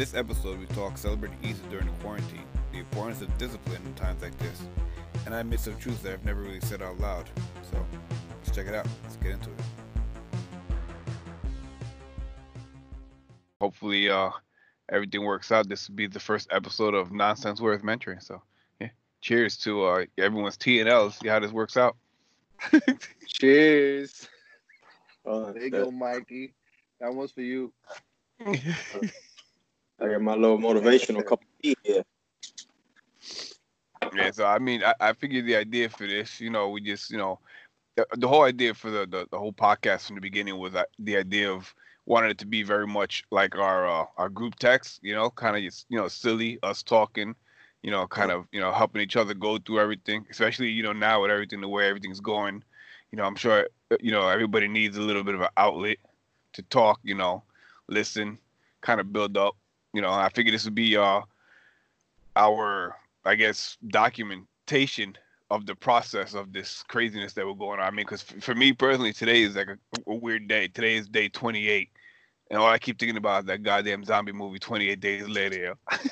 this 0.00 0.14
episode, 0.14 0.58
we 0.58 0.64
talk 0.68 0.96
celebrating 0.96 1.36
Easter 1.42 1.62
during 1.68 1.84
the 1.84 1.92
quarantine, 2.02 2.46
the 2.72 2.78
importance 2.78 3.20
of 3.20 3.36
discipline 3.36 3.82
in 3.84 3.92
times 3.92 4.22
like 4.22 4.34
this, 4.38 4.62
and 5.26 5.34
I 5.34 5.40
admit 5.40 5.60
some 5.60 5.76
truths 5.76 6.00
that 6.00 6.14
I've 6.14 6.24
never 6.24 6.40
really 6.40 6.60
said 6.60 6.80
out 6.80 6.98
loud. 6.98 7.28
So 7.70 7.84
let's 8.38 8.56
check 8.56 8.66
it 8.66 8.74
out. 8.74 8.86
Let's 9.02 9.16
get 9.16 9.32
into 9.32 9.50
it. 9.50 9.60
Hopefully, 13.60 14.08
uh, 14.08 14.30
everything 14.90 15.22
works 15.22 15.52
out. 15.52 15.68
This 15.68 15.86
will 15.90 15.96
be 15.96 16.06
the 16.06 16.18
first 16.18 16.48
episode 16.50 16.94
of 16.94 17.12
Nonsense 17.12 17.60
Worth 17.60 17.84
Mentioning. 17.84 18.20
So, 18.20 18.40
yeah, 18.80 18.88
cheers 19.20 19.58
to 19.58 19.84
uh, 19.84 20.04
everyone's 20.16 20.56
T 20.56 20.80
and 20.80 20.88
L's. 20.88 21.16
See 21.16 21.28
how 21.28 21.40
this 21.40 21.52
works 21.52 21.76
out. 21.76 21.94
Cheers. 23.26 24.26
Uh, 25.26 25.52
There 25.52 25.64
you 25.64 25.70
go, 25.70 25.90
Mikey. 25.90 26.54
That 27.02 27.14
one's 27.14 27.32
for 27.32 27.42
you. 27.42 27.70
I 30.00 30.08
got 30.08 30.22
my 30.22 30.34
little 30.34 30.58
motivational 30.58 31.24
cup 31.24 31.40
of 31.42 31.62
tea 31.62 31.74
here. 31.82 32.02
Yeah, 34.14 34.30
so 34.30 34.46
I 34.46 34.58
mean, 34.58 34.82
I, 34.82 34.94
I 35.00 35.12
figured 35.12 35.46
the 35.46 35.56
idea 35.56 35.88
for 35.88 36.06
this, 36.06 36.40
you 36.40 36.50
know, 36.50 36.70
we 36.70 36.80
just, 36.80 37.10
you 37.10 37.18
know, 37.18 37.38
the, 37.96 38.06
the 38.16 38.28
whole 38.28 38.42
idea 38.42 38.72
for 38.74 38.90
the, 38.90 39.06
the 39.06 39.26
the 39.30 39.38
whole 39.38 39.52
podcast 39.52 40.06
from 40.06 40.16
the 40.16 40.22
beginning 40.22 40.58
was 40.58 40.74
uh, 40.74 40.84
the 40.98 41.16
idea 41.16 41.52
of 41.52 41.74
wanting 42.06 42.30
it 42.30 42.38
to 42.38 42.46
be 42.46 42.62
very 42.62 42.86
much 42.86 43.24
like 43.30 43.56
our 43.56 43.86
uh, 43.86 44.06
our 44.16 44.28
group 44.28 44.56
text, 44.56 45.00
you 45.02 45.14
know, 45.14 45.30
kind 45.30 45.56
of 45.56 45.62
just 45.62 45.86
you 45.90 45.98
know 45.98 46.08
silly, 46.08 46.58
us 46.62 46.82
talking, 46.82 47.34
you 47.82 47.90
know, 47.90 48.06
kind 48.06 48.30
of 48.30 48.46
you 48.52 48.60
know 48.60 48.72
helping 48.72 49.02
each 49.02 49.16
other 49.16 49.34
go 49.34 49.58
through 49.58 49.80
everything, 49.80 50.24
especially 50.30 50.70
you 50.70 50.82
know 50.82 50.92
now 50.92 51.22
with 51.22 51.30
everything 51.30 51.60
the 51.60 51.68
way 51.68 51.88
everything's 51.88 52.20
going, 52.20 52.62
you 53.12 53.16
know, 53.16 53.24
I'm 53.24 53.36
sure 53.36 53.68
uh, 53.90 53.96
you 54.00 54.12
know 54.12 54.28
everybody 54.28 54.66
needs 54.66 54.96
a 54.96 55.02
little 55.02 55.24
bit 55.24 55.34
of 55.34 55.42
an 55.42 55.48
outlet 55.56 55.98
to 56.54 56.62
talk, 56.62 57.00
you 57.02 57.14
know, 57.14 57.42
listen, 57.88 58.38
kind 58.80 59.00
of 59.00 59.12
build 59.12 59.36
up, 59.36 59.56
you 59.92 60.00
know. 60.00 60.10
I 60.10 60.28
figured 60.28 60.54
this 60.54 60.64
would 60.64 60.74
be 60.74 60.96
uh 60.96 61.20
our 62.36 62.96
I 63.24 63.34
guess 63.34 63.76
documentation 63.88 65.16
of 65.50 65.66
the 65.66 65.74
process 65.74 66.34
of 66.34 66.52
this 66.52 66.84
craziness 66.88 67.32
that 67.32 67.46
we're 67.46 67.54
going 67.54 67.80
on. 67.80 67.86
I 67.86 67.90
mean, 67.90 68.06
because 68.06 68.22
for 68.22 68.54
me 68.54 68.72
personally, 68.72 69.12
today 69.12 69.42
is 69.42 69.56
like 69.56 69.68
a, 69.68 69.78
a 70.06 70.14
weird 70.14 70.46
day. 70.46 70.68
Today 70.68 70.94
is 70.94 71.08
day 71.08 71.28
28, 71.28 71.88
and 72.50 72.60
all 72.60 72.68
I 72.68 72.78
keep 72.78 72.98
thinking 72.98 73.16
about 73.16 73.40
is 73.40 73.46
that 73.46 73.62
goddamn 73.62 74.04
zombie 74.04 74.32
movie 74.32 74.58
28 74.58 75.00
days 75.00 75.28
later. 75.28 75.74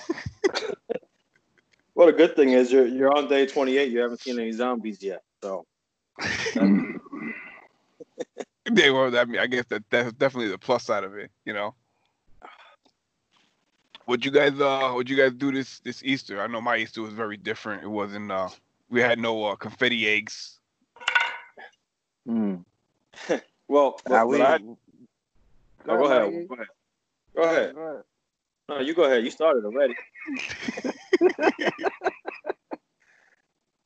Well, 1.98 2.06
the 2.06 2.12
good 2.12 2.36
thing 2.36 2.50
is 2.50 2.70
you're 2.70 2.86
you're 2.86 3.10
on 3.18 3.28
day 3.28 3.44
28. 3.44 3.90
You 3.90 3.98
haven't 3.98 4.20
seen 4.20 4.38
any 4.38 4.52
zombies 4.52 5.02
yet. 5.02 5.24
So 5.42 5.66
they 8.70 8.90
were. 8.92 9.18
I 9.18 9.24
mean, 9.24 9.40
I 9.40 9.48
guess 9.48 9.64
that 9.70 9.82
that's 9.90 10.12
definitely 10.12 10.52
the 10.52 10.58
plus 10.58 10.84
side 10.84 11.02
of 11.02 11.16
it. 11.16 11.32
You 11.44 11.54
know. 11.54 11.74
What 14.08 14.24
you 14.24 14.30
guys 14.30 14.58
uh 14.58 14.92
what 14.92 15.06
you 15.10 15.18
guys 15.18 15.34
do 15.34 15.52
this 15.52 15.80
this 15.80 16.02
Easter? 16.02 16.40
I 16.40 16.46
know 16.46 16.62
my 16.62 16.78
Easter 16.78 17.02
was 17.02 17.12
very 17.12 17.36
different. 17.36 17.82
It 17.82 17.88
wasn't 17.88 18.32
uh 18.32 18.48
we 18.88 19.02
had 19.02 19.18
no 19.18 19.44
uh, 19.44 19.54
confetti 19.54 20.08
eggs. 20.08 20.60
Mm. 22.26 22.64
well, 23.68 24.00
Now 24.08 24.26
what, 24.26 24.28
we, 24.28 24.42
I, 24.42 24.56
no, 24.56 24.78
go 25.84 26.04
ahead. 26.06 26.48
Go 26.48 26.54
ahead. 26.54 26.66
Go 27.36 27.42
ahead. 27.42 27.74
Go 27.74 27.80
ahead. 27.82 28.02
No, 28.70 28.80
you 28.80 28.94
go 28.94 29.04
ahead. 29.04 29.24
You 29.24 29.30
started 29.30 29.66
already. 29.66 29.94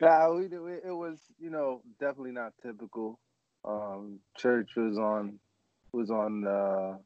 Nah, 0.00 0.32
we, 0.34 0.48
do- 0.48 0.66
it 0.66 0.90
was, 0.90 1.20
you 1.38 1.48
know, 1.48 1.80
definitely 2.00 2.32
not 2.32 2.54
typical. 2.60 3.20
Um, 3.64 4.18
church 4.36 4.70
was 4.76 4.98
on 4.98 5.38
was 5.92 6.10
on 6.10 6.44
uh, 6.44 6.96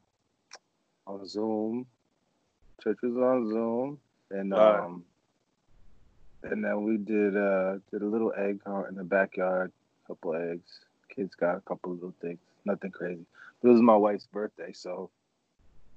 on 1.05 1.27
Zoom. 1.27 1.85
Church 2.83 2.97
was 3.01 3.15
on 3.17 3.49
Zoom, 3.49 3.99
and 4.31 4.53
um, 4.53 5.03
and 6.43 6.63
then 6.63 6.83
we 6.83 6.97
did 6.97 7.35
uh 7.35 7.77
did 7.91 8.01
a 8.01 8.05
little 8.05 8.33
egg 8.37 8.61
hunt 8.65 8.87
in 8.89 8.95
the 8.95 9.03
backyard. 9.03 9.71
a 10.05 10.07
couple 10.07 10.35
eggs. 10.35 10.79
Kids 11.13 11.35
got 11.35 11.57
a 11.57 11.61
couple 11.61 11.93
little 11.93 12.13
things. 12.21 12.39
Nothing 12.65 12.91
crazy. 12.91 13.25
But 13.61 13.69
it 13.69 13.71
was 13.73 13.81
my 13.81 13.95
wife's 13.95 14.27
birthday, 14.27 14.71
so 14.73 15.09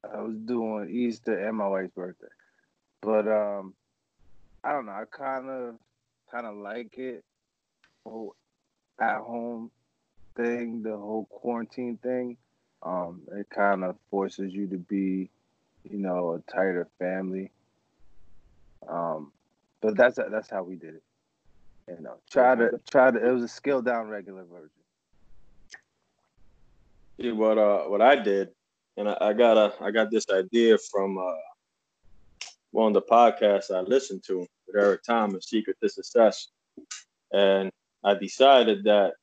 I 0.03 0.21
was 0.23 0.37
doing 0.37 0.89
Easter 0.91 1.47
and 1.47 1.57
my 1.57 1.69
wife's 1.69 1.93
birthday. 1.95 2.27
But 3.03 3.29
um, 3.29 3.75
I 4.65 4.73
don't 4.73 4.87
know. 4.87 4.93
I 4.93 5.05
kind 5.11 5.49
of 5.51 5.75
kind 6.31 6.47
of 6.47 6.57
like 6.57 6.97
it. 6.97 7.25
Whole 8.07 8.35
at 9.01 9.19
home 9.19 9.71
thing, 10.37 10.83
the 10.83 10.97
whole 10.97 11.27
quarantine 11.31 11.99
thing. 12.03 12.37
Um, 12.83 13.23
it 13.33 13.49
kind 13.51 13.85
of 13.85 13.97
forces 14.11 14.53
you 14.53 14.67
to 14.69 14.79
be, 14.79 15.31
you 15.89 15.99
know, 15.99 16.35
a 16.35 16.51
tighter 16.51 16.89
family. 16.99 17.51
Um, 18.89 19.33
but 19.81 19.97
that's 19.97 20.19
that's 20.31 20.51
how 20.51 20.63
we 20.63 20.77
did 20.77 20.95
it. 20.97 21.03
You 21.89 22.03
know, 22.03 22.15
try 22.31 22.55
to 22.55 22.81
try 22.91 23.11
to. 23.11 23.19
It 23.19 23.33
was 23.33 23.43
a 23.43 23.49
scaled 23.49 23.85
down 23.85 24.09
regular 24.09 24.45
version. 24.45 24.71
See 27.21 27.33
what 27.33 27.59
uh 27.59 27.85
what 27.85 28.01
I 28.01 28.17
did, 28.17 28.51
and 28.97 29.09
I, 29.09 29.17
I 29.21 29.33
got 29.33 29.57
a 29.57 29.73
I 29.83 29.91
got 29.91 30.11
this 30.11 30.27
idea 30.31 30.79
from 30.91 31.19
uh 31.19 31.33
one 32.73 32.89
of 32.89 32.95
the 32.95 33.03
podcasts 33.03 33.75
I 33.75 33.81
listened 33.81 34.23
to 34.27 34.39
with 34.39 34.49
Eric 34.77 35.03
Thomas, 35.03 35.49
Secret 35.49 35.77
to 35.83 35.89
Success, 35.89 36.49
and 37.33 37.71
I 38.05 38.15
decided 38.15 38.85
that 38.85 39.15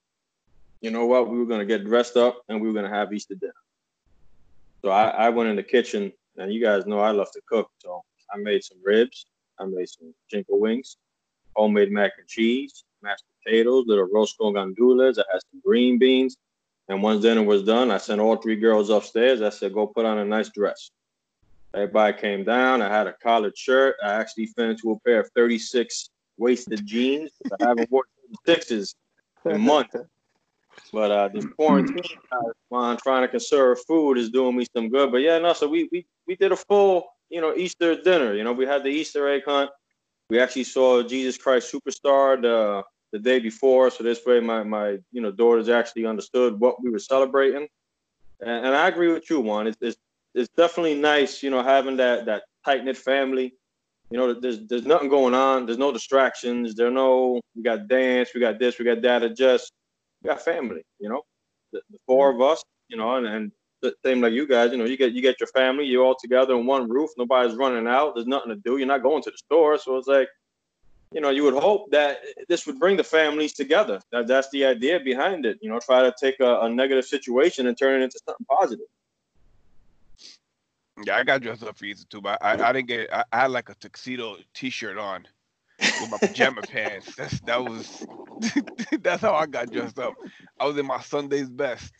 you 0.81 0.91
know 0.91 1.05
what 1.05 1.29
we 1.29 1.37
were 1.37 1.45
gonna 1.45 1.65
get 1.65 1.85
dressed 1.85 2.17
up 2.17 2.41
and 2.49 2.61
we 2.61 2.67
were 2.67 2.73
gonna 2.73 2.93
have 2.93 3.13
Easter 3.13 3.35
dinner. 3.35 3.53
So 4.83 4.91
I, 4.91 5.09
I 5.09 5.29
went 5.29 5.49
in 5.49 5.55
the 5.55 5.63
kitchen, 5.63 6.11
and 6.37 6.53
you 6.53 6.61
guys 6.61 6.85
know 6.85 6.99
I 6.99 7.11
love 7.11 7.31
to 7.33 7.41
cook, 7.47 7.69
so 7.79 8.03
I 8.31 8.37
made 8.37 8.63
some 8.63 8.77
ribs, 8.83 9.25
I 9.59 9.65
made 9.65 9.89
some 9.89 10.13
chinko 10.31 10.59
wings, 10.59 10.97
homemade 11.55 11.91
mac 11.91 12.13
and 12.17 12.27
cheese, 12.27 12.83
mashed 13.01 13.23
potatoes, 13.43 13.85
little 13.87 14.07
arroz 14.07 14.29
con 14.39 14.53
gandules. 14.53 15.17
I 15.17 15.23
had 15.31 15.41
some 15.51 15.61
green 15.65 15.97
beans. 15.97 16.37
And 16.89 17.03
once 17.03 17.21
dinner 17.21 17.43
was 17.43 17.63
done, 17.63 17.91
I 17.91 17.97
sent 17.97 18.21
all 18.21 18.37
three 18.37 18.55
girls 18.55 18.89
upstairs. 18.89 19.41
I 19.41 19.49
said, 19.49 19.73
go 19.73 19.87
put 19.87 20.05
on 20.05 20.19
a 20.19 20.25
nice 20.25 20.49
dress. 20.49 20.91
Everybody 21.73 22.17
came 22.17 22.43
down. 22.45 22.81
I 22.81 22.89
had 22.89 23.07
a 23.07 23.13
collared 23.21 23.57
shirt. 23.57 23.95
I 24.03 24.13
actually 24.13 24.45
fit 24.45 24.69
into 24.69 24.91
a 24.91 24.99
pair 24.99 25.19
of 25.19 25.29
36 25.35 26.09
waisted 26.37 26.85
jeans. 26.85 27.31
I 27.51 27.67
haven't 27.67 27.91
worn 27.91 28.05
36s 28.47 28.95
in 29.45 29.61
months. 29.61 29.95
But 30.91 31.11
uh, 31.11 31.27
this 31.29 31.45
quarantine, 31.45 32.01
while 32.69 32.97
trying 32.97 33.23
to 33.23 33.27
conserve 33.27 33.79
food, 33.87 34.17
is 34.17 34.29
doing 34.29 34.55
me 34.55 34.65
some 34.75 34.89
good. 34.89 35.11
But 35.11 35.17
yeah, 35.17 35.37
no, 35.39 35.53
so 35.53 35.67
we 35.67 35.89
we 35.91 36.05
we 36.27 36.35
did 36.35 36.51
a 36.51 36.55
full, 36.55 37.07
you 37.29 37.41
know, 37.41 37.53
Easter 37.55 38.01
dinner. 38.01 38.33
You 38.33 38.43
know, 38.43 38.53
we 38.53 38.65
had 38.65 38.83
the 38.83 38.89
Easter 38.89 39.27
egg 39.27 39.43
hunt. 39.45 39.69
We 40.29 40.39
actually 40.39 40.65
saw 40.65 41.03
Jesus 41.03 41.37
Christ 41.37 41.73
Superstar 41.73 42.41
the 42.41 42.83
the 43.11 43.19
day 43.19 43.39
before, 43.39 43.89
so 43.89 44.03
this 44.03 44.25
way 44.25 44.39
my 44.39 44.63
my 44.63 44.97
you 45.11 45.21
know 45.21 45.31
daughters 45.31 45.69
actually 45.69 46.05
understood 46.05 46.59
what 46.59 46.81
we 46.83 46.89
were 46.89 46.99
celebrating. 46.99 47.67
And, 48.39 48.65
and 48.67 48.75
I 48.75 48.87
agree 48.87 49.11
with 49.11 49.29
you, 49.29 49.39
Juan. 49.39 49.67
It's, 49.67 49.77
it's 49.81 49.97
it's 50.35 50.49
definitely 50.55 50.95
nice, 50.95 51.41
you 51.41 51.49
know, 51.49 51.63
having 51.63 51.97
that 51.97 52.25
that 52.25 52.43
tight 52.65 52.83
knit 52.85 52.97
family. 52.97 53.53
You 54.09 54.17
know, 54.17 54.33
there's 54.33 54.59
there's 54.67 54.85
nothing 54.85 55.09
going 55.09 55.33
on. 55.33 55.65
There's 55.65 55.77
no 55.77 55.91
distractions. 55.91 56.75
There 56.75 56.91
no 56.91 57.41
we 57.55 57.63
got 57.63 57.87
dance, 57.87 58.29
we 58.33 58.39
got 58.39 58.59
this, 58.59 58.79
we 58.79 58.85
got 58.85 59.01
that. 59.01 59.23
It 59.23 59.35
just 59.35 59.71
we 60.21 60.29
got 60.29 60.41
family. 60.41 60.83
You 60.99 61.09
know, 61.09 61.21
the, 61.71 61.81
the 61.91 61.97
four 62.05 62.29
of 62.29 62.41
us. 62.41 62.63
You 62.89 62.95
know, 62.95 63.17
and, 63.17 63.27
and 63.27 63.51
the 63.81 63.93
same 64.05 64.21
like 64.21 64.31
you 64.31 64.47
guys. 64.47 64.71
You 64.71 64.77
know, 64.77 64.85
you 64.85 64.97
get 64.97 65.11
you 65.11 65.21
get 65.21 65.39
your 65.39 65.47
family. 65.47 65.85
You're 65.85 66.05
all 66.05 66.15
together 66.15 66.55
in 66.55 66.65
one 66.65 66.89
roof. 66.89 67.09
Nobody's 67.17 67.55
running 67.55 67.87
out. 67.87 68.15
There's 68.15 68.27
nothing 68.27 68.49
to 68.49 68.55
do. 68.55 68.77
You're 68.77 68.87
not 68.87 69.03
going 69.03 69.21
to 69.23 69.31
the 69.31 69.37
store. 69.37 69.77
So 69.77 69.97
it's 69.97 70.07
like, 70.07 70.29
you 71.11 71.19
know, 71.19 71.29
you 71.29 71.43
would 71.43 71.53
hope 71.53 71.91
that 71.91 72.19
this 72.47 72.65
would 72.65 72.79
bring 72.79 72.95
the 72.95 73.03
families 73.03 73.53
together. 73.53 73.99
That 74.11 74.27
that's 74.27 74.49
the 74.51 74.65
idea 74.65 74.99
behind 75.01 75.45
it. 75.45 75.57
You 75.61 75.69
know, 75.69 75.79
try 75.79 76.01
to 76.01 76.13
take 76.17 76.39
a, 76.39 76.61
a 76.61 76.69
negative 76.69 77.05
situation 77.05 77.67
and 77.67 77.77
turn 77.77 78.01
it 78.01 78.05
into 78.05 78.19
something 78.25 78.45
positive. 78.49 78.85
Yeah, 81.05 81.17
I 81.17 81.23
got 81.23 81.41
dressed 81.41 81.63
up 81.63 81.77
for 81.77 81.85
Easter 81.85 82.07
too, 82.09 82.21
but 82.21 82.41
I, 82.41 82.53
I 82.53 82.71
didn't 82.73 82.87
get. 82.87 83.13
I, 83.13 83.23
I 83.31 83.41
had 83.41 83.51
like 83.51 83.69
a 83.69 83.75
tuxedo 83.75 84.37
T-shirt 84.53 84.97
on 84.97 85.27
with 85.79 86.09
my 86.09 86.17
pajama 86.17 86.61
pants. 86.63 87.15
That's 87.15 87.39
that 87.41 87.63
was. 87.63 88.05
that's 89.01 89.21
how 89.21 89.33
I 89.33 89.45
got 89.47 89.71
dressed 89.71 89.97
up. 89.99 90.13
I 90.59 90.65
was 90.65 90.77
in 90.77 90.85
my 90.85 91.01
Sunday's 91.01 91.49
best. 91.49 91.91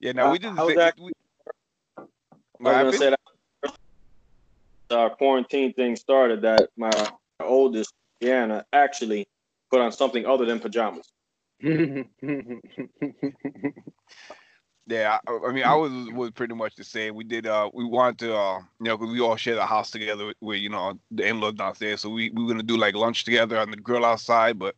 Yeah, 0.00 0.12
now 0.12 0.30
we 0.32 0.38
Uh, 0.38 0.40
just. 0.40 0.56
how's 0.56 0.68
say- 0.68 0.74
that- 0.76 0.98
we- 0.98 1.12
I 1.98 2.02
What 2.58 2.84
was 2.84 2.98
gonna 2.98 3.10
say 3.10 3.10
that 3.10 4.96
our 4.96 5.10
quarantine 5.10 5.72
thing 5.72 5.96
started 5.96 6.42
that 6.42 6.68
my 6.76 6.90
oldest, 7.40 7.94
Deanna, 8.20 8.64
actually 8.72 9.26
put 9.70 9.80
on 9.80 9.92
something 9.92 10.26
other 10.26 10.44
than 10.44 10.58
pajamas. 10.60 11.10
Yeah, 14.86 15.18
I, 15.26 15.38
I 15.48 15.52
mean, 15.52 15.64
I 15.64 15.74
was 15.74 15.92
was 16.12 16.30
pretty 16.32 16.54
much 16.54 16.74
the 16.76 16.84
same. 16.84 17.14
We 17.14 17.24
did. 17.24 17.46
Uh, 17.46 17.70
we 17.72 17.84
wanted 17.84 18.18
to, 18.20 18.36
uh, 18.36 18.58
you 18.58 18.86
know, 18.86 18.98
'cause 18.98 19.10
we 19.10 19.20
all 19.20 19.36
share 19.36 19.54
the 19.54 19.66
house 19.66 19.90
together 19.90 20.34
with 20.40 20.60
you 20.60 20.68
know 20.68 20.98
the 21.12 21.26
in-laws 21.26 21.54
downstairs. 21.54 22.00
So 22.00 22.10
we, 22.10 22.30
we 22.30 22.42
were 22.42 22.48
gonna 22.50 22.62
do 22.64 22.76
like 22.76 22.94
lunch 22.94 23.24
together 23.24 23.58
on 23.58 23.70
the 23.70 23.76
grill 23.76 24.04
outside, 24.04 24.58
but 24.58 24.74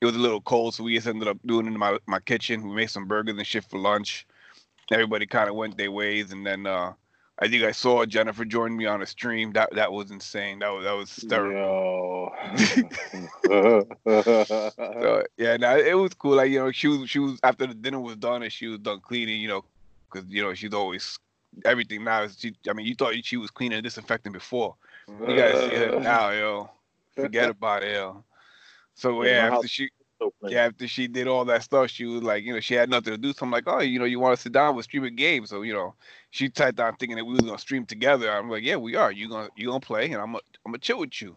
it 0.00 0.06
was 0.06 0.16
a 0.16 0.18
little 0.18 0.40
cold, 0.42 0.74
so 0.74 0.84
we 0.84 0.94
just 0.96 1.06
ended 1.08 1.28
up 1.28 1.38
doing 1.46 1.66
it 1.66 1.70
in 1.72 1.78
my 1.78 1.98
my 2.06 2.20
kitchen. 2.20 2.68
We 2.68 2.74
made 2.76 2.90
some 2.90 3.06
burgers 3.08 3.36
and 3.36 3.46
shit 3.46 3.64
for 3.64 3.78
lunch. 3.78 4.26
Everybody 4.92 5.26
kind 5.26 5.50
of 5.50 5.56
went 5.56 5.76
their 5.78 5.92
ways, 5.92 6.32
and 6.32 6.46
then 6.46 6.66
uh, 6.66 6.94
I 7.42 7.48
think 7.48 7.64
I 7.64 7.72
saw 7.72 8.06
Jennifer 8.06 8.44
join 8.44 8.76
me 8.76 8.86
on 8.86 9.02
a 9.02 9.06
stream. 9.06 9.52
That 9.54 9.74
that 9.74 9.90
was 9.90 10.12
insane. 10.12 10.60
That 10.60 10.68
was 10.68 10.84
that 10.84 10.92
was 10.92 11.12
hysterical. 11.12 12.30
so, 15.02 15.24
yeah, 15.36 15.56
now 15.56 15.76
it 15.76 15.98
was 15.98 16.14
cool. 16.14 16.36
Like 16.36 16.52
you 16.52 16.60
know, 16.60 16.70
she 16.70 16.86
was 16.86 17.10
she 17.10 17.18
was 17.18 17.40
after 17.42 17.66
the 17.66 17.74
dinner 17.74 17.98
was 17.98 18.14
done 18.14 18.44
and 18.44 18.52
she 18.52 18.68
was 18.68 18.78
done 18.78 19.00
cleaning. 19.00 19.40
You 19.40 19.48
know, 19.48 19.64
because 20.08 20.30
you 20.30 20.40
know 20.40 20.54
she's 20.54 20.72
always 20.72 21.18
everything 21.64 22.04
now. 22.04 22.22
Is 22.22 22.38
she, 22.38 22.54
I 22.70 22.74
mean, 22.74 22.86
you 22.86 22.94
thought 22.94 23.14
she 23.24 23.36
was 23.36 23.50
cleaning 23.50 23.78
and 23.78 23.84
disinfecting 23.84 24.32
before. 24.32 24.76
You 25.08 25.34
gotta 25.34 25.68
see 25.68 25.74
her 25.74 25.98
now, 26.00 26.30
yo. 26.30 26.70
Forget 27.16 27.50
about 27.50 27.82
it, 27.82 27.94
yo. 27.94 28.22
So 28.94 29.24
yeah, 29.24 29.50
after 29.52 29.66
she 29.66 29.90
yeah, 30.46 30.64
after 30.66 30.88
she 30.88 31.08
did 31.08 31.28
all 31.28 31.44
that 31.46 31.62
stuff, 31.62 31.90
she 31.90 32.04
was 32.06 32.22
like, 32.22 32.44
you 32.44 32.52
know, 32.52 32.60
she 32.60 32.74
had 32.74 32.90
nothing 32.90 33.14
to 33.14 33.18
do. 33.18 33.32
So 33.32 33.44
I'm 33.46 33.50
like, 33.50 33.64
oh, 33.66 33.80
you 33.80 33.98
know, 33.98 34.04
you 34.04 34.20
want 34.20 34.36
to 34.36 34.42
sit 34.42 34.52
down 34.52 34.76
with 34.76 34.84
stream 34.84 35.04
a 35.04 35.10
game? 35.10 35.46
So 35.46 35.62
you 35.62 35.72
know, 35.72 35.94
she 36.30 36.48
typed 36.48 36.76
down 36.78 36.96
thinking 36.96 37.16
that 37.16 37.24
we 37.24 37.34
was 37.34 37.44
gonna 37.44 37.58
stream 37.58 37.86
together. 37.86 38.30
I'm 38.30 38.50
like, 38.50 38.64
yeah, 38.64 38.76
we 38.76 38.96
are. 38.96 39.12
You 39.12 39.28
gonna 39.28 39.50
you 39.56 39.68
gonna 39.68 39.80
play, 39.80 40.06
and 40.06 40.16
I'm 40.16 40.32
gonna 40.32 40.40
I'm 40.64 40.72
gonna 40.72 40.78
chill 40.78 41.00
with 41.00 41.20
you. 41.22 41.36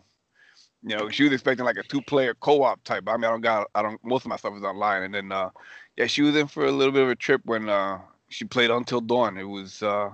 You 0.83 0.95
know, 0.95 1.09
she 1.09 1.23
was 1.23 1.33
expecting 1.33 1.65
like 1.65 1.77
a 1.77 1.83
two 1.83 2.01
player 2.01 2.33
co 2.35 2.63
op 2.63 2.83
type. 2.83 3.03
I 3.07 3.17
mean, 3.17 3.25
I 3.25 3.29
don't 3.29 3.41
got 3.41 3.67
I 3.75 3.81
don't 3.81 4.03
most 4.03 4.25
of 4.25 4.29
my 4.29 4.37
stuff 4.37 4.55
is 4.57 4.63
online, 4.63 5.03
and 5.03 5.13
then 5.13 5.31
uh, 5.31 5.49
yeah, 5.97 6.07
she 6.07 6.21
was 6.21 6.35
in 6.35 6.47
for 6.47 6.65
a 6.65 6.71
little 6.71 6.93
bit 6.93 7.03
of 7.03 7.09
a 7.09 7.15
trip 7.15 7.41
when 7.45 7.69
uh 7.69 7.99
she 8.29 8.45
played 8.45 8.71
Until 8.71 9.01
Dawn. 9.01 9.37
It 9.37 9.43
was 9.43 9.81
uh 9.83 10.11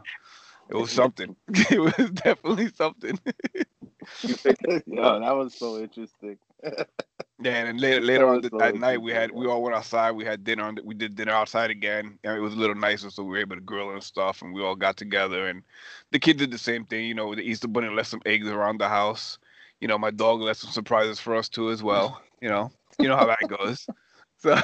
it 0.70 0.76
was 0.76 0.92
something. 0.92 1.36
it 1.50 1.80
was 1.80 2.12
definitely 2.12 2.70
something. 2.70 3.20
Yo, 4.88 5.20
that 5.20 5.36
was 5.36 5.56
so 5.56 5.80
interesting. 5.80 6.38
Yeah, 7.42 7.56
and 7.56 7.68
then 7.68 7.78
later 7.78 8.02
later 8.02 8.28
on 8.28 8.42
that 8.60 8.76
night 8.76 9.02
we 9.02 9.12
had 9.12 9.32
we 9.32 9.48
all 9.48 9.64
went 9.64 9.76
outside. 9.76 10.12
We 10.12 10.26
had 10.26 10.44
dinner. 10.44 10.64
On, 10.64 10.78
we 10.84 10.94
did 10.94 11.16
dinner 11.16 11.32
outside 11.32 11.72
again, 11.72 12.20
and 12.24 12.38
it 12.38 12.40
was 12.40 12.54
a 12.54 12.58
little 12.58 12.76
nicer, 12.76 13.10
so 13.10 13.24
we 13.24 13.30
were 13.30 13.38
able 13.38 13.56
to 13.56 13.62
grill 13.62 13.92
and 13.92 14.04
stuff. 14.04 14.42
And 14.42 14.54
we 14.54 14.62
all 14.62 14.76
got 14.76 14.98
together, 14.98 15.48
and 15.48 15.64
the 16.12 16.20
kids 16.20 16.40
did 16.40 16.52
the 16.52 16.58
same 16.58 16.86
thing. 16.86 17.06
You 17.06 17.16
know, 17.16 17.34
the 17.34 17.42
Easter 17.42 17.68
Bunny 17.68 17.90
left 17.90 18.10
some 18.10 18.22
eggs 18.26 18.48
around 18.48 18.80
the 18.80 18.90
house. 18.90 19.38
You 19.80 19.88
know, 19.88 19.98
my 19.98 20.12
dog 20.12 20.42
left 20.42 20.60
some 20.60 20.72
surprises 20.72 21.20
for 21.20 21.36
us 21.36 21.50
too 21.50 21.72
as 21.72 21.82
well. 21.82 22.22
You 22.42 22.50
know, 22.50 22.72
you 23.00 23.08
know 23.08 23.18
how 23.18 23.26
that 23.26 23.48
goes. 23.48 23.88
So, 24.42 24.60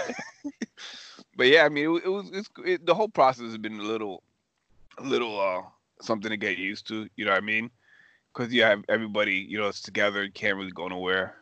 but 1.38 1.46
yeah, 1.50 1.64
I 1.64 1.70
mean, 1.70 1.86
it, 1.86 2.06
it 2.06 2.10
was 2.10 2.32
it's, 2.34 2.50
it, 2.66 2.86
the 2.88 2.96
whole 2.96 3.10
process 3.10 3.46
has 3.46 3.60
been 3.60 3.80
a 3.80 3.84
little, 3.84 4.24
a 4.98 5.04
little 5.04 5.40
uh 5.40 5.62
something 6.02 6.32
to 6.32 6.38
get 6.38 6.58
used 6.58 6.88
to. 6.88 7.08
You 7.16 7.26
know 7.26 7.32
what 7.32 7.44
I 7.44 7.46
mean? 7.46 7.70
Because 8.34 8.52
you 8.52 8.64
have 8.64 8.84
everybody, 8.90 9.36
you 9.36 9.60
know, 9.60 9.68
it's 9.68 9.84
together. 9.84 10.24
You 10.24 10.32
can't 10.32 10.58
really 10.58 10.72
go 10.72 10.88
nowhere. 10.88 11.36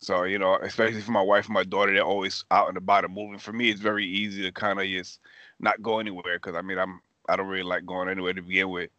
So 0.00 0.24
you 0.24 0.38
know, 0.38 0.56
especially 0.62 1.00
for 1.00 1.10
my 1.10 1.22
wife 1.22 1.46
and 1.46 1.54
my 1.54 1.64
daughter, 1.64 1.92
they're 1.92 2.02
always 2.02 2.44
out 2.50 2.68
and 2.68 2.76
about 2.76 3.04
and 3.04 3.14
moving. 3.14 3.38
For 3.38 3.52
me, 3.52 3.70
it's 3.70 3.80
very 3.80 4.06
easy 4.06 4.42
to 4.42 4.52
kind 4.52 4.80
of 4.80 4.86
just 4.86 5.20
not 5.60 5.82
go 5.82 5.98
anywhere 5.98 6.36
because 6.38 6.54
I 6.54 6.62
mean, 6.62 6.78
I'm 6.78 7.00
I 7.28 7.36
don't 7.36 7.48
really 7.48 7.62
like 7.62 7.84
going 7.84 8.08
anywhere 8.08 8.32
to 8.32 8.42
begin 8.42 8.70
with. 8.70 8.90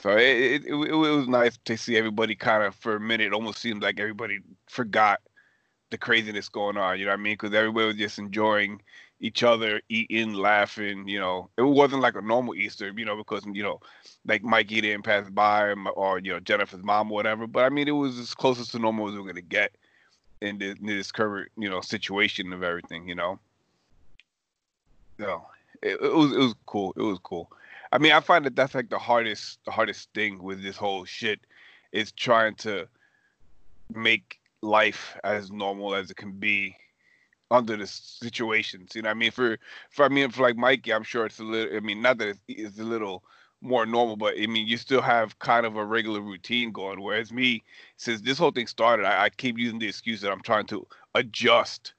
So 0.00 0.16
it 0.16 0.22
it, 0.22 0.64
it, 0.66 0.74
it 0.74 0.94
was 0.94 1.28
nice 1.28 1.58
to 1.64 1.76
see 1.76 1.96
everybody 1.96 2.34
kind 2.34 2.62
of 2.62 2.74
for 2.74 2.96
a 2.96 3.00
minute. 3.00 3.28
It 3.28 3.34
almost 3.34 3.58
seemed 3.58 3.82
like 3.82 4.00
everybody 4.00 4.40
forgot 4.68 5.20
the 5.90 5.98
craziness 5.98 6.48
going 6.48 6.76
on. 6.76 6.98
You 6.98 7.04
know 7.04 7.12
what 7.12 7.20
I 7.20 7.22
mean? 7.22 7.34
Because 7.34 7.54
everybody 7.54 7.86
was 7.86 7.96
just 7.96 8.18
enjoying 8.18 8.80
each 9.20 9.42
other, 9.44 9.80
eating, 9.88 10.32
laughing. 10.32 11.06
You 11.06 11.20
know, 11.20 11.50
it 11.56 11.62
wasn't 11.62 12.02
like 12.02 12.16
a 12.16 12.22
normal 12.22 12.54
Easter, 12.54 12.90
you 12.96 13.04
know, 13.04 13.16
because 13.16 13.44
you 13.52 13.62
know, 13.62 13.80
like 14.26 14.42
Mikey 14.42 14.80
didn't 14.80 15.04
pass 15.04 15.28
by 15.30 15.72
or 15.72 16.18
you 16.18 16.32
know 16.32 16.40
Jennifer's 16.40 16.82
mom 16.82 17.12
or 17.12 17.14
whatever. 17.14 17.46
But 17.46 17.64
I 17.64 17.68
mean, 17.68 17.86
it 17.86 17.92
was 17.92 18.18
as 18.18 18.34
close 18.34 18.66
to 18.66 18.78
normal 18.78 19.08
as 19.08 19.14
we 19.14 19.20
are 19.20 19.26
gonna 19.26 19.42
get 19.42 19.76
in 20.42 20.58
this, 20.58 20.78
in 20.78 20.86
this 20.86 21.12
current 21.12 21.50
you 21.56 21.70
know 21.70 21.80
situation 21.80 22.52
of 22.52 22.62
everything. 22.62 23.08
You 23.08 23.14
know, 23.14 23.38
so 25.18 25.44
it, 25.82 26.00
it 26.02 26.14
was 26.14 26.32
it 26.32 26.38
was 26.38 26.54
cool. 26.66 26.92
It 26.96 27.02
was 27.02 27.18
cool. 27.22 27.50
I 27.92 27.98
mean, 27.98 28.12
I 28.12 28.20
find 28.20 28.44
that 28.44 28.56
that's 28.56 28.74
like 28.74 28.90
the 28.90 28.98
hardest 28.98 29.60
the 29.64 29.70
hardest 29.70 30.08
thing 30.14 30.42
with 30.42 30.62
this 30.62 30.76
whole 30.76 31.04
shit 31.04 31.40
is 31.92 32.12
trying 32.12 32.54
to 32.56 32.88
make 33.94 34.40
life 34.62 35.16
as 35.24 35.50
normal 35.50 35.94
as 35.94 36.10
it 36.10 36.16
can 36.16 36.32
be 36.32 36.76
under 37.50 37.76
the 37.76 37.86
situations. 37.86 38.92
You 38.94 39.02
know, 39.02 39.10
I 39.10 39.14
mean, 39.14 39.30
for 39.30 39.58
for 39.90 40.04
I 40.04 40.08
mean, 40.08 40.30
for 40.30 40.42
like 40.42 40.56
Mikey, 40.56 40.92
I'm 40.92 41.04
sure 41.04 41.26
it's 41.26 41.38
a 41.38 41.44
little. 41.44 41.76
I 41.76 41.80
mean, 41.80 42.02
not 42.02 42.18
that 42.18 42.28
it's, 42.28 42.40
it's 42.48 42.78
a 42.78 42.84
little 42.84 43.22
more 43.62 43.86
normal, 43.86 44.16
but 44.16 44.34
I 44.38 44.46
mean, 44.46 44.66
you 44.66 44.76
still 44.76 45.02
have 45.02 45.38
kind 45.38 45.64
of 45.64 45.76
a 45.76 45.84
regular 45.84 46.20
routine 46.20 46.72
going. 46.72 47.00
Whereas 47.00 47.32
me, 47.32 47.62
since 47.96 48.20
this 48.20 48.38
whole 48.38 48.50
thing 48.50 48.66
started, 48.66 49.06
I, 49.06 49.24
I 49.24 49.30
keep 49.30 49.58
using 49.58 49.78
the 49.78 49.88
excuse 49.88 50.20
that 50.20 50.32
I'm 50.32 50.42
trying 50.42 50.66
to 50.66 50.86
adjust 51.14 51.94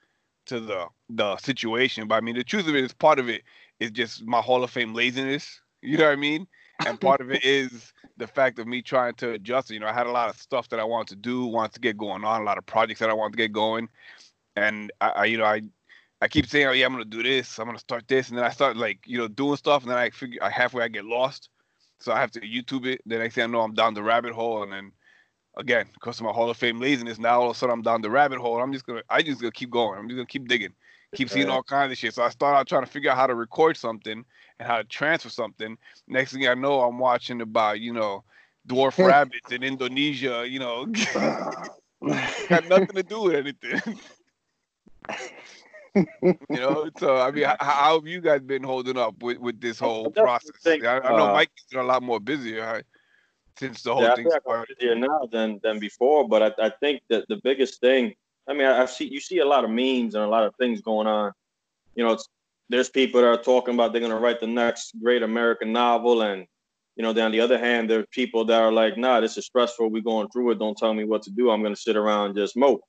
to 0.47 0.59
the 0.59 0.87
the 1.09 1.37
situation. 1.37 2.07
But 2.07 2.15
I 2.15 2.21
mean, 2.21 2.35
the 2.35 2.43
truth 2.43 2.67
of 2.67 2.75
it 2.75 2.83
is, 2.83 2.93
part 2.93 3.19
of 3.19 3.29
it 3.29 3.43
is 3.79 3.91
just 3.91 4.25
my 4.25 4.41
Hall 4.41 4.63
of 4.63 4.69
Fame 4.69 4.93
laziness. 4.93 5.59
You 5.85 5.97
know 5.97 6.05
what 6.05 6.13
I 6.13 6.15
mean? 6.15 6.47
And 6.87 6.97
part 7.01 7.19
of 7.19 7.29
it 7.29 7.43
is 7.43 7.91
the 8.15 8.25
fact 8.25 8.57
of 8.57 8.67
me 8.67 8.81
trying 8.81 9.15
to 9.15 9.31
adjust. 9.31 9.69
You 9.69 9.81
know, 9.81 9.87
I 9.87 9.91
had 9.91 10.07
a 10.07 10.11
lot 10.11 10.29
of 10.29 10.37
stuff 10.37 10.69
that 10.69 10.79
I 10.79 10.85
wanted 10.85 11.09
to 11.09 11.15
do, 11.17 11.45
wanted 11.45 11.73
to 11.73 11.81
get 11.81 11.97
going 11.97 12.23
on, 12.23 12.39
a 12.39 12.45
lot 12.45 12.57
of 12.57 12.65
projects 12.65 13.01
that 13.01 13.09
I 13.09 13.13
wanted 13.13 13.33
to 13.33 13.37
get 13.37 13.51
going 13.51 13.89
and 14.55 14.91
I, 15.01 15.09
I, 15.09 15.25
you 15.25 15.37
know 15.37 15.45
I 15.45 15.61
I 16.21 16.27
keep 16.29 16.47
saying, 16.47 16.67
oh 16.67 16.71
yeah, 16.71 16.85
I'm 16.85 16.93
gonna 16.93 17.05
do 17.05 17.21
this, 17.21 17.59
I'm 17.59 17.65
gonna 17.65 17.79
start 17.79 18.07
this, 18.07 18.29
and 18.29 18.37
then 18.37 18.45
I 18.45 18.49
start 18.49 18.77
like 18.77 18.99
you 19.05 19.17
know 19.17 19.27
doing 19.27 19.57
stuff, 19.57 19.83
and 19.83 19.91
then 19.91 19.97
I 19.97 20.09
figure 20.09 20.39
I 20.41 20.49
halfway 20.49 20.83
I 20.83 20.87
get 20.87 21.05
lost, 21.05 21.49
so 22.03 22.11
I 22.11 22.19
have 22.19 22.31
to 22.31 22.41
YouTube 22.41 22.85
it. 22.85 23.01
The 23.05 23.17
next 23.17 23.35
thing 23.35 23.45
I 23.45 23.47
know, 23.47 23.61
I'm 23.61 23.73
down 23.73 23.93
the 23.93 24.03
rabbit 24.03 24.33
hole, 24.33 24.63
and 24.63 24.73
then 24.73 24.91
again, 25.57 25.85
because 25.93 26.19
of 26.19 26.25
my 26.25 26.31
Hall 26.31 26.49
of 26.49 26.57
Fame 26.57 26.79
laziness, 26.79 27.17
now 27.17 27.41
all 27.41 27.49
of 27.49 27.55
a 27.55 27.59
sudden 27.59 27.73
I'm 27.73 27.81
down 27.81 28.01
the 28.01 28.11
rabbit 28.11 28.39
hole. 28.39 28.61
I'm 28.61 28.73
just 28.73 28.85
gonna 28.85 29.03
I 29.09 29.21
just 29.21 29.39
gonna 29.39 29.51
keep 29.51 29.69
going. 29.69 29.97
I'm 29.97 30.09
just 30.09 30.17
gonna 30.17 30.27
keep 30.27 30.47
digging, 30.47 30.73
keep 31.15 31.29
seeing 31.29 31.49
all 31.49 31.63
kinds 31.63 31.91
of 31.91 31.97
shit. 31.97 32.13
So 32.13 32.23
I 32.23 32.29
start 32.29 32.57
out 32.57 32.67
trying 32.67 32.83
to 32.83 32.91
figure 32.91 33.09
out 33.09 33.17
how 33.17 33.27
to 33.27 33.35
record 33.35 33.77
something 33.77 34.25
and 34.59 34.67
how 34.67 34.77
to 34.77 34.83
transfer 34.83 35.29
something. 35.29 35.77
Next 36.07 36.33
thing 36.33 36.47
I 36.47 36.55
know, 36.55 36.81
I'm 36.81 36.99
watching 36.99 37.41
about 37.41 37.79
you 37.79 37.93
know 37.93 38.23
dwarf 38.67 39.03
rabbits 39.03 39.51
in 39.51 39.63
Indonesia. 39.63 40.45
You 40.47 40.59
know, 40.59 40.85
got 42.49 42.67
nothing 42.67 42.95
to 42.95 43.03
do 43.03 43.21
with 43.21 43.35
anything 43.35 43.99
you 45.95 46.37
know, 46.49 46.89
so 46.97 47.17
I 47.17 47.31
mean, 47.31 47.43
how, 47.45 47.57
how, 47.59 47.99
have 47.99 48.07
you 48.07 48.19
guys 48.19 48.41
been 48.41 48.63
holding 48.63 48.97
up 48.97 49.21
with, 49.21 49.37
with 49.37 49.61
this 49.61 49.79
whole 49.79 50.09
process? 50.09 50.51
Think, 50.63 50.85
I, 50.85 50.99
I, 50.99 51.15
know 51.15 51.29
uh, 51.29 51.33
Mike's 51.33 51.65
been 51.69 51.79
a 51.79 51.83
lot 51.83 52.01
more 52.01 52.19
busy 52.19 52.55
right, 52.55 52.83
since 53.59 53.83
the 53.83 53.93
whole 53.93 54.03
yeah, 54.03 54.15
thing 54.15 54.29
started. 54.41 54.75
busier 54.79 54.95
now 54.95 55.27
than 55.31 55.59
than 55.63 55.79
before, 55.79 56.27
but 56.27 56.59
I, 56.59 56.65
I 56.65 56.71
think 56.79 57.01
that 57.09 57.25
the 57.29 57.39
biggest 57.43 57.79
thing. 57.79 58.13
I 58.47 58.53
mean, 58.53 58.65
I, 58.65 58.81
I 58.81 58.85
see 58.85 59.05
you 59.05 59.19
see 59.19 59.39
a 59.39 59.45
lot 59.45 59.63
of 59.63 59.69
memes 59.69 60.15
and 60.15 60.23
a 60.23 60.27
lot 60.27 60.43
of 60.43 60.55
things 60.55 60.81
going 60.81 61.07
on. 61.07 61.31
You 61.95 62.03
know, 62.03 62.17
there's 62.69 62.89
people 62.89 63.21
that 63.21 63.27
are 63.27 63.37
talking 63.37 63.75
about 63.75 63.91
they're 63.91 64.01
going 64.01 64.11
to 64.11 64.17
write 64.17 64.39
the 64.39 64.47
next 64.47 64.93
great 65.01 65.21
American 65.21 65.71
novel, 65.71 66.23
and 66.23 66.47
you 66.95 67.03
know, 67.03 67.13
then 67.13 67.25
on 67.25 67.31
the 67.31 67.39
other 67.39 67.59
hand, 67.59 67.89
there 67.89 67.99
are 67.99 68.07
people 68.11 68.45
that 68.45 68.61
are 68.61 68.71
like, 68.71 68.97
nah, 68.97 69.19
this 69.19 69.37
is 69.37 69.45
stressful. 69.45 69.91
We're 69.91 70.01
going 70.01 70.29
through 70.29 70.51
it. 70.51 70.59
Don't 70.59 70.77
tell 70.77 70.93
me 70.93 71.03
what 71.03 71.21
to 71.23 71.31
do. 71.31 71.51
I'm 71.51 71.61
going 71.61 71.75
to 71.75 71.81
sit 71.81 71.95
around 71.95 72.27
and 72.27 72.35
just 72.35 72.57
mope 72.57 72.81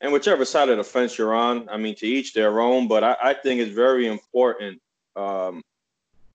and 0.00 0.12
whichever 0.12 0.44
side 0.44 0.68
of 0.70 0.78
the 0.78 0.84
fence 0.84 1.18
you're 1.18 1.34
on, 1.34 1.68
I 1.68 1.76
mean, 1.76 1.94
to 1.96 2.06
each 2.06 2.32
their 2.32 2.60
own. 2.60 2.88
But 2.88 3.04
I, 3.04 3.16
I 3.22 3.34
think 3.34 3.60
it's 3.60 3.72
very 3.72 4.06
important 4.06 4.80
um, 5.14 5.62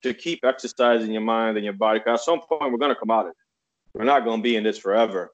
to 0.03 0.13
keep 0.13 0.45
exercising 0.45 1.11
your 1.11 1.21
mind 1.21 1.57
and 1.57 1.63
your 1.63 1.73
body. 1.73 1.99
Because 1.99 2.19
at 2.19 2.25
some 2.25 2.41
point, 2.41 2.71
we're 2.71 2.77
going 2.77 2.93
to 2.93 2.99
come 2.99 3.11
out 3.11 3.25
of 3.25 3.31
it. 3.31 3.37
We're 3.93 4.05
not 4.05 4.23
going 4.23 4.39
to 4.39 4.43
be 4.43 4.55
in 4.55 4.63
this 4.63 4.77
forever. 4.77 5.31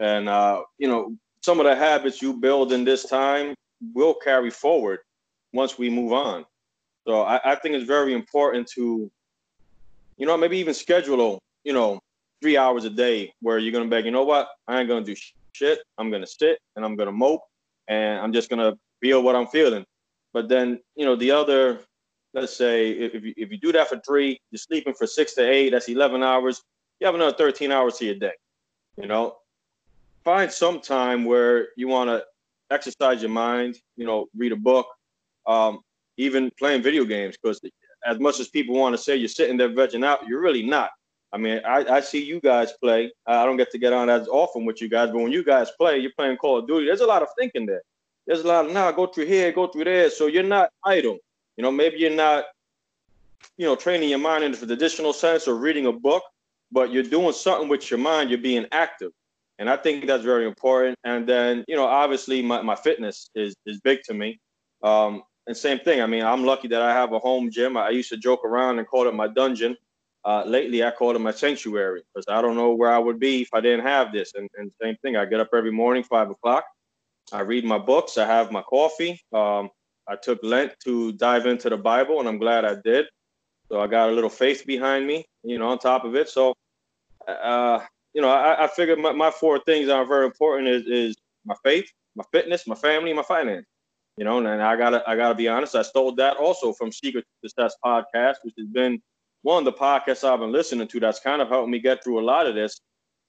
And, 0.00 0.28
uh, 0.28 0.62
you 0.78 0.88
know, 0.88 1.16
some 1.42 1.60
of 1.60 1.66
the 1.66 1.76
habits 1.76 2.22
you 2.22 2.34
build 2.34 2.72
in 2.72 2.84
this 2.84 3.04
time 3.04 3.54
will 3.94 4.14
carry 4.14 4.50
forward 4.50 5.00
once 5.52 5.78
we 5.78 5.90
move 5.90 6.12
on. 6.12 6.44
So 7.06 7.22
I, 7.22 7.52
I 7.52 7.54
think 7.56 7.74
it's 7.74 7.84
very 7.84 8.14
important 8.14 8.68
to, 8.68 9.10
you 10.16 10.26
know, 10.26 10.36
maybe 10.36 10.58
even 10.58 10.74
schedule, 10.74 11.40
you 11.62 11.72
know, 11.72 12.00
three 12.40 12.56
hours 12.56 12.84
a 12.84 12.90
day 12.90 13.32
where 13.40 13.58
you're 13.58 13.72
going 13.72 13.88
to 13.88 13.96
be, 13.96 14.04
you 14.04 14.10
know 14.10 14.24
what, 14.24 14.48
I 14.66 14.78
ain't 14.78 14.88
going 14.88 15.04
to 15.04 15.14
do 15.14 15.20
shit. 15.52 15.78
I'm 15.98 16.10
going 16.10 16.22
to 16.22 16.26
sit 16.26 16.58
and 16.74 16.84
I'm 16.84 16.96
going 16.96 17.06
to 17.06 17.12
mope 17.12 17.42
and 17.88 18.20
I'm 18.20 18.32
just 18.32 18.50
gonna 18.50 18.74
feel 19.00 19.22
what 19.22 19.36
I'm 19.36 19.46
feeling. 19.46 19.84
But 20.32 20.48
then, 20.48 20.80
you 20.94 21.06
know, 21.06 21.16
the 21.16 21.30
other, 21.30 21.80
let's 22.34 22.56
say, 22.56 22.90
if 22.90 23.24
you, 23.24 23.32
if 23.36 23.50
you 23.50 23.58
do 23.58 23.72
that 23.72 23.88
for 23.88 23.98
three, 24.06 24.38
you're 24.50 24.58
sleeping 24.58 24.94
for 24.94 25.06
six 25.06 25.34
to 25.34 25.48
eight, 25.48 25.70
that's 25.70 25.88
11 25.88 26.22
hours. 26.22 26.62
You 27.00 27.06
have 27.06 27.14
another 27.14 27.36
13 27.36 27.72
hours 27.72 27.98
to 27.98 28.04
your 28.04 28.16
day. 28.16 28.32
You 28.96 29.06
know, 29.06 29.36
find 30.24 30.50
some 30.50 30.80
time 30.80 31.24
where 31.24 31.68
you 31.76 31.88
want 31.88 32.10
to 32.10 32.24
exercise 32.70 33.22
your 33.22 33.30
mind. 33.30 33.78
You 33.96 34.06
know, 34.06 34.26
read 34.36 34.52
a 34.52 34.56
book, 34.56 34.86
um, 35.46 35.80
even 36.16 36.50
playing 36.58 36.82
video 36.82 37.04
games. 37.04 37.36
Because 37.40 37.60
as 38.06 38.18
much 38.18 38.40
as 38.40 38.48
people 38.48 38.74
want 38.74 38.94
to 38.94 39.02
say 39.02 39.16
you're 39.16 39.28
sitting 39.28 39.56
there 39.56 39.70
vegging 39.70 40.04
out, 40.04 40.26
you're 40.26 40.40
really 40.40 40.62
not. 40.62 40.90
I 41.36 41.38
mean, 41.38 41.60
I, 41.66 41.84
I 41.96 42.00
see 42.00 42.24
you 42.24 42.40
guys 42.40 42.72
play. 42.82 43.12
I 43.26 43.44
don't 43.44 43.58
get 43.58 43.70
to 43.72 43.78
get 43.78 43.92
on 43.92 44.08
as 44.08 44.26
often 44.26 44.64
with 44.64 44.80
you 44.80 44.88
guys, 44.88 45.10
but 45.10 45.18
when 45.18 45.32
you 45.32 45.44
guys 45.44 45.70
play, 45.78 45.98
you're 45.98 46.16
playing 46.16 46.38
Call 46.38 46.56
of 46.56 46.66
Duty. 46.66 46.86
There's 46.86 47.02
a 47.02 47.06
lot 47.06 47.20
of 47.20 47.28
thinking 47.38 47.66
there. 47.66 47.82
There's 48.26 48.40
a 48.40 48.46
lot 48.46 48.64
of 48.64 48.72
now 48.72 48.86
nah, 48.86 48.92
go 48.92 49.06
through 49.06 49.26
here, 49.26 49.52
go 49.52 49.66
through 49.66 49.84
there. 49.84 50.08
So 50.08 50.28
you're 50.28 50.42
not 50.42 50.70
idle. 50.82 51.18
You 51.58 51.62
know, 51.62 51.70
maybe 51.70 51.98
you're 51.98 52.08
not, 52.08 52.44
you 53.58 53.66
know, 53.66 53.76
training 53.76 54.08
your 54.08 54.18
mind 54.18 54.44
in 54.44 54.52
the 54.52 54.66
traditional 54.66 55.12
sense 55.12 55.46
or 55.46 55.56
reading 55.56 55.84
a 55.84 55.92
book, 55.92 56.22
but 56.72 56.90
you're 56.90 57.02
doing 57.02 57.34
something 57.34 57.68
with 57.68 57.90
your 57.90 57.98
mind. 57.98 58.30
You're 58.30 58.38
being 58.38 58.64
active, 58.72 59.12
and 59.58 59.68
I 59.68 59.76
think 59.76 60.06
that's 60.06 60.24
very 60.24 60.46
important. 60.46 60.96
And 61.04 61.28
then, 61.28 61.66
you 61.68 61.76
know, 61.76 61.84
obviously 61.84 62.40
my, 62.40 62.62
my 62.62 62.76
fitness 62.76 63.28
is 63.34 63.54
is 63.66 63.78
big 63.82 63.98
to 64.04 64.14
me. 64.14 64.40
Um, 64.82 65.22
and 65.46 65.54
same 65.54 65.80
thing. 65.80 66.00
I 66.00 66.06
mean, 66.06 66.24
I'm 66.24 66.46
lucky 66.46 66.68
that 66.68 66.80
I 66.80 66.94
have 66.94 67.12
a 67.12 67.18
home 67.18 67.50
gym. 67.50 67.76
I 67.76 67.90
used 67.90 68.08
to 68.08 68.16
joke 68.16 68.42
around 68.42 68.78
and 68.78 68.88
call 68.88 69.06
it 69.06 69.14
my 69.14 69.28
dungeon 69.28 69.76
uh, 70.26 70.42
lately 70.44 70.82
I 70.82 70.90
call 70.90 71.14
it 71.14 71.20
my 71.20 71.30
sanctuary 71.30 72.02
because 72.02 72.26
I 72.28 72.42
don't 72.42 72.56
know 72.56 72.74
where 72.74 72.90
I 72.90 72.98
would 72.98 73.20
be 73.20 73.42
if 73.42 73.48
I 73.54 73.60
didn't 73.60 73.86
have 73.86 74.12
this. 74.12 74.32
And, 74.34 74.50
and 74.58 74.72
same 74.82 74.96
thing, 75.00 75.16
I 75.16 75.24
get 75.24 75.38
up 75.38 75.50
every 75.54 75.70
morning, 75.70 76.02
five 76.02 76.28
o'clock. 76.28 76.64
I 77.32 77.40
read 77.40 77.64
my 77.64 77.78
books. 77.78 78.18
I 78.18 78.26
have 78.26 78.50
my 78.50 78.62
coffee. 78.62 79.20
Um, 79.32 79.70
I 80.08 80.16
took 80.16 80.40
Lent 80.42 80.72
to 80.84 81.12
dive 81.12 81.46
into 81.46 81.70
the 81.70 81.76
Bible, 81.76 82.18
and 82.18 82.28
I'm 82.28 82.38
glad 82.38 82.64
I 82.64 82.74
did. 82.84 83.06
So 83.68 83.80
I 83.80 83.86
got 83.86 84.08
a 84.08 84.12
little 84.12 84.30
faith 84.30 84.64
behind 84.66 85.06
me, 85.06 85.26
you 85.44 85.58
know, 85.58 85.68
on 85.68 85.78
top 85.78 86.04
of 86.04 86.16
it. 86.16 86.28
So, 86.28 86.54
uh, 87.28 87.80
you 88.12 88.20
know, 88.20 88.30
I, 88.30 88.64
I 88.64 88.68
figured 88.68 88.98
my, 88.98 89.12
my 89.12 89.30
four 89.30 89.60
things 89.60 89.88
are 89.88 90.04
very 90.04 90.26
important 90.26 90.68
is, 90.68 90.86
is 90.86 91.16
my 91.44 91.54
faith, 91.64 91.88
my 92.16 92.24
fitness, 92.32 92.66
my 92.66 92.74
family, 92.74 93.12
my 93.12 93.22
finance. 93.22 93.66
You 94.16 94.24
know, 94.24 94.38
and 94.38 94.48
I 94.48 94.76
gotta 94.76 95.04
I 95.06 95.14
gotta 95.14 95.34
be 95.34 95.46
honest, 95.46 95.74
I 95.74 95.82
stole 95.82 96.14
that 96.14 96.38
also 96.38 96.72
from 96.72 96.90
Secret 96.90 97.26
Success 97.44 97.76
podcast, 97.84 98.36
which 98.42 98.54
has 98.56 98.66
been 98.68 98.98
one 99.46 99.64
of 99.64 99.72
the 99.72 99.78
podcasts 99.80 100.28
I've 100.28 100.40
been 100.40 100.50
listening 100.50 100.88
to 100.88 100.98
that's 100.98 101.20
kind 101.20 101.40
of 101.40 101.48
helped 101.48 101.68
me 101.68 101.78
get 101.78 102.02
through 102.02 102.18
a 102.18 102.26
lot 102.32 102.48
of 102.48 102.56
this. 102.56 102.80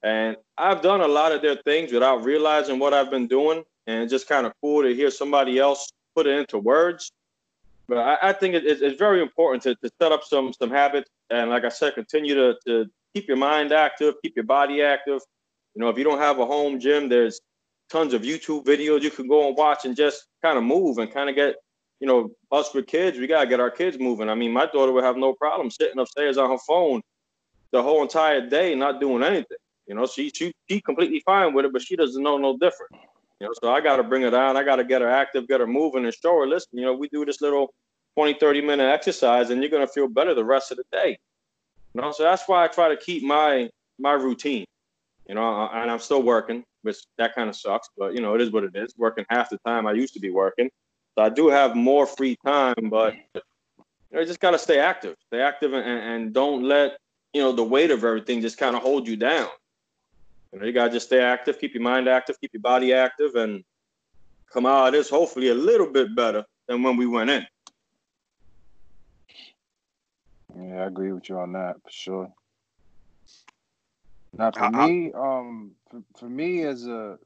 And 0.01 0.35
I've 0.57 0.81
done 0.81 1.01
a 1.01 1.07
lot 1.07 1.31
of 1.31 1.43
their 1.43 1.57
things 1.57 1.93
without 1.93 2.23
realizing 2.23 2.79
what 2.79 2.91
I've 2.91 3.11
been 3.11 3.27
doing. 3.27 3.63
And 3.85 4.01
it's 4.01 4.11
just 4.11 4.27
kind 4.27 4.47
of 4.47 4.53
cool 4.59 4.81
to 4.81 4.95
hear 4.95 5.11
somebody 5.11 5.59
else 5.59 5.91
put 6.15 6.25
it 6.25 6.39
into 6.39 6.57
words. 6.57 7.11
But 7.87 7.99
I, 7.99 8.29
I 8.29 8.33
think 8.33 8.55
it, 8.55 8.63
it's 8.65 8.97
very 8.97 9.21
important 9.21 9.61
to, 9.63 9.75
to 9.75 9.91
set 10.01 10.11
up 10.11 10.23
some 10.23 10.53
some 10.53 10.71
habits. 10.71 11.07
And 11.29 11.51
like 11.51 11.65
I 11.65 11.69
said, 11.69 11.93
continue 11.93 12.33
to, 12.33 12.55
to 12.65 12.89
keep 13.13 13.27
your 13.27 13.37
mind 13.37 13.71
active, 13.71 14.15
keep 14.23 14.35
your 14.35 14.45
body 14.45 14.81
active. 14.81 15.21
You 15.75 15.81
know, 15.81 15.89
if 15.89 15.99
you 15.99 16.03
don't 16.03 16.17
have 16.17 16.39
a 16.39 16.47
home 16.47 16.79
gym, 16.79 17.09
there's 17.09 17.39
tons 17.91 18.15
of 18.15 18.23
YouTube 18.23 18.65
videos 18.65 19.03
you 19.03 19.11
can 19.11 19.27
go 19.27 19.47
and 19.47 19.55
watch 19.55 19.85
and 19.85 19.95
just 19.95 20.25
kind 20.41 20.57
of 20.57 20.63
move 20.63 20.97
and 20.97 21.13
kind 21.13 21.29
of 21.29 21.35
get, 21.35 21.57
you 21.99 22.07
know, 22.07 22.31
us 22.51 22.73
with 22.73 22.87
kids, 22.87 23.17
we 23.17 23.27
gotta 23.27 23.47
get 23.47 23.59
our 23.59 23.71
kids 23.71 23.97
moving. 23.99 24.29
I 24.29 24.35
mean, 24.35 24.51
my 24.51 24.65
daughter 24.67 24.91
would 24.91 25.03
have 25.03 25.17
no 25.17 25.33
problem 25.33 25.71
sitting 25.71 25.99
upstairs 25.99 26.37
on 26.37 26.49
her 26.49 26.57
phone 26.67 27.01
the 27.71 27.81
whole 27.81 28.01
entire 28.01 28.47
day, 28.47 28.75
not 28.75 29.01
doing 29.01 29.23
anything. 29.23 29.57
You 29.87 29.95
know, 29.95 30.05
she 30.05 30.31
she 30.33 30.53
she 30.69 30.81
completely 30.81 31.21
fine 31.25 31.53
with 31.53 31.65
it, 31.65 31.73
but 31.73 31.81
she 31.81 31.95
doesn't 31.95 32.21
know 32.21 32.37
no 32.37 32.57
different. 32.57 32.93
You 33.39 33.47
know, 33.47 33.53
so 33.61 33.71
I 33.71 33.81
got 33.81 33.97
to 33.97 34.03
bring 34.03 34.23
her 34.23 34.31
down. 34.31 34.57
I 34.57 34.63
got 34.63 34.77
to 34.77 34.83
get 34.83 35.01
her 35.01 35.09
active, 35.09 35.47
get 35.47 35.59
her 35.59 35.67
moving, 35.67 36.05
and 36.05 36.13
show 36.13 36.39
her, 36.39 36.47
listen, 36.47 36.69
you 36.73 36.85
know, 36.85 36.93
we 36.93 37.07
do 37.09 37.23
this 37.23 37.39
little 37.39 37.71
20, 38.15 38.33
30 38.39 38.61
minute 38.61 38.91
exercise, 38.91 39.49
and 39.49 39.61
you're 39.61 39.69
gonna 39.69 39.87
feel 39.87 40.07
better 40.07 40.33
the 40.33 40.45
rest 40.45 40.71
of 40.71 40.77
the 40.77 40.83
day. 40.91 41.17
You 41.93 42.01
know, 42.01 42.11
so 42.11 42.23
that's 42.23 42.47
why 42.47 42.63
I 42.63 42.67
try 42.67 42.89
to 42.89 42.97
keep 42.97 43.23
my 43.23 43.69
my 43.99 44.13
routine. 44.13 44.65
You 45.27 45.35
know, 45.35 45.43
uh, 45.43 45.69
and 45.73 45.91
I'm 45.91 45.99
still 45.99 46.23
working 46.23 46.63
which 46.87 46.97
that 47.17 47.35
kind 47.35 47.49
of 47.49 47.55
sucks, 47.55 47.89
but 47.97 48.13
you 48.13 48.21
know, 48.21 48.33
it 48.33 48.41
is 48.41 48.51
what 48.51 48.63
it 48.63 48.71
is. 48.73 48.93
Working 48.97 49.25
half 49.29 49.49
the 49.49 49.57
time 49.65 49.85
I 49.85 49.91
used 49.91 50.13
to 50.13 50.19
be 50.19 50.29
working. 50.29 50.69
So 51.17 51.23
I 51.23 51.29
do 51.29 51.47
have 51.47 51.75
more 51.75 52.05
free 52.05 52.37
time, 52.45 52.75
but 52.91 53.15
you 53.33 53.41
know, 54.11 54.23
just 54.23 54.39
gotta 54.39 54.59
stay 54.59 54.77
active. 54.77 55.15
Stay 55.25 55.41
active 55.41 55.73
and, 55.73 55.83
and 55.83 56.33
don't 56.33 56.63
let, 56.63 56.99
you 57.33 57.41
know, 57.41 57.51
the 57.51 57.63
weight 57.63 57.89
of 57.89 58.03
everything 58.03 58.39
just 58.39 58.59
kind 58.59 58.75
of 58.75 58.83
hold 58.83 59.07
you 59.07 59.17
down. 59.17 59.49
You 60.53 60.59
know, 60.59 60.65
you 60.67 60.73
gotta 60.73 60.91
just 60.91 61.07
stay 61.07 61.19
active, 61.19 61.59
keep 61.59 61.73
your 61.73 61.81
mind 61.81 62.07
active, 62.07 62.39
keep 62.39 62.53
your 62.53 62.61
body 62.61 62.93
active, 62.93 63.33
and 63.33 63.63
come 64.53 64.67
out 64.67 64.87
of 64.87 64.93
this 64.93 65.09
hopefully 65.09 65.49
a 65.49 65.55
little 65.55 65.91
bit 65.91 66.15
better 66.15 66.45
than 66.67 66.83
when 66.83 66.97
we 66.97 67.07
went 67.07 67.31
in. 67.31 67.47
Yeah, 70.55 70.83
I 70.83 70.85
agree 70.85 71.13
with 71.13 71.29
you 71.29 71.39
on 71.39 71.51
that 71.53 71.77
for 71.83 71.89
sure. 71.89 72.33
Now 74.37 74.51
for 74.51 74.65
I, 74.65 74.87
me, 74.87 75.11
um, 75.13 75.71
for, 75.89 76.03
for 76.15 76.29
me 76.29 76.61
as 76.61 76.85
a, 76.85 77.17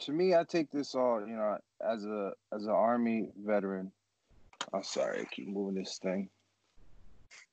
to 0.00 0.12
me, 0.12 0.36
I 0.36 0.44
take 0.44 0.70
this 0.70 0.94
all, 0.94 1.20
you 1.26 1.34
know, 1.34 1.58
as 1.80 2.04
a 2.04 2.32
as 2.52 2.64
an 2.64 2.70
army 2.70 3.30
veteran. 3.44 3.92
I'm 4.72 4.82
sorry, 4.82 5.20
I 5.20 5.24
keep 5.24 5.48
moving 5.48 5.74
this 5.74 5.98
thing. 5.98 6.28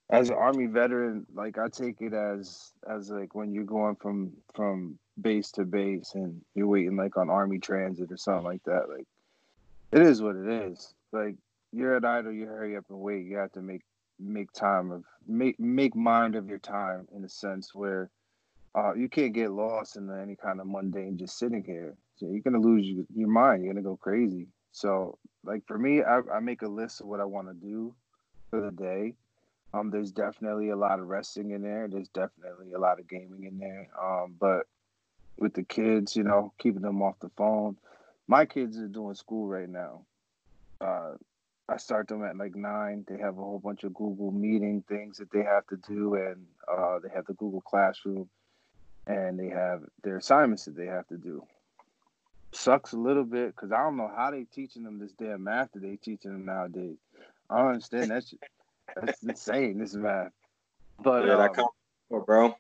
As 0.09 0.29
an 0.29 0.35
army 0.35 0.65
veteran, 0.67 1.25
like 1.33 1.57
I 1.57 1.69
take 1.69 2.01
it 2.01 2.13
as 2.13 2.73
as 2.87 3.09
like 3.09 3.35
when 3.35 3.51
you're 3.53 3.63
going 3.63 3.95
from 3.95 4.33
from 4.53 4.99
base 5.21 5.51
to 5.51 5.65
base 5.65 6.13
and 6.15 6.41
you're 6.55 6.67
waiting 6.67 6.95
like 6.95 7.17
on 7.17 7.29
army 7.29 7.59
transit 7.59 8.11
or 8.11 8.17
something 8.17 8.45
like 8.45 8.63
that. 8.63 8.89
Like 8.89 9.07
it 9.91 10.01
is 10.01 10.21
what 10.21 10.35
it 10.35 10.47
is. 10.47 10.93
Like 11.11 11.35
you're 11.71 11.95
at 11.95 12.05
idle, 12.05 12.31
you 12.31 12.45
hurry 12.45 12.75
up 12.75 12.85
and 12.89 12.99
wait. 12.99 13.25
You 13.25 13.37
have 13.37 13.51
to 13.53 13.61
make 13.61 13.81
make 14.19 14.51
time 14.51 14.91
of 14.91 15.03
make 15.27 15.59
make 15.59 15.95
mind 15.95 16.35
of 16.35 16.47
your 16.47 16.59
time 16.59 17.07
in 17.15 17.23
a 17.23 17.29
sense 17.29 17.73
where 17.73 18.09
uh, 18.75 18.93
you 18.93 19.07
can't 19.07 19.33
get 19.33 19.51
lost 19.51 19.95
in 19.95 20.09
any 20.21 20.35
kind 20.35 20.59
of 20.59 20.67
mundane 20.67 21.17
just 21.17 21.37
sitting 21.37 21.63
here. 21.63 21.95
So 22.15 22.27
you're 22.27 22.41
gonna 22.41 22.59
lose 22.59 22.85
your, 22.87 23.27
mind. 23.27 23.63
You're 23.63 23.73
gonna 23.73 23.83
go 23.83 23.97
crazy. 23.97 24.47
So 24.71 25.17
like 25.43 25.65
for 25.67 25.77
me, 25.77 26.01
I, 26.01 26.21
I 26.33 26.39
make 26.39 26.61
a 26.61 26.67
list 26.67 27.01
of 27.01 27.07
what 27.07 27.19
I 27.19 27.25
want 27.25 27.47
to 27.47 27.53
do 27.53 27.93
for 28.49 28.61
the 28.61 28.71
day. 28.71 29.15
Um, 29.73 29.89
there's 29.89 30.11
definitely 30.11 30.69
a 30.69 30.75
lot 30.75 30.99
of 30.99 31.07
resting 31.07 31.51
in 31.51 31.61
there. 31.61 31.87
There's 31.87 32.09
definitely 32.09 32.73
a 32.73 32.79
lot 32.79 32.99
of 32.99 33.07
gaming 33.07 33.43
in 33.43 33.57
there. 33.57 33.89
Um, 33.99 34.35
but 34.39 34.67
with 35.37 35.53
the 35.53 35.63
kids, 35.63 36.15
you 36.15 36.23
know, 36.23 36.53
keeping 36.59 36.81
them 36.81 37.01
off 37.01 37.19
the 37.19 37.29
phone. 37.35 37.77
My 38.27 38.45
kids 38.45 38.77
are 38.77 38.87
doing 38.87 39.15
school 39.15 39.47
right 39.47 39.69
now. 39.69 40.05
Uh, 40.79 41.13
I 41.67 41.77
start 41.77 42.07
them 42.07 42.23
at 42.23 42.37
like 42.37 42.55
nine. 42.55 43.05
They 43.07 43.17
have 43.17 43.37
a 43.37 43.41
whole 43.41 43.59
bunch 43.59 43.83
of 43.83 43.93
Google 43.93 44.31
meeting 44.31 44.83
things 44.87 45.17
that 45.17 45.31
they 45.31 45.43
have 45.43 45.65
to 45.67 45.77
do, 45.77 46.15
and 46.15 46.45
uh, 46.71 46.99
they 46.99 47.09
have 47.13 47.25
the 47.25 47.33
Google 47.33 47.61
Classroom 47.61 48.29
and 49.07 49.39
they 49.39 49.49
have 49.49 49.83
their 50.03 50.17
assignments 50.17 50.65
that 50.65 50.75
they 50.75 50.85
have 50.85 51.07
to 51.07 51.17
do. 51.17 51.43
Sucks 52.51 52.93
a 52.93 52.97
little 52.97 53.23
bit 53.23 53.55
because 53.55 53.71
I 53.71 53.83
don't 53.83 53.97
know 53.97 54.11
how 54.15 54.31
they 54.31 54.43
teaching 54.43 54.83
them 54.83 54.99
this 54.99 55.13
damn 55.13 55.43
math 55.43 55.71
that 55.73 55.81
they 55.81 55.95
teaching 55.95 56.31
them 56.31 56.45
nowadays. 56.45 56.97
I 57.49 57.57
don't 57.57 57.69
understand 57.69 58.11
that's 58.11 58.33
that's 58.95 59.23
insane. 59.23 59.79
This 59.79 59.95
math, 59.95 60.31
but 61.01 61.25
yeah, 61.25 61.35
that 61.35 61.59
um, 61.59 62.23
bro. 62.25 62.55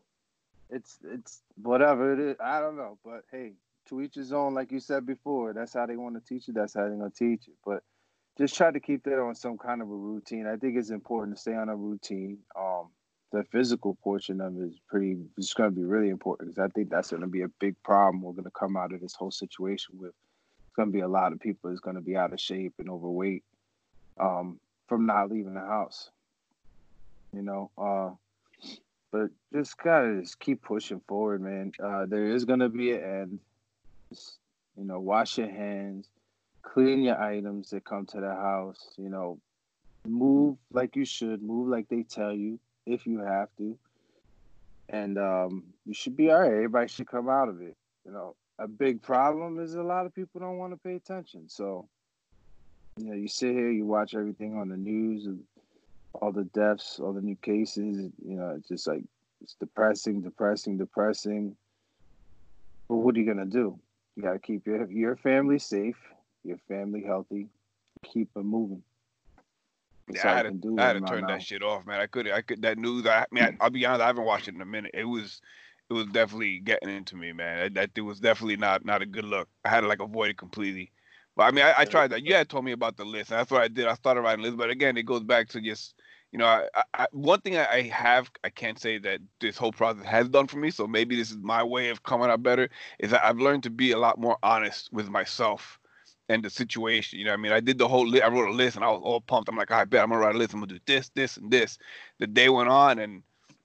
It's 0.69 0.97
it's 1.03 1.41
whatever 1.61 2.13
it 2.13 2.19
is. 2.19 2.37
I 2.43 2.59
don't 2.59 2.75
know, 2.75 2.97
but 3.05 3.23
hey, 3.31 3.53
to 3.89 4.01
each 4.01 4.15
his 4.15 4.33
own. 4.33 4.55
Like 4.55 4.71
you 4.71 4.79
said 4.79 5.05
before, 5.05 5.53
that's 5.53 5.73
how 5.73 5.85
they 5.85 5.95
want 5.95 6.15
to 6.15 6.27
teach 6.27 6.49
it. 6.49 6.55
That's 6.55 6.73
how 6.73 6.81
they're 6.81 6.95
gonna 6.95 7.11
teach 7.11 7.47
it. 7.47 7.53
But 7.63 7.83
just 8.37 8.55
try 8.55 8.71
to 8.71 8.79
keep 8.79 9.03
that 9.03 9.19
on 9.19 9.35
some 9.35 9.57
kind 9.59 9.81
of 9.81 9.89
a 9.89 9.95
routine. 9.95 10.47
I 10.47 10.57
think 10.57 10.75
it's 10.75 10.89
important 10.89 11.35
to 11.35 11.41
stay 11.41 11.53
on 11.53 11.69
a 11.69 11.75
routine. 11.75 12.39
Um, 12.57 12.87
the 13.33 13.43
physical 13.45 13.95
portion 14.03 14.39
of 14.39 14.55
it 14.55 14.65
is 14.65 14.79
pretty 14.87 15.17
it's 15.37 15.55
going 15.55 15.69
to 15.69 15.75
be 15.75 15.83
really 15.83 16.09
important 16.09 16.49
because 16.49 16.63
i 16.63 16.71
think 16.73 16.89
that's 16.89 17.09
going 17.09 17.21
to 17.21 17.27
be 17.27 17.41
a 17.41 17.47
big 17.59 17.75
problem 17.83 18.21
we're 18.21 18.31
going 18.31 18.43
to 18.43 18.51
come 18.51 18.77
out 18.77 18.93
of 18.93 19.01
this 19.01 19.15
whole 19.15 19.31
situation 19.31 19.95
with. 19.99 20.13
It's 20.67 20.75
going 20.75 20.89
to 20.89 20.93
be 20.93 21.01
a 21.01 21.07
lot 21.07 21.33
of 21.33 21.39
people 21.39 21.71
is 21.71 21.79
going 21.79 21.97
to 21.97 22.01
be 22.01 22.15
out 22.15 22.33
of 22.33 22.39
shape 22.39 22.73
and 22.79 22.89
overweight 22.89 23.43
um, 24.19 24.59
from 24.87 25.05
not 25.05 25.29
leaving 25.29 25.55
the 25.55 25.59
house 25.59 26.11
you 27.33 27.41
know 27.41 27.71
uh, 27.77 28.11
but 29.11 29.29
just 29.51 29.77
gotta 29.77 30.21
just 30.21 30.39
keep 30.39 30.61
pushing 30.61 31.01
forward 31.07 31.41
man. 31.41 31.71
Uh, 31.83 32.05
there 32.05 32.27
is 32.27 32.45
going 32.45 32.59
to 32.59 32.69
be 32.69 32.93
an 32.93 33.03
end. 33.03 33.39
Just, 34.09 34.37
you 34.77 34.85
know 34.85 34.99
wash 34.99 35.37
your 35.37 35.49
hands 35.49 36.07
clean 36.61 37.03
your 37.03 37.21
items 37.21 37.69
that 37.71 37.83
come 37.83 38.05
to 38.07 38.21
the 38.21 38.33
house 38.33 38.93
you 38.97 39.09
know. 39.09 39.39
Move 40.05 40.57
like 40.71 40.97
you 40.97 41.05
should 41.05 41.41
move 41.41 41.69
like 41.69 41.87
they 41.87 42.03
tell 42.03 42.33
you 42.33 42.59
if 42.85 43.05
you 43.05 43.19
have 43.19 43.49
to. 43.57 43.77
And 44.89 45.17
um, 45.17 45.63
you 45.85 45.93
should 45.93 46.15
be 46.15 46.29
all 46.29 46.41
right. 46.41 46.51
Everybody 46.51 46.87
should 46.87 47.07
come 47.07 47.29
out 47.29 47.49
of 47.49 47.61
it. 47.61 47.75
You 48.05 48.11
know, 48.11 48.35
a 48.59 48.67
big 48.67 49.01
problem 49.01 49.59
is 49.59 49.75
a 49.75 49.83
lot 49.83 50.05
of 50.05 50.13
people 50.13 50.41
don't 50.41 50.57
want 50.57 50.73
to 50.73 50.77
pay 50.77 50.95
attention. 50.95 51.47
So, 51.47 51.87
you 52.97 53.05
know, 53.05 53.15
you 53.15 53.27
sit 53.27 53.53
here, 53.53 53.71
you 53.71 53.85
watch 53.85 54.13
everything 54.13 54.57
on 54.57 54.69
the 54.69 54.77
news, 54.77 55.27
all 56.13 56.31
the 56.31 56.43
deaths, 56.45 56.99
all 56.99 57.13
the 57.13 57.21
new 57.21 57.37
cases. 57.37 58.11
You 58.23 58.35
know, 58.35 58.55
it's 58.57 58.67
just 58.67 58.87
like 58.87 59.03
it's 59.41 59.55
depressing, 59.59 60.21
depressing, 60.21 60.77
depressing. 60.77 61.55
But 62.89 62.97
what 62.97 63.15
are 63.15 63.19
you 63.19 63.25
gonna 63.25 63.45
do? 63.45 63.79
You 64.15 64.23
gotta 64.23 64.39
keep 64.39 64.67
your 64.67 64.89
your 64.91 65.15
family 65.15 65.59
safe, 65.59 65.97
your 66.43 66.57
family 66.67 67.03
healthy, 67.03 67.47
keep 68.03 68.33
them 68.33 68.47
moving. 68.47 68.83
Yeah, 70.09 70.31
I 70.31 70.35
had 70.35 70.61
to, 70.61 70.75
I 70.79 70.83
had 70.83 70.93
to 70.93 71.01
turn 71.01 71.25
that 71.27 71.41
shit 71.41 71.63
off, 71.63 71.85
man. 71.85 71.99
I 71.99 72.07
could, 72.07 72.29
I 72.29 72.41
could 72.41 72.61
that 72.61 72.77
news. 72.77 73.05
I, 73.05 73.19
I 73.19 73.25
mean, 73.31 73.57
I, 73.59 73.63
will 73.63 73.71
be 73.71 73.85
honest, 73.85 74.01
I 74.01 74.07
haven't 74.07 74.25
watched 74.25 74.47
it 74.47 74.55
in 74.55 74.61
a 74.61 74.65
minute. 74.65 74.91
It 74.93 75.05
was, 75.05 75.41
it 75.89 75.93
was 75.93 76.07
definitely 76.07 76.59
getting 76.59 76.89
into 76.89 77.15
me, 77.15 77.31
man. 77.33 77.59
That, 77.59 77.73
that 77.75 77.89
it 77.95 78.01
was 78.01 78.19
definitely 78.19 78.57
not 78.57 78.85
not 78.85 79.01
a 79.01 79.05
good 79.05 79.25
look. 79.25 79.47
I 79.63 79.69
had 79.69 79.81
to 79.81 79.87
like 79.87 80.01
avoid 80.01 80.31
it 80.31 80.37
completely. 80.37 80.91
But 81.35 81.43
I 81.43 81.51
mean, 81.51 81.65
I, 81.65 81.73
I 81.79 81.85
tried 81.85 82.11
that. 82.11 82.23
You 82.23 82.35
had 82.35 82.49
told 82.49 82.65
me 82.65 82.73
about 82.73 82.97
the 82.97 83.05
list, 83.05 83.31
and 83.31 83.39
that's 83.39 83.51
what 83.51 83.61
I 83.61 83.67
did. 83.67 83.87
I 83.87 83.95
started 83.95 84.21
writing 84.21 84.43
list, 84.43 84.57
but 84.57 84.69
again, 84.69 84.97
it 84.97 85.05
goes 85.05 85.23
back 85.23 85.49
to 85.49 85.61
just, 85.61 85.95
you 86.31 86.37
know, 86.37 86.45
I, 86.45 86.83
I, 86.93 87.07
one 87.11 87.41
thing 87.41 87.57
I 87.57 87.83
have, 87.83 88.29
I 88.43 88.49
can't 88.49 88.79
say 88.79 88.99
that 88.99 89.19
this 89.39 89.57
whole 89.57 89.71
process 89.71 90.05
has 90.05 90.29
done 90.29 90.47
for 90.47 90.57
me. 90.57 90.69
So 90.69 90.85
maybe 90.85 91.15
this 91.15 91.31
is 91.31 91.37
my 91.37 91.63
way 91.63 91.89
of 91.89 92.03
coming 92.03 92.29
out 92.29 92.43
better. 92.43 92.69
Is 92.99 93.11
that 93.11 93.25
I've 93.25 93.39
learned 93.39 93.63
to 93.63 93.71
be 93.71 93.91
a 93.91 93.97
lot 93.97 94.19
more 94.19 94.37
honest 94.43 94.91
with 94.93 95.09
myself 95.09 95.79
and 96.29 96.43
the 96.43 96.49
situation. 96.49 97.19
You 97.19 97.25
know, 97.25 97.33
I 97.33 97.37
mean, 97.37 97.51
I 97.51 97.59
did 97.59 97.77
the 97.77 97.87
whole 97.87 98.07
list. 98.07 98.23
I 98.23 98.29
wrote 98.29 98.49
a 98.49 98.53
list, 98.53 98.75
and 98.75 98.85
I 98.85 98.89
was 98.89 99.01
all 99.03 99.21
pumped. 99.21 99.49
I'm 99.49 99.57
like, 99.57 99.71
I 99.71 99.85
bet 99.85 100.03
I'm 100.03 100.09
gonna 100.09 100.21
write 100.21 100.35
a 100.35 100.37
list. 100.37 100.53
I'm 100.53 100.59
gonna 100.59 100.73
do 100.73 100.79
this, 100.85 101.11
this, 101.15 101.37
and 101.37 101.51
this. 101.51 101.77
The 102.19 102.27
day 102.27 102.49
went 102.49 102.69
on, 102.69 102.99
and 102.99 103.23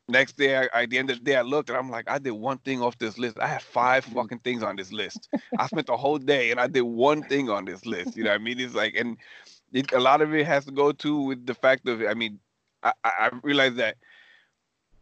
next 0.09 0.37
day, 0.37 0.57
I, 0.57 0.83
at 0.83 0.91
the 0.91 0.99
end 0.99 1.11
of 1.11 1.19
the 1.19 1.25
day, 1.25 1.37
I 1.37 1.43
looked, 1.43 1.69
and 1.69 1.79
I'm 1.79 1.91
like, 1.91 2.11
I 2.11 2.19
did 2.19 2.33
one 2.33 2.59
thing 2.59 2.83
off 2.83 2.99
this 2.99 3.19
list. 3.19 3.39
I 3.39 3.47
had 3.47 3.63
five 3.63 4.05
mm-hmm. 4.05 4.15
fucking 4.17 4.39
things 4.41 4.63
on 4.63 4.77
this 4.77 4.93
list. 4.93 5.29
I 5.59 5.67
spent 5.67 5.87
the 5.87 5.97
whole 5.97 6.19
day, 6.19 6.51
and 6.51 6.61
I 6.61 6.67
did 6.67 6.83
one 6.83 7.23
thing 7.23 7.51
on 7.51 7.65
this 7.65 7.87
list. 7.87 8.17
You 8.17 8.25
know, 8.25 8.33
I 8.33 8.39
mean, 8.39 8.59
it's 8.59 8.75
like, 8.75 8.95
and 8.97 9.17
it, 9.73 9.93
a 9.93 10.01
lot 10.01 10.23
of 10.23 10.35
it 10.35 10.47
has 10.47 10.65
to 10.65 10.73
go 10.73 10.93
to 10.93 11.21
with 11.21 11.47
the 11.47 11.55
fact 11.55 11.87
of, 11.89 12.03
I 12.03 12.15
mean, 12.15 12.39
I, 12.83 12.93
I 13.05 13.31
realized 13.43 13.77
that 13.77 13.97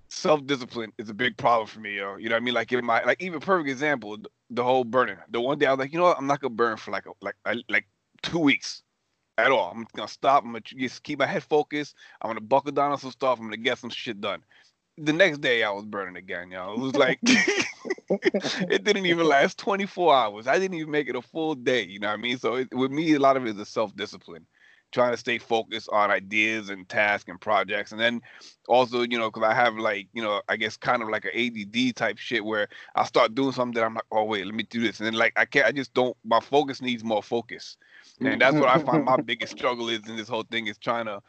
self 0.08 0.46
discipline 0.46 0.92
is 0.98 1.08
a 1.08 1.14
big 1.14 1.36
problem 1.36 1.66
for 1.66 1.80
me, 1.80 1.96
yo. 1.96 2.16
You 2.16 2.28
know 2.28 2.34
what 2.34 2.42
I 2.42 2.44
mean? 2.44 2.54
Like 2.54 2.72
in 2.72 2.84
my 2.84 3.02
like 3.04 3.22
even 3.22 3.40
perfect 3.40 3.68
example, 3.68 4.18
the 4.50 4.64
whole 4.64 4.84
burning. 4.84 5.16
The 5.30 5.40
one 5.40 5.58
day 5.58 5.66
I 5.66 5.72
was 5.72 5.78
like, 5.78 5.92
you 5.92 5.98
know 5.98 6.04
what, 6.04 6.18
I'm 6.18 6.26
not 6.26 6.40
gonna 6.40 6.54
burn 6.54 6.76
for 6.76 6.90
like 6.90 7.06
a, 7.06 7.10
like 7.20 7.36
like 7.68 7.86
two 8.22 8.38
weeks 8.38 8.82
at 9.38 9.50
all. 9.50 9.72
I'm 9.74 9.86
gonna 9.94 10.08
stop. 10.08 10.44
I'm 10.44 10.52
gonna 10.52 10.60
just 10.60 11.02
keep 11.02 11.18
my 11.18 11.26
head 11.26 11.42
focused. 11.42 11.94
I'm 12.20 12.30
gonna 12.30 12.40
buckle 12.40 12.72
down 12.72 12.92
on 12.92 12.98
some 12.98 13.10
stuff. 13.10 13.38
I'm 13.38 13.46
gonna 13.46 13.56
get 13.56 13.78
some 13.78 13.90
shit 13.90 14.20
done. 14.20 14.42
The 14.98 15.12
next 15.12 15.40
day 15.40 15.62
I 15.62 15.70
was 15.70 15.84
burning 15.84 16.16
again, 16.16 16.50
yo. 16.50 16.74
It 16.74 16.78
was 16.78 16.96
like 16.96 17.20
it 18.08 18.84
didn't 18.84 19.06
even 19.06 19.26
last 19.26 19.58
24 19.58 20.14
hours. 20.14 20.46
I 20.46 20.58
didn't 20.58 20.76
even 20.78 20.90
make 20.90 21.08
it 21.08 21.16
a 21.16 21.22
full 21.22 21.54
day. 21.54 21.84
You 21.84 21.98
know 21.98 22.08
what 22.08 22.14
I 22.14 22.22
mean? 22.22 22.38
So 22.38 22.54
it, 22.56 22.68
with 22.72 22.90
me, 22.90 23.14
a 23.14 23.18
lot 23.18 23.36
of 23.36 23.44
it 23.46 23.50
is 23.50 23.58
a 23.58 23.66
self 23.66 23.94
discipline 23.96 24.46
trying 24.92 25.12
to 25.12 25.16
stay 25.16 25.38
focused 25.38 25.88
on 25.90 26.10
ideas 26.10 26.70
and 26.70 26.88
tasks 26.88 27.28
and 27.28 27.40
projects. 27.40 27.92
And 27.92 28.00
then 28.00 28.20
also, 28.68 29.02
you 29.02 29.18
know, 29.18 29.30
because 29.30 29.48
I 29.48 29.54
have 29.54 29.76
like, 29.76 30.08
you 30.12 30.22
know, 30.22 30.40
I 30.48 30.56
guess 30.56 30.76
kind 30.76 31.02
of 31.02 31.08
like 31.08 31.24
an 31.24 31.32
ADD 31.34 31.96
type 31.96 32.18
shit 32.18 32.44
where 32.44 32.68
I 32.94 33.04
start 33.04 33.34
doing 33.34 33.52
something 33.52 33.74
that 33.74 33.84
I'm 33.84 33.94
like, 33.94 34.04
oh 34.10 34.24
wait, 34.24 34.46
let 34.46 34.54
me 34.54 34.64
do 34.64 34.80
this, 34.80 35.00
and 35.00 35.06
then 35.06 35.14
like 35.14 35.32
I 35.36 35.44
can't, 35.44 35.66
I 35.66 35.72
just 35.72 35.92
don't. 35.94 36.16
My 36.24 36.40
focus 36.40 36.80
needs 36.80 37.04
more 37.04 37.22
focus, 37.22 37.76
and 38.20 38.40
that's 38.40 38.56
what 38.56 38.68
I 38.68 38.78
find 38.78 39.04
my 39.04 39.12
mm-hmm. 39.12 39.22
biggest 39.26 39.56
struggle 39.56 39.88
is 39.88 40.08
in 40.08 40.16
this 40.16 40.28
whole 40.28 40.44
thing 40.50 40.66
is 40.66 40.78
trying 40.78 41.06
to 41.06 41.20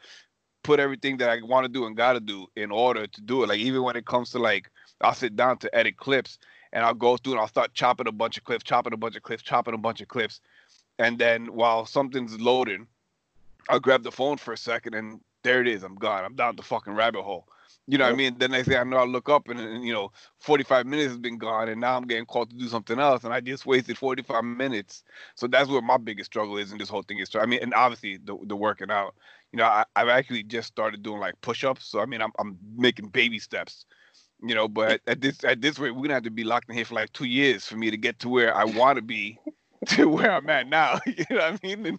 put 0.62 0.80
everything 0.80 1.16
that 1.18 1.30
I 1.30 1.40
want 1.42 1.64
to 1.64 1.68
do 1.68 1.86
and 1.86 1.96
got 1.96 2.14
to 2.14 2.20
do 2.20 2.46
in 2.56 2.70
order 2.70 3.06
to 3.06 3.20
do 3.20 3.42
it. 3.42 3.48
Like 3.48 3.60
even 3.60 3.82
when 3.82 3.96
it 3.96 4.06
comes 4.06 4.30
to 4.30 4.38
like, 4.38 4.70
I'll 5.00 5.14
sit 5.14 5.36
down 5.36 5.58
to 5.58 5.74
edit 5.74 5.96
clips 5.96 6.38
and 6.72 6.84
I'll 6.84 6.94
go 6.94 7.16
through 7.16 7.34
and 7.34 7.40
I'll 7.40 7.48
start 7.48 7.72
chopping 7.74 8.08
a 8.08 8.12
bunch 8.12 8.36
of 8.36 8.44
clips, 8.44 8.64
chopping 8.64 8.92
a 8.92 8.96
bunch 8.96 9.16
of 9.16 9.22
clips, 9.22 9.42
chopping 9.42 9.74
a 9.74 9.78
bunch 9.78 10.00
of 10.00 10.08
clips, 10.08 10.40
and 10.98 11.18
then 11.18 11.46
while 11.46 11.86
something's 11.86 12.38
loading 12.40 12.86
I'll 13.68 13.80
grab 13.80 14.02
the 14.02 14.12
phone 14.12 14.36
for 14.36 14.52
a 14.52 14.56
second 14.58 14.94
and 14.94 15.20
there 15.44 15.60
it 15.60 15.68
is. 15.68 15.82
I'm 15.82 15.94
gone. 15.94 16.24
I'm 16.24 16.34
down 16.34 16.56
the 16.56 16.62
fucking 16.62 16.94
rabbit 16.94 17.22
hole. 17.22 17.46
You 17.86 17.96
know 17.96 18.04
yep. 18.04 18.12
what 18.12 18.14
I 18.14 18.18
mean? 18.18 18.38
The 18.38 18.48
next 18.48 18.68
thing 18.68 18.76
I 18.76 18.84
know, 18.84 18.98
I 18.98 19.04
look 19.04 19.30
up 19.30 19.48
and, 19.48 19.58
and, 19.58 19.82
you 19.82 19.94
know, 19.94 20.12
45 20.40 20.84
minutes 20.84 21.08
has 21.08 21.18
been 21.18 21.38
gone, 21.38 21.70
and 21.70 21.80
now 21.80 21.96
I'm 21.96 22.06
getting 22.06 22.26
called 22.26 22.50
to 22.50 22.56
do 22.56 22.68
something 22.68 22.98
else, 22.98 23.24
and 23.24 23.32
I 23.32 23.40
just 23.40 23.64
wasted 23.64 23.96
45 23.96 24.44
minutes. 24.44 25.04
So 25.36 25.46
that's 25.46 25.70
where 25.70 25.80
my 25.80 25.96
biggest 25.96 26.30
struggle 26.30 26.58
is 26.58 26.70
in 26.70 26.76
this 26.76 26.90
whole 26.90 27.02
thing 27.02 27.18
is. 27.18 27.34
I 27.34 27.46
mean, 27.46 27.60
and 27.62 27.72
obviously 27.72 28.18
the 28.18 28.36
the 28.44 28.56
working 28.56 28.90
out. 28.90 29.14
You 29.52 29.58
know, 29.58 29.64
I, 29.64 29.86
I've 29.96 30.08
actually 30.08 30.42
just 30.42 30.68
started 30.68 31.02
doing 31.02 31.20
like 31.20 31.40
push-ups, 31.40 31.86
so 31.86 32.00
I 32.00 32.06
mean, 32.06 32.20
I'm 32.20 32.32
I'm 32.38 32.58
making 32.76 33.08
baby 33.08 33.38
steps. 33.38 33.86
You 34.42 34.54
know, 34.54 34.68
but 34.68 35.00
at 35.06 35.22
this 35.22 35.42
at 35.44 35.62
this 35.62 35.78
rate, 35.78 35.92
we're 35.92 36.02
gonna 36.02 36.14
have 36.14 36.24
to 36.24 36.30
be 36.30 36.44
locked 36.44 36.68
in 36.68 36.76
here 36.76 36.84
for 36.84 36.94
like 36.94 37.12
two 37.14 37.24
years 37.24 37.64
for 37.64 37.76
me 37.76 37.90
to 37.90 37.96
get 37.96 38.18
to 38.18 38.28
where 38.28 38.54
I 38.54 38.64
want 38.64 38.96
to 38.96 39.02
be 39.02 39.38
to 39.86 40.08
where 40.08 40.32
I'm 40.32 40.48
at 40.50 40.68
now. 40.68 40.98
you 41.06 41.24
know 41.30 41.36
what 41.36 41.60
I 41.62 41.66
mean? 41.66 41.86
And 41.86 41.98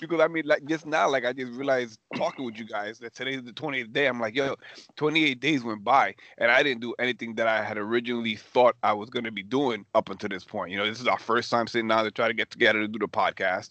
because 0.00 0.20
I 0.20 0.26
mean, 0.26 0.44
like 0.44 0.64
just 0.64 0.86
now, 0.86 1.08
like 1.08 1.24
I 1.24 1.32
just 1.32 1.52
realized 1.52 1.98
talking 2.16 2.44
with 2.44 2.58
you 2.58 2.64
guys 2.64 2.98
that 2.98 3.14
today's 3.14 3.42
the 3.44 3.52
28th 3.52 3.92
day. 3.92 4.06
I'm 4.06 4.20
like, 4.20 4.34
yo, 4.34 4.56
28 4.96 5.38
days 5.38 5.62
went 5.62 5.84
by, 5.84 6.14
and 6.38 6.50
I 6.50 6.62
didn't 6.62 6.80
do 6.80 6.94
anything 6.98 7.34
that 7.36 7.46
I 7.46 7.62
had 7.62 7.78
originally 7.78 8.36
thought 8.36 8.76
I 8.82 8.92
was 8.92 9.08
going 9.08 9.24
to 9.24 9.30
be 9.30 9.42
doing 9.42 9.84
up 9.94 10.08
until 10.10 10.30
this 10.30 10.44
point. 10.44 10.72
You 10.72 10.78
know, 10.78 10.86
this 10.86 11.00
is 11.00 11.06
our 11.06 11.18
first 11.18 11.50
time 11.50 11.66
sitting 11.68 11.88
down 11.88 12.04
to 12.04 12.10
try 12.10 12.26
to 12.26 12.34
get 12.34 12.50
together 12.50 12.80
to 12.80 12.88
do 12.88 12.98
the 12.98 13.08
podcast. 13.08 13.70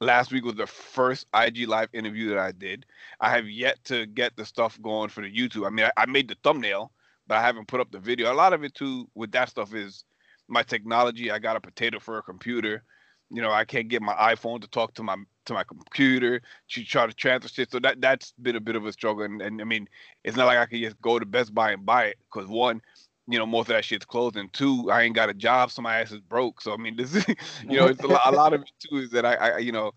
Last 0.00 0.32
week 0.32 0.44
was 0.44 0.56
the 0.56 0.66
first 0.66 1.26
IG 1.34 1.66
live 1.66 1.88
interview 1.92 2.28
that 2.28 2.38
I 2.38 2.52
did. 2.52 2.84
I 3.20 3.30
have 3.30 3.48
yet 3.48 3.82
to 3.84 4.06
get 4.06 4.36
the 4.36 4.44
stuff 4.44 4.80
going 4.82 5.08
for 5.08 5.22
the 5.22 5.32
YouTube. 5.32 5.66
I 5.66 5.70
mean, 5.70 5.86
I, 5.86 6.02
I 6.02 6.06
made 6.06 6.28
the 6.28 6.36
thumbnail, 6.44 6.92
but 7.26 7.38
I 7.38 7.40
haven't 7.40 7.68
put 7.68 7.80
up 7.80 7.90
the 7.90 7.98
video. 7.98 8.32
A 8.32 8.34
lot 8.34 8.52
of 8.52 8.62
it 8.64 8.74
too 8.74 9.08
with 9.14 9.32
that 9.32 9.48
stuff 9.48 9.74
is 9.74 10.04
my 10.48 10.62
technology. 10.62 11.30
I 11.30 11.38
got 11.38 11.56
a 11.56 11.60
potato 11.60 11.98
for 11.98 12.18
a 12.18 12.22
computer. 12.22 12.82
You 13.30 13.42
know, 13.42 13.50
I 13.50 13.64
can't 13.64 13.88
get 13.88 14.02
my 14.02 14.14
iPhone 14.14 14.60
to 14.60 14.68
talk 14.68 14.94
to 14.94 15.02
my 15.02 15.16
to 15.46 15.54
my 15.54 15.64
computer 15.64 16.40
to 16.70 16.84
try 16.84 17.06
to 17.06 17.12
transfer 17.12 17.48
shit. 17.48 17.70
So 17.70 17.78
that 17.80 18.00
that's 18.00 18.32
been 18.40 18.56
a 18.56 18.60
bit 18.60 18.76
of 18.76 18.86
a 18.86 18.92
struggle. 18.92 19.24
And, 19.24 19.42
and 19.42 19.60
I 19.60 19.64
mean, 19.64 19.88
it's 20.22 20.36
not 20.36 20.46
like 20.46 20.58
I 20.58 20.66
can 20.66 20.80
just 20.80 21.00
go 21.00 21.18
to 21.18 21.26
Best 21.26 21.54
Buy 21.54 21.72
and 21.72 21.84
buy 21.84 22.06
it 22.06 22.16
because 22.32 22.48
one, 22.48 22.80
you 23.26 23.38
know, 23.38 23.46
most 23.46 23.68
of 23.68 23.74
that 23.74 23.84
shit's 23.84 24.04
closed, 24.04 24.36
and 24.36 24.52
two, 24.52 24.90
I 24.90 25.02
ain't 25.02 25.14
got 25.14 25.30
a 25.30 25.34
job, 25.34 25.70
so 25.70 25.80
my 25.82 26.00
ass 26.00 26.12
is 26.12 26.20
broke. 26.20 26.60
So 26.60 26.72
I 26.72 26.76
mean, 26.76 26.96
this 26.98 27.14
is, 27.14 27.26
you 27.62 27.78
know, 27.78 27.86
it's 27.86 28.02
a 28.02 28.06
lot, 28.06 28.22
a 28.26 28.30
lot 28.30 28.52
of 28.52 28.62
it 28.62 28.70
too 28.78 28.96
is 28.98 29.10
that 29.10 29.24
I, 29.24 29.34
I 29.34 29.58
you 29.58 29.72
know, 29.72 29.92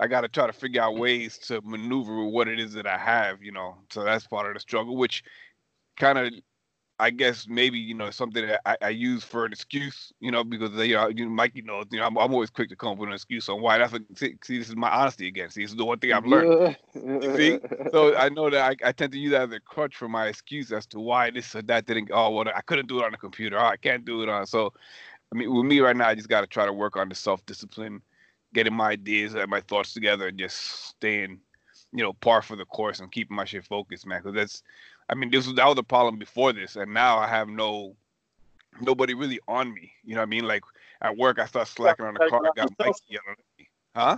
I 0.00 0.06
got 0.06 0.22
to 0.22 0.28
try 0.28 0.46
to 0.46 0.52
figure 0.52 0.82
out 0.82 0.96
ways 0.96 1.38
to 1.46 1.60
maneuver 1.62 2.24
what 2.24 2.48
it 2.48 2.58
is 2.58 2.72
that 2.74 2.86
I 2.86 2.98
have, 2.98 3.42
you 3.42 3.52
know. 3.52 3.76
So 3.90 4.02
that's 4.02 4.26
part 4.26 4.48
of 4.48 4.54
the 4.54 4.60
struggle, 4.60 4.96
which 4.96 5.22
kind 5.96 6.18
of 6.18 6.32
I 7.02 7.10
guess 7.10 7.48
maybe 7.48 7.80
you 7.80 7.94
know 7.94 8.10
something 8.10 8.46
that 8.46 8.60
I, 8.64 8.76
I, 8.80 8.88
use 8.90 9.24
for 9.24 9.44
an 9.44 9.52
excuse, 9.52 10.12
you 10.20 10.30
know, 10.30 10.44
because 10.44 10.70
uh, 10.78 10.82
you 10.82 10.94
know, 10.94 11.08
you, 11.08 11.28
Mikey 11.28 11.62
knows, 11.62 11.86
you 11.90 11.98
know, 11.98 12.06
I'm, 12.06 12.16
I'm, 12.16 12.32
always 12.32 12.48
quick 12.48 12.68
to 12.68 12.76
come 12.76 12.92
up 12.92 12.98
with 12.98 13.08
an 13.08 13.14
excuse 13.14 13.48
on 13.48 13.60
why. 13.60 13.78
That's 13.78 13.92
what, 13.92 14.02
see, 14.14 14.36
see, 14.44 14.58
this 14.58 14.68
is 14.68 14.76
my 14.76 14.88
honesty 14.88 15.26
again. 15.26 15.50
See, 15.50 15.62
this 15.62 15.72
is 15.72 15.76
the 15.76 15.84
one 15.84 15.98
thing 15.98 16.12
I've 16.12 16.24
learned. 16.24 16.76
see, 16.94 17.58
so 17.90 18.14
I 18.14 18.28
know 18.28 18.48
that 18.50 18.78
I, 18.84 18.88
I, 18.88 18.92
tend 18.92 19.10
to 19.12 19.18
use 19.18 19.32
that 19.32 19.48
as 19.48 19.52
a 19.52 19.58
crutch 19.58 19.96
for 19.96 20.08
my 20.08 20.28
excuse 20.28 20.70
as 20.70 20.86
to 20.86 21.00
why 21.00 21.30
this 21.30 21.56
or 21.56 21.62
that 21.62 21.86
didn't. 21.86 22.10
Oh, 22.12 22.30
well, 22.30 22.46
I 22.54 22.60
couldn't 22.60 22.86
do 22.86 23.00
it 23.00 23.04
on 23.04 23.10
the 23.10 23.18
computer. 23.18 23.58
Oh, 23.58 23.64
I 23.64 23.78
can't 23.78 24.04
do 24.04 24.22
it 24.22 24.28
on. 24.28 24.46
So, 24.46 24.72
I 25.32 25.36
mean, 25.36 25.52
with 25.52 25.66
me 25.66 25.80
right 25.80 25.96
now, 25.96 26.06
I 26.06 26.14
just 26.14 26.28
got 26.28 26.42
to 26.42 26.46
try 26.46 26.66
to 26.66 26.72
work 26.72 26.96
on 26.96 27.08
the 27.08 27.16
self 27.16 27.44
discipline, 27.46 28.00
getting 28.54 28.74
my 28.74 28.90
ideas 28.90 29.34
and 29.34 29.50
my 29.50 29.60
thoughts 29.62 29.92
together, 29.92 30.28
and 30.28 30.38
just 30.38 30.56
staying, 30.90 31.40
you 31.92 32.04
know, 32.04 32.12
par 32.12 32.42
for 32.42 32.54
the 32.54 32.64
course 32.66 33.00
and 33.00 33.10
keeping 33.10 33.36
my 33.36 33.44
shit 33.44 33.64
focused, 33.64 34.06
man. 34.06 34.20
Because 34.22 34.36
that's 34.36 34.62
I 35.12 35.14
mean, 35.14 35.30
this 35.30 35.46
was 35.46 35.54
that 35.56 35.66
was 35.66 35.76
the 35.76 35.82
problem 35.82 36.16
before 36.16 36.54
this, 36.54 36.76
and 36.76 36.94
now 36.94 37.18
I 37.18 37.26
have 37.26 37.46
no 37.46 37.94
nobody 38.80 39.12
really 39.12 39.38
on 39.46 39.72
me. 39.74 39.92
You 40.04 40.14
know 40.14 40.22
what 40.22 40.28
I 40.28 40.30
mean? 40.30 40.44
Like 40.44 40.62
at 41.02 41.14
work, 41.18 41.38
I 41.38 41.44
start 41.44 41.68
slacking 41.68 42.06
on 42.06 42.14
the 42.14 42.26
car. 42.30 42.40
I 42.46 42.50
got 42.56 42.72
Mike 42.78 42.94
yelling 43.08 43.32
at 43.32 43.58
me. 43.58 43.68
Huh? 43.94 44.16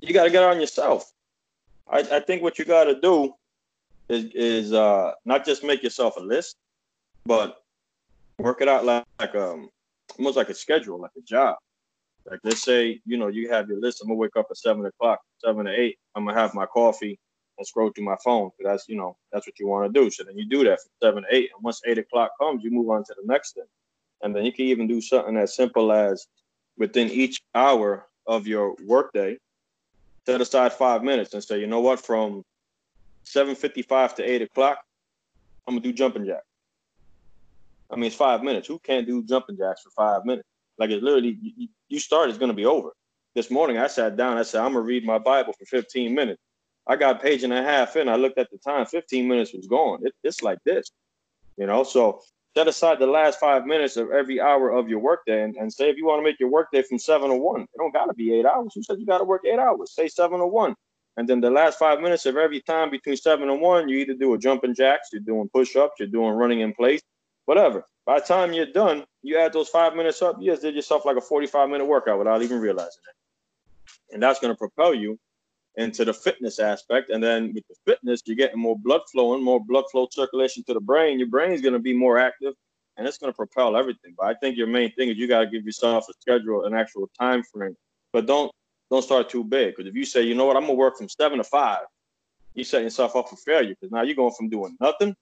You 0.00 0.12
got 0.12 0.24
to 0.24 0.30
get 0.30 0.42
on 0.42 0.58
yourself. 0.58 1.12
I, 1.88 2.00
I 2.00 2.18
think 2.18 2.42
what 2.42 2.58
you 2.58 2.64
got 2.64 2.84
to 2.84 3.00
do 3.00 3.34
is 4.08 4.24
is 4.34 4.72
uh, 4.72 5.12
not 5.24 5.46
just 5.46 5.62
make 5.62 5.84
yourself 5.84 6.16
a 6.16 6.20
list, 6.20 6.56
but 7.24 7.62
work 8.40 8.60
it 8.60 8.68
out 8.68 8.84
like, 8.84 9.04
like 9.20 9.34
um 9.36 9.70
almost 10.18 10.36
like 10.36 10.48
a 10.48 10.54
schedule, 10.54 11.00
like 11.00 11.12
a 11.16 11.22
job. 11.22 11.54
Like 12.28 12.40
let's 12.42 12.64
say 12.64 13.00
you 13.06 13.16
know 13.16 13.28
you 13.28 13.48
have 13.50 13.68
your 13.68 13.78
list. 13.78 14.02
I'm 14.02 14.08
gonna 14.08 14.18
wake 14.18 14.34
up 14.36 14.48
at 14.50 14.56
seven 14.56 14.84
o'clock, 14.86 15.20
seven 15.38 15.66
to 15.66 15.72
eight. 15.72 15.98
I'm 16.16 16.26
gonna 16.26 16.36
have 16.36 16.52
my 16.52 16.66
coffee 16.66 17.16
and 17.58 17.66
scroll 17.66 17.90
through 17.90 18.04
my 18.04 18.16
phone 18.24 18.50
because 18.58 18.72
that's 18.72 18.88
you 18.88 18.96
know 18.96 19.16
that's 19.32 19.46
what 19.46 19.58
you 19.58 19.66
want 19.66 19.92
to 19.92 20.00
do. 20.00 20.10
So 20.10 20.24
then 20.24 20.36
you 20.36 20.48
do 20.48 20.64
that 20.64 20.80
from 20.80 20.90
seven 21.02 21.22
to 21.22 21.34
eight, 21.34 21.50
and 21.54 21.64
once 21.64 21.80
eight 21.86 21.98
o'clock 21.98 22.32
comes, 22.40 22.62
you 22.62 22.70
move 22.70 22.90
on 22.90 23.04
to 23.04 23.14
the 23.16 23.32
next 23.32 23.54
thing, 23.54 23.64
and 24.22 24.34
then 24.34 24.44
you 24.44 24.52
can 24.52 24.66
even 24.66 24.86
do 24.86 25.00
something 25.00 25.36
as 25.36 25.54
simple 25.54 25.92
as 25.92 26.26
within 26.78 27.10
each 27.10 27.42
hour 27.54 28.06
of 28.26 28.46
your 28.46 28.74
workday, 28.84 29.38
set 30.26 30.40
aside 30.40 30.72
five 30.72 31.02
minutes 31.02 31.32
and 31.32 31.42
say, 31.42 31.60
you 31.60 31.66
know 31.66 31.80
what, 31.80 32.00
from 32.00 32.42
7:55 33.24 34.14
to 34.16 34.22
eight 34.22 34.42
o'clock, 34.42 34.78
I'm 35.66 35.74
gonna 35.74 35.82
do 35.82 35.92
jumping 35.92 36.26
jack. 36.26 36.42
I 37.90 37.96
mean, 37.96 38.06
it's 38.06 38.16
five 38.16 38.42
minutes. 38.42 38.68
Who 38.68 38.78
can't 38.78 39.06
do 39.06 39.22
jumping 39.22 39.56
jacks 39.56 39.82
for 39.82 39.90
five 39.90 40.24
minutes? 40.24 40.48
Like 40.78 40.90
it's 40.90 41.02
literally 41.02 41.38
you, 41.40 41.68
you 41.88 41.98
start, 41.98 42.28
it's 42.28 42.38
gonna 42.38 42.52
be 42.52 42.66
over. 42.66 42.90
This 43.34 43.50
morning 43.50 43.78
I 43.78 43.86
sat 43.86 44.16
down. 44.16 44.36
I 44.38 44.42
said 44.42 44.62
I'm 44.62 44.72
gonna 44.72 44.84
read 44.84 45.04
my 45.04 45.18
Bible 45.18 45.52
for 45.58 45.64
15 45.66 46.14
minutes. 46.14 46.40
I 46.86 46.96
got 46.96 47.20
page 47.20 47.42
and 47.42 47.52
a 47.52 47.62
half 47.62 47.96
in. 47.96 48.08
I 48.08 48.16
looked 48.16 48.38
at 48.38 48.50
the 48.50 48.58
time, 48.58 48.86
15 48.86 49.26
minutes 49.26 49.52
was 49.52 49.66
gone. 49.66 50.00
It, 50.06 50.14
it's 50.22 50.42
like 50.42 50.58
this, 50.64 50.90
you 51.56 51.66
know. 51.66 51.82
So 51.82 52.20
set 52.56 52.68
aside 52.68 52.98
the 52.98 53.06
last 53.06 53.40
five 53.40 53.66
minutes 53.66 53.96
of 53.96 54.10
every 54.12 54.40
hour 54.40 54.70
of 54.70 54.88
your 54.88 55.00
workday 55.00 55.42
and, 55.42 55.56
and 55.56 55.72
say 55.72 55.90
if 55.90 55.96
you 55.96 56.06
want 56.06 56.20
to 56.20 56.24
make 56.24 56.38
your 56.38 56.50
workday 56.50 56.82
from 56.82 56.98
seven 56.98 57.30
to 57.30 57.36
one, 57.36 57.62
it 57.62 57.78
don't 57.78 57.92
gotta 57.92 58.14
be 58.14 58.34
eight 58.34 58.46
hours. 58.46 58.72
Who 58.74 58.82
said 58.82 58.98
you 58.98 59.06
gotta 59.06 59.24
work 59.24 59.42
eight 59.44 59.58
hours? 59.58 59.92
Say 59.92 60.08
seven 60.08 60.38
to 60.38 60.46
one. 60.46 60.74
And 61.16 61.28
then 61.28 61.40
the 61.40 61.50
last 61.50 61.78
five 61.78 62.00
minutes 62.00 62.26
of 62.26 62.36
every 62.36 62.60
time 62.60 62.90
between 62.90 63.16
seven 63.16 63.48
and 63.48 63.60
one, 63.60 63.88
you 63.88 63.98
either 63.98 64.14
do 64.14 64.34
a 64.34 64.38
jumping 64.38 64.74
jacks, 64.74 65.08
you're 65.12 65.22
doing 65.22 65.48
push-ups, 65.48 65.94
you're 65.98 66.08
doing 66.08 66.32
running 66.34 66.60
in 66.60 66.74
place, 66.74 67.00
whatever. 67.46 67.84
By 68.04 68.20
the 68.20 68.26
time 68.26 68.52
you're 68.52 68.66
done, 68.66 69.04
you 69.22 69.38
add 69.38 69.52
those 69.52 69.68
five 69.68 69.96
minutes 69.96 70.22
up, 70.22 70.36
you 70.38 70.52
just 70.52 70.62
did 70.62 70.74
yourself 70.74 71.04
like 71.04 71.16
a 71.16 71.20
45 71.20 71.70
minute 71.70 71.86
workout 71.86 72.18
without 72.18 72.42
even 72.42 72.60
realizing 72.60 73.02
it. 73.08 74.14
And 74.14 74.22
that's 74.22 74.38
going 74.40 74.52
to 74.52 74.58
propel 74.58 74.94
you 74.94 75.18
into 75.76 76.04
the 76.04 76.14
fitness 76.14 76.58
aspect. 76.58 77.10
And 77.10 77.22
then 77.22 77.52
with 77.52 77.64
the 77.68 77.74
fitness, 77.86 78.22
you're 78.24 78.36
getting 78.36 78.58
more 78.58 78.78
blood 78.78 79.02
flowing, 79.12 79.42
more 79.42 79.62
blood 79.62 79.84
flow 79.90 80.08
circulation 80.10 80.64
to 80.64 80.74
the 80.74 80.80
brain. 80.80 81.18
Your 81.18 81.28
brain 81.28 81.52
is 81.52 81.60
going 81.60 81.74
to 81.74 81.78
be 81.78 81.92
more 81.92 82.18
active 82.18 82.54
and 82.96 83.06
it's 83.06 83.18
going 83.18 83.32
to 83.32 83.36
propel 83.36 83.76
everything. 83.76 84.14
But 84.16 84.26
I 84.26 84.34
think 84.34 84.56
your 84.56 84.66
main 84.66 84.92
thing 84.92 85.10
is 85.10 85.16
you 85.16 85.28
got 85.28 85.40
to 85.40 85.46
give 85.46 85.64
yourself 85.64 86.06
a 86.08 86.12
schedule, 86.20 86.64
an 86.64 86.74
actual 86.74 87.10
time 87.20 87.42
frame. 87.42 87.76
But 88.12 88.26
don't 88.26 88.50
don't 88.90 89.02
start 89.02 89.28
too 89.28 89.44
big. 89.44 89.74
Because 89.76 89.88
if 89.88 89.94
you 89.94 90.04
say, 90.04 90.22
you 90.22 90.34
know 90.34 90.46
what, 90.46 90.56
I'm 90.56 90.62
gonna 90.62 90.74
work 90.74 90.96
from 90.96 91.08
seven 91.08 91.38
to 91.38 91.44
five, 91.44 91.82
you 92.54 92.64
set 92.64 92.82
yourself 92.82 93.16
up 93.16 93.28
for 93.28 93.36
failure. 93.36 93.74
Because 93.78 93.90
now 93.90 94.02
you're 94.02 94.14
going 94.14 94.32
from 94.32 94.48
doing 94.48 94.76
nothing 94.80 95.14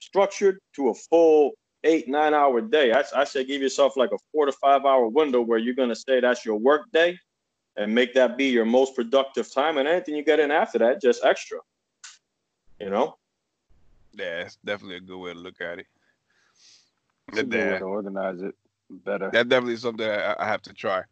structured 0.00 0.58
to 0.76 0.90
a 0.90 0.94
full 0.94 1.52
eight 1.82 2.08
nine 2.08 2.34
hour 2.34 2.60
day. 2.60 2.92
I, 2.92 3.02
I 3.16 3.24
say 3.24 3.44
give 3.44 3.62
yourself 3.62 3.96
like 3.96 4.12
a 4.12 4.18
four 4.32 4.46
to 4.46 4.52
five 4.52 4.84
hour 4.84 5.08
window 5.08 5.40
where 5.40 5.58
you're 5.58 5.74
gonna 5.74 5.96
say 5.96 6.20
that's 6.20 6.44
your 6.44 6.56
work 6.56 6.82
day 6.92 7.18
and 7.76 7.94
make 7.94 8.14
that 8.14 8.36
be 8.36 8.46
your 8.46 8.64
most 8.64 8.94
productive 8.94 9.52
time. 9.52 9.78
And 9.78 9.88
anything 9.88 10.16
you 10.16 10.24
get 10.24 10.40
in 10.40 10.50
after 10.50 10.78
that, 10.78 11.00
just 11.00 11.24
extra. 11.24 11.58
You 12.78 12.90
know? 12.90 13.16
Yeah, 14.12 14.42
it's 14.42 14.58
definitely 14.64 14.96
a 14.96 15.00
good 15.00 15.18
way 15.18 15.32
to 15.32 15.38
look 15.38 15.60
at 15.60 15.78
it. 15.78 15.86
It's 17.28 17.38
a 17.38 17.44
to 17.44 17.80
organize 17.80 18.42
it 18.42 18.54
better. 18.90 19.30
That 19.32 19.48
definitely 19.48 19.74
is 19.74 19.82
something 19.82 20.06
I, 20.06 20.34
I 20.38 20.46
have 20.46 20.62
to 20.62 20.72
try. 20.72 21.02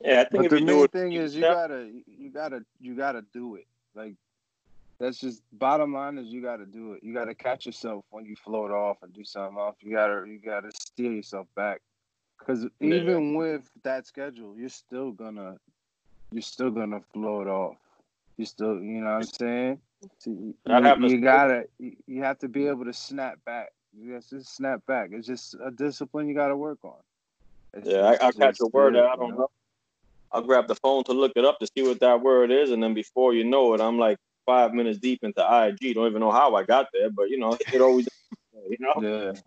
Yeah, 0.00 0.20
I 0.20 0.24
think 0.24 0.48
but 0.48 0.50
the 0.50 0.64
main 0.64 0.86
thing 0.88 1.12
is 1.12 1.34
you 1.34 1.42
gotta 1.42 1.90
you 2.06 2.30
gotta 2.30 2.64
you 2.80 2.94
gotta 2.94 3.24
do 3.32 3.56
it. 3.56 3.66
Like 3.96 4.14
that's 5.00 5.18
just 5.18 5.42
bottom 5.52 5.92
line 5.92 6.18
is 6.18 6.28
you 6.28 6.40
got 6.40 6.56
to 6.56 6.66
do 6.66 6.92
it. 6.92 7.02
You 7.02 7.14
got 7.14 7.26
to 7.26 7.34
catch 7.34 7.66
yourself 7.66 8.04
when 8.10 8.24
you 8.24 8.34
float 8.36 8.70
off 8.70 8.98
and 9.02 9.12
do 9.12 9.24
something 9.24 9.56
off. 9.56 9.76
You 9.80 9.92
gotta 9.92 10.24
you 10.28 10.38
gotta 10.38 10.70
steer 10.72 11.12
yourself 11.12 11.46
back 11.56 11.80
because 12.38 12.66
yeah. 12.80 12.94
even 12.94 13.34
with 13.34 13.68
that 13.82 14.06
schedule, 14.06 14.54
you're 14.56 14.68
still 14.68 15.12
gonna 15.12 15.56
you're 16.32 16.42
still 16.42 16.70
gonna 16.70 17.00
float 17.12 17.46
off. 17.46 17.76
You 18.36 18.44
still, 18.44 18.74
you 18.74 19.00
know 19.00 19.06
what 19.06 19.16
I'm 19.16 19.22
saying? 19.24 19.80
So 20.18 20.30
you, 20.30 20.54
you, 20.66 21.08
you 21.08 21.20
gotta 21.20 21.64
you 21.78 22.22
have 22.22 22.38
to 22.38 22.48
be 22.48 22.66
able 22.66 22.84
to 22.84 22.92
snap 22.92 23.38
back. 23.44 23.70
You 23.98 24.12
have 24.12 24.26
to 24.28 24.42
snap 24.44 24.86
back. 24.86 25.10
It's 25.12 25.26
just 25.26 25.56
a 25.64 25.70
discipline 25.70 26.28
you 26.28 26.34
got 26.34 26.48
to 26.48 26.56
work 26.56 26.78
on. 26.84 27.00
It's 27.74 27.88
yeah, 27.88 28.14
I, 28.20 28.28
I 28.28 28.32
catch 28.32 28.58
a 28.60 28.66
word 28.66 28.94
that 28.94 29.04
I 29.04 29.16
don't 29.16 29.30
know. 29.30 29.36
know. 29.36 29.50
I'll 30.30 30.42
grab 30.42 30.68
the 30.68 30.74
phone 30.74 31.04
to 31.04 31.12
look 31.12 31.32
it 31.36 31.44
up 31.44 31.58
to 31.58 31.66
see 31.66 31.82
what 31.82 32.00
that 32.00 32.20
word 32.20 32.50
is, 32.50 32.70
and 32.70 32.82
then 32.82 32.94
before 32.94 33.34
you 33.34 33.44
know 33.44 33.74
it, 33.74 33.80
I'm 33.80 33.98
like 33.98 34.18
five 34.46 34.72
minutes 34.72 34.98
deep 34.98 35.20
into 35.22 35.40
IG. 35.40 35.94
Don't 35.94 36.06
even 36.06 36.20
know 36.20 36.30
how 36.30 36.54
I 36.54 36.64
got 36.64 36.88
there, 36.92 37.10
but 37.10 37.30
you 37.30 37.38
know, 37.38 37.56
it 37.72 37.80
always, 37.80 38.06
you 38.68 38.76
know. 38.78 39.02
Yeah. 39.02 39.40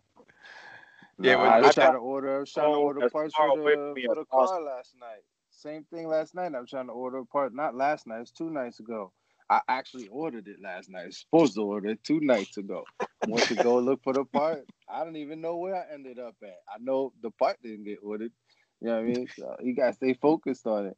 Yeah, 1.19 1.35
no, 1.35 1.41
I 1.41 1.61
was 1.61 1.75
trying 1.75 1.93
to 1.93 1.99
oh, 1.99 2.01
order. 2.01 2.35
I 2.35 2.39
was 2.39 2.51
trying 2.51 2.73
to 2.73 2.79
order 2.79 3.09
parts 3.09 3.35
for 3.35 3.57
the, 3.57 4.03
for 4.05 4.15
the 4.15 4.25
car 4.25 4.61
last 4.61 4.95
night. 4.99 5.23
Same 5.49 5.83
thing 5.93 6.07
last 6.07 6.33
night. 6.33 6.55
I 6.55 6.59
was 6.59 6.69
trying 6.69 6.87
to 6.87 6.93
order 6.93 7.17
a 7.17 7.25
part. 7.25 7.53
Not 7.53 7.75
last 7.75 8.07
night. 8.07 8.21
It's 8.21 8.31
two 8.31 8.49
nights 8.49 8.79
ago. 8.79 9.11
I 9.49 9.59
actually 9.67 10.07
ordered 10.07 10.47
it 10.47 10.61
last 10.61 10.89
night. 10.89 11.01
I 11.01 11.05
was 11.07 11.17
supposed 11.17 11.55
to 11.55 11.63
order 11.63 11.89
it 11.89 12.03
two 12.03 12.21
nights 12.21 12.55
ago. 12.57 12.85
Went 13.27 13.43
to 13.47 13.55
go 13.55 13.79
look 13.79 14.01
for 14.01 14.13
the 14.13 14.23
part. 14.23 14.65
I 14.89 15.03
don't 15.03 15.17
even 15.17 15.41
know 15.41 15.57
where 15.57 15.75
I 15.75 15.93
ended 15.93 16.19
up 16.19 16.35
at. 16.41 16.61
I 16.73 16.77
know 16.79 17.11
the 17.21 17.31
part 17.31 17.61
didn't 17.61 17.83
get 17.83 17.99
ordered. 18.01 18.31
You 18.79 18.87
know 18.87 18.93
what 18.95 19.01
I 19.01 19.03
mean? 19.03 19.27
So 19.37 19.55
you 19.61 19.75
gotta 19.75 19.93
stay 19.93 20.13
focused 20.13 20.65
on 20.65 20.87
it. 20.87 20.97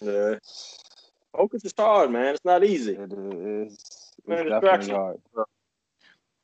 Yeah. 0.00 0.38
Focus 1.36 1.64
is 1.64 1.74
hard, 1.76 2.10
man. 2.10 2.34
It's 2.34 2.44
not 2.44 2.64
easy. 2.64 2.92
It 2.92 3.12
is. 3.12 3.74
It's 3.74 4.26
man, 4.26 4.48
definitely 4.48 4.94
hard. 4.94 5.20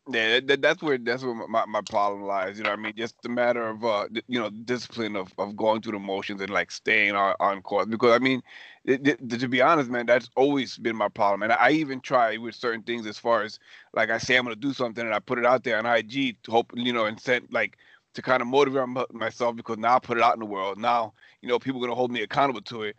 Yeah, 0.07 0.41
that, 0.41 0.61
that's 0.61 0.83
where 0.83 0.99
that's 0.99 1.23
where 1.25 1.35
my, 1.49 1.65
my 1.65 1.81
problem 1.81 2.25
lies. 2.25 2.59
You 2.59 2.65
know, 2.65 2.71
what 2.71 2.79
I 2.79 2.83
mean, 2.83 2.93
just 2.95 3.15
the 3.23 3.31
matter 3.31 3.67
of 3.67 3.83
uh, 3.87 4.07
you 4.29 4.39
know, 4.39 4.51
discipline 4.51 5.17
of, 5.17 5.33
of 5.39 5.57
going 5.57 5.81
through 5.81 5.93
the 5.93 5.99
motions 5.99 6.43
and 6.43 6.51
like 6.51 6.71
staying 6.71 7.15
on, 7.15 7.35
on 7.41 7.63
course. 7.63 7.87
Because 7.87 8.13
I 8.13 8.19
mean, 8.19 8.43
to 8.87 9.49
be 9.49 9.63
honest, 9.63 9.89
man, 9.91 10.05
that's 10.05 10.29
always 10.37 10.77
been 10.77 10.95
my 10.95 11.09
problem. 11.09 11.43
And 11.43 11.53
I 11.55 11.71
even 11.71 12.01
try 12.03 12.37
with 12.37 12.55
certain 12.55 12.83
things 12.83 13.07
as 13.07 13.17
far 13.19 13.45
as 13.45 13.59
like 13.95 14.11
I 14.11 14.19
say 14.19 14.37
I'm 14.37 14.45
gonna 14.45 14.57
do 14.57 14.75
something 14.75 15.05
and 15.07 15.15
I 15.15 15.21
put 15.21 15.39
it 15.39 15.47
out 15.47 15.65
there 15.65 15.79
on 15.79 15.87
IG 15.87 16.37
to 16.43 16.51
hope 16.51 16.71
you 16.75 16.93
know 16.93 17.07
and 17.07 17.19
sent 17.19 17.51
like 17.51 17.79
to 18.13 18.21
kind 18.21 18.43
of 18.43 18.49
motivate 18.49 18.89
myself 19.15 19.57
because 19.57 19.79
now 19.79 19.97
I 19.97 19.99
put 20.01 20.19
it 20.19 20.23
out 20.23 20.35
in 20.35 20.41
the 20.41 20.47
world. 20.47 20.77
Now 20.79 21.15
you 21.41 21.49
know 21.49 21.59
people 21.59 21.81
are 21.83 21.87
gonna 21.87 21.97
hold 21.97 22.13
me 22.13 22.21
accountable 22.23 22.61
to 22.63 22.83
it. 22.83 22.97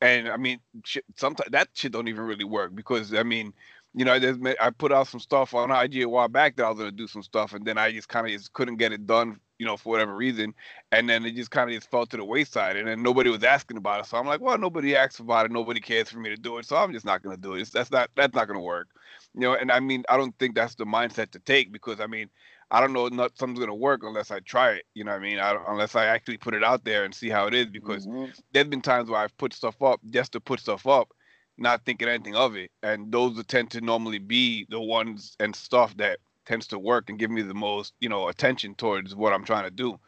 And 0.00 0.28
I 0.28 0.36
mean, 0.38 0.60
sometimes 1.16 1.50
that 1.50 1.68
shit 1.74 1.92
don't 1.92 2.08
even 2.08 2.24
really 2.24 2.44
work 2.44 2.74
because 2.74 3.12
I 3.14 3.22
mean 3.22 3.52
you 3.94 4.04
know, 4.04 4.18
there's 4.18 4.38
I 4.60 4.70
put 4.70 4.92
out 4.92 5.08
some 5.08 5.20
stuff 5.20 5.52
on 5.54 5.70
IG 5.70 6.02
a 6.02 6.08
while 6.08 6.28
back 6.28 6.56
that 6.56 6.64
I 6.64 6.68
was 6.68 6.78
gonna 6.78 6.92
do 6.92 7.08
some 7.08 7.22
stuff, 7.22 7.54
and 7.54 7.64
then 7.64 7.76
I 7.76 7.90
just 7.90 8.08
kind 8.08 8.26
of 8.26 8.32
just 8.32 8.52
couldn't 8.52 8.76
get 8.76 8.92
it 8.92 9.06
done, 9.06 9.40
you 9.58 9.66
know, 9.66 9.76
for 9.76 9.90
whatever 9.90 10.14
reason, 10.14 10.54
and 10.92 11.08
then 11.08 11.24
it 11.24 11.34
just 11.34 11.50
kind 11.50 11.68
of 11.68 11.74
just 11.74 11.90
fell 11.90 12.06
to 12.06 12.16
the 12.16 12.24
wayside, 12.24 12.76
and 12.76 12.86
then 12.86 13.02
nobody 13.02 13.30
was 13.30 13.42
asking 13.42 13.78
about 13.78 14.00
it, 14.00 14.06
so 14.06 14.16
I'm 14.16 14.26
like, 14.26 14.40
well, 14.40 14.58
nobody 14.58 14.94
asks 14.94 15.18
about 15.18 15.46
it, 15.46 15.52
nobody 15.52 15.80
cares 15.80 16.08
for 16.08 16.20
me 16.20 16.30
to 16.30 16.36
do 16.36 16.58
it, 16.58 16.66
so 16.66 16.76
I'm 16.76 16.92
just 16.92 17.04
not 17.04 17.22
gonna 17.22 17.36
do 17.36 17.54
it. 17.54 17.62
It's, 17.62 17.70
that's 17.70 17.90
not 17.90 18.10
that's 18.14 18.34
not 18.34 18.46
gonna 18.46 18.60
work, 18.60 18.88
you 19.34 19.40
know. 19.40 19.54
And 19.54 19.72
I 19.72 19.80
mean, 19.80 20.04
I 20.08 20.16
don't 20.16 20.38
think 20.38 20.54
that's 20.54 20.76
the 20.76 20.84
mindset 20.84 21.32
to 21.32 21.40
take 21.40 21.72
because 21.72 22.00
I 22.00 22.06
mean, 22.06 22.30
I 22.70 22.80
don't 22.80 22.92
know 22.92 23.08
not 23.08 23.36
something's 23.36 23.58
gonna 23.58 23.74
work 23.74 24.02
unless 24.04 24.30
I 24.30 24.38
try 24.40 24.72
it. 24.72 24.84
You 24.94 25.02
know 25.02 25.10
what 25.10 25.20
I 25.20 25.24
mean? 25.24 25.40
I 25.40 25.56
unless 25.68 25.96
I 25.96 26.06
actually 26.06 26.36
put 26.36 26.54
it 26.54 26.62
out 26.62 26.84
there 26.84 27.04
and 27.04 27.12
see 27.12 27.28
how 27.28 27.48
it 27.48 27.54
is. 27.54 27.66
Because 27.66 28.06
mm-hmm. 28.06 28.30
there's 28.52 28.68
been 28.68 28.82
times 28.82 29.10
where 29.10 29.20
I've 29.20 29.36
put 29.36 29.52
stuff 29.52 29.82
up 29.82 30.00
just 30.10 30.32
to 30.32 30.40
put 30.40 30.60
stuff 30.60 30.86
up, 30.86 31.08
not 31.60 31.84
thinking 31.84 32.08
anything 32.08 32.34
of 32.34 32.56
it. 32.56 32.70
And 32.82 33.12
those 33.12 33.44
tend 33.44 33.70
to 33.72 33.80
normally 33.80 34.18
be 34.18 34.66
the 34.70 34.80
ones 34.80 35.36
and 35.38 35.54
stuff 35.54 35.96
that 35.98 36.18
tends 36.46 36.66
to 36.68 36.78
work 36.78 37.10
and 37.10 37.18
give 37.18 37.30
me 37.30 37.42
the 37.42 37.54
most, 37.54 37.92
you 38.00 38.08
know, 38.08 38.28
attention 38.28 38.74
towards 38.74 39.14
what 39.14 39.32
I'm 39.32 39.44
trying 39.44 39.64
to 39.64 39.70
do. 39.70 40.00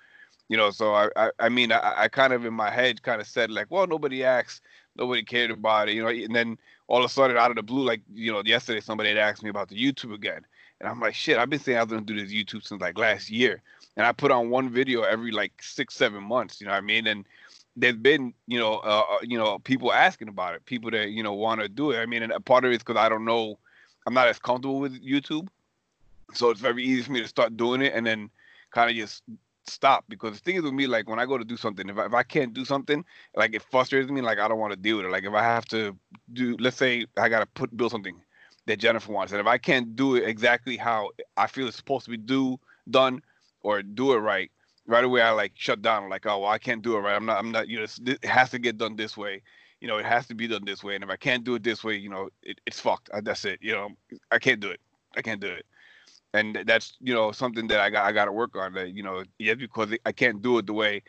You 0.49 0.57
know, 0.57 0.71
so 0.71 0.93
I, 0.95 1.09
I, 1.17 1.31
I 1.39 1.49
mean, 1.49 1.71
I, 1.71 1.95
I 1.97 2.09
kind 2.09 2.33
of 2.33 2.45
in 2.45 2.53
my 2.53 2.71
head 2.71 3.03
kind 3.03 3.21
of 3.21 3.27
said 3.27 3.51
like, 3.51 3.71
well, 3.71 3.87
nobody 3.87 4.25
asked, 4.25 4.63
nobody 4.97 5.23
cared 5.23 5.51
about 5.51 5.89
it, 5.89 5.95
you 5.95 6.03
know, 6.03 6.09
and 6.09 6.35
then 6.35 6.59
all 6.89 6.99
of 6.99 7.05
a 7.05 7.09
sudden 7.09 7.37
out 7.37 7.51
of 7.51 7.57
the 7.57 7.63
blue, 7.63 7.85
like, 7.85 8.03
you 8.13 8.33
know, 8.33 8.43
yesterday 8.45 8.81
somebody 8.81 9.11
had 9.11 9.19
asked 9.19 9.43
me 9.43 9.51
about 9.51 9.69
the 9.69 9.77
YouTube 9.77 10.13
again. 10.13 10.43
And 10.81 10.89
I'm 10.89 11.01
like, 11.01 11.15
shit, 11.15 11.39
I've 11.39 11.49
been 11.49 11.61
saying 11.61 11.79
I 11.79 11.83
was 11.83 11.93
gonna 11.93 12.03
do 12.03 12.19
this 12.19 12.33
YouTube 12.33 12.67
since 12.67 12.81
like 12.81 12.99
last 12.99 13.31
year. 13.31 13.63
And 13.97 14.05
I 14.07 14.13
put 14.13 14.31
on 14.31 14.51
one 14.51 14.69
video 14.69 15.03
every 15.03 15.31
like 15.31 15.53
six, 15.63 15.95
seven 15.95 16.23
months, 16.23 16.61
you 16.61 16.67
know 16.67 16.73
what 16.73 16.79
I 16.79 16.87
mean? 16.87 17.07
And 17.07 17.25
there's 17.77 17.97
been 17.97 18.35
you 18.47 18.59
know 18.59 18.75
uh, 18.77 19.05
uh, 19.11 19.19
you 19.23 19.39
know 19.39 19.59
people 19.59 19.93
asking 19.93 20.29
about 20.29 20.55
it, 20.55 20.65
people 20.67 20.91
that 20.91 21.11
you 21.11 21.23
know 21.23 21.33
want 21.33 21.61
to 21.61 21.69
do 21.69 21.91
it. 21.91 21.99
I 21.99 22.07
mean, 22.07 22.23
and 22.23 22.33
a 22.33 22.41
part 22.41 22.65
of 22.65 22.71
it 22.71 22.75
is 22.75 22.79
because 22.79 22.97
I 22.97 23.09
don't 23.09 23.25
know, 23.25 23.59
I'm 24.07 24.15
not 24.15 24.29
as 24.29 24.39
comfortable 24.39 24.81
with 24.81 25.03
YouTube, 25.03 25.49
so 26.35 26.51
it's 26.51 26.61
very 26.61 26.83
easy 26.85 27.03
for 27.03 27.13
me 27.13 27.21
to 27.23 27.29
start 27.29 27.57
doing 27.57 27.83
it 27.83 27.95
and 27.95 28.07
then 28.07 28.31
kind 28.71 28.91
of 28.91 28.97
just 28.97 29.23
stop 29.67 30.05
because 30.09 30.33
the 30.35 30.41
thing 30.41 30.57
is 30.57 30.63
with 30.63 30.73
me 30.73 30.87
like 30.87 31.09
when 31.09 31.19
I 31.19 31.27
go 31.27 31.39
to 31.39 31.45
do 31.45 31.57
something 31.57 31.89
if 31.89 31.97
I, 31.97 32.07
if 32.07 32.15
I 32.15 32.23
can't 32.25 32.53
do 32.53 32.65
something 32.65 33.05
like 33.37 33.55
it 33.55 33.63
frustrates 33.63 34.11
me 34.11 34.21
like 34.21 34.39
I 34.39 34.49
don't 34.49 34.59
want 34.59 34.73
to 34.73 34.79
deal 34.79 34.97
with 34.97 35.07
it 35.07 35.13
like 35.13 35.25
if 35.25 35.33
I 35.33 35.43
have 35.43 35.65
to 35.67 35.97
do 36.33 36.57
let's 36.59 36.77
say 36.77 37.07
I 37.17 37.29
gotta 37.29 37.47
put 37.47 37.77
build 37.77 37.93
something 37.93 38.21
that 38.67 38.79
Jennifer 38.79 39.13
wants 39.13 39.33
and 39.33 39.41
if 39.41 39.47
I 39.47 39.59
can't 39.59 39.95
do 39.95 40.17
it 40.17 40.25
exactly 40.25 40.77
how 40.77 41.11
I 41.37 41.47
feel 41.47 41.69
it's 41.69 41.77
supposed 41.77 42.07
to 42.07 42.11
be 42.11 42.17
do 42.17 42.59
done 42.91 43.23
or 43.63 43.83
do 43.83 44.15
it 44.15 44.19
right 44.19 44.51
right 44.87 45.05
away 45.05 45.23
I 45.23 45.31
like 45.31 45.53
shut 45.55 45.83
down. 45.83 46.09
like, 46.09 46.27
oh, 46.27 46.41
well, 46.41 46.51
I 46.51 46.59
can't 46.59 46.83
do 46.83 46.97
it 46.97 47.01
right. 47.01 47.15
I'm 47.15 47.27
not. 47.27 47.39
I'm 47.39 47.53
not. 47.53 47.69
You 47.69 47.79
know, 47.79 47.87
it 48.07 48.25
has 48.25 48.51
to 48.51 48.59
get 48.59 48.79
done 48.79 48.97
this 48.97 49.17
way. 49.17 49.43
You 49.81 49.89
know, 49.89 49.99
it 49.99 50.05
has 50.05 50.27
to 50.29 50.35
be 50.35 50.47
done 50.47 50.65
this 50.65 50.85
way. 50.85 50.95
And 50.95 51.03
if 51.03 51.11
I 51.11 51.17
can't 51.17 51.45
do 51.45 51.55
it 51.57 51.65
this 51.65 51.83
way, 51.83 51.97
you 51.97 52.09
know, 52.09 52.29
it, 52.43 52.61
it's 52.67 52.81
fucked. 52.81 53.11
That's 53.23 53.45
it. 53.45 53.59
You 53.61 53.73
know, 53.73 53.89
I 54.31 54.39
can't 54.39 54.61
do 54.61 54.71
it. 54.71 54.81
I 55.17 55.23
can't 55.23 55.41
do 55.41 55.49
it. 55.49 55.67
And 56.35 56.63
that's 56.67 56.97
you 57.01 57.13
know 57.13 57.33
something 57.33 57.67
that 57.69 57.81
I 57.81 57.91
got. 57.91 58.07
I 58.07 58.13
got 58.13 58.27
to 58.27 58.33
work 58.33 58.57
on. 58.57 58.75
That 58.75 58.91
you 58.95 59.03
know, 59.03 59.25
yeah, 59.39 59.55
because 59.55 59.95
I 60.07 60.13
can't 60.13 60.41
do 60.41 60.59
it 60.59 60.67
the 60.67 60.73
way 60.73 61.03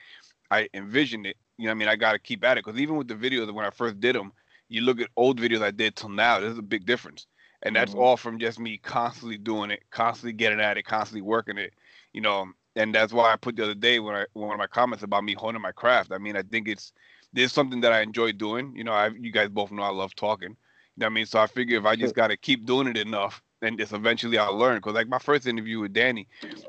I 0.52 0.68
envisioned 0.74 1.26
it. 1.26 1.38
You 1.58 1.66
know, 1.66 1.72
I 1.72 1.76
mean, 1.76 1.88
I 1.88 1.96
got 1.96 2.14
to 2.14 2.20
keep 2.20 2.44
at 2.44 2.58
it 2.58 2.66
because 2.66 2.80
even 2.80 2.98
with 2.98 3.08
the 3.08 3.16
videos 3.16 3.54
when 3.54 3.66
I 3.66 3.70
first 3.70 4.00
did 4.00 4.16
them, 4.16 4.34
you 4.68 4.82
look 4.82 5.00
at 5.00 5.10
old 5.16 5.40
videos 5.40 5.62
I 5.62 5.72
did 5.72 5.96
till 5.96 6.10
now. 6.10 6.40
There's 6.40 6.58
a 6.58 6.64
big 6.64 6.86
difference, 6.86 7.28
and 7.62 7.76
that's 7.76 7.92
mm-hmm. 7.92 8.02
all 8.02 8.18
from 8.18 8.40
just 8.40 8.60
me 8.60 8.78
constantly 8.78 9.38
doing 9.38 9.72
it, 9.72 9.84
constantly 9.92 10.34
getting 10.34 10.60
at 10.60 10.78
it, 10.78 10.84
constantly 10.84 11.22
working 11.22 11.58
it. 11.58 11.74
You 12.12 12.22
know, 12.22 12.52
and 12.76 12.94
that's 12.94 13.14
why 13.14 13.32
I 13.32 13.36
put 13.36 13.56
the 13.56 13.64
other 13.64 13.76
day 13.76 14.00
when 14.00 14.16
I 14.16 14.26
one 14.34 14.52
of 14.52 14.58
my 14.58 14.68
comments 14.68 15.04
about 15.04 15.24
me 15.24 15.34
honing 15.34 15.62
my 15.62 15.72
craft. 15.72 16.12
I 16.12 16.18
mean, 16.18 16.36
I 16.36 16.42
think 16.44 16.68
it's 16.68 16.94
there's 17.34 17.54
something 17.54 17.82
that 17.82 17.94
I 17.94 18.02
enjoy 18.02 18.32
doing. 18.32 18.74
You 18.76 18.84
know, 18.84 18.94
I 18.94 19.08
you 19.08 19.32
guys 19.32 19.50
both 19.50 19.72
know 19.72 19.84
I 19.84 19.90
love 19.90 20.16
talking. 20.16 20.50
You 20.50 20.56
know 20.98 21.06
what 21.08 21.12
I 21.12 21.14
mean? 21.14 21.26
So 21.26 21.40
I 21.40 21.48
figure 21.48 21.78
if 21.78 21.86
I 21.86 21.96
just 21.96 22.16
got 22.16 22.28
to 22.28 22.38
keep 22.38 22.66
doing 22.66 22.88
it 22.88 22.98
enough, 22.98 23.42
then 23.62 23.78
just 23.78 23.94
eventually 23.94 24.38
I'll 24.38 24.56
learn. 24.56 24.80
Cause 24.82 24.94
like 24.94 25.08
my 25.08 25.20
first 25.20 25.48
interview 25.48 25.80
with 25.80 25.94
Danny, 25.94 26.28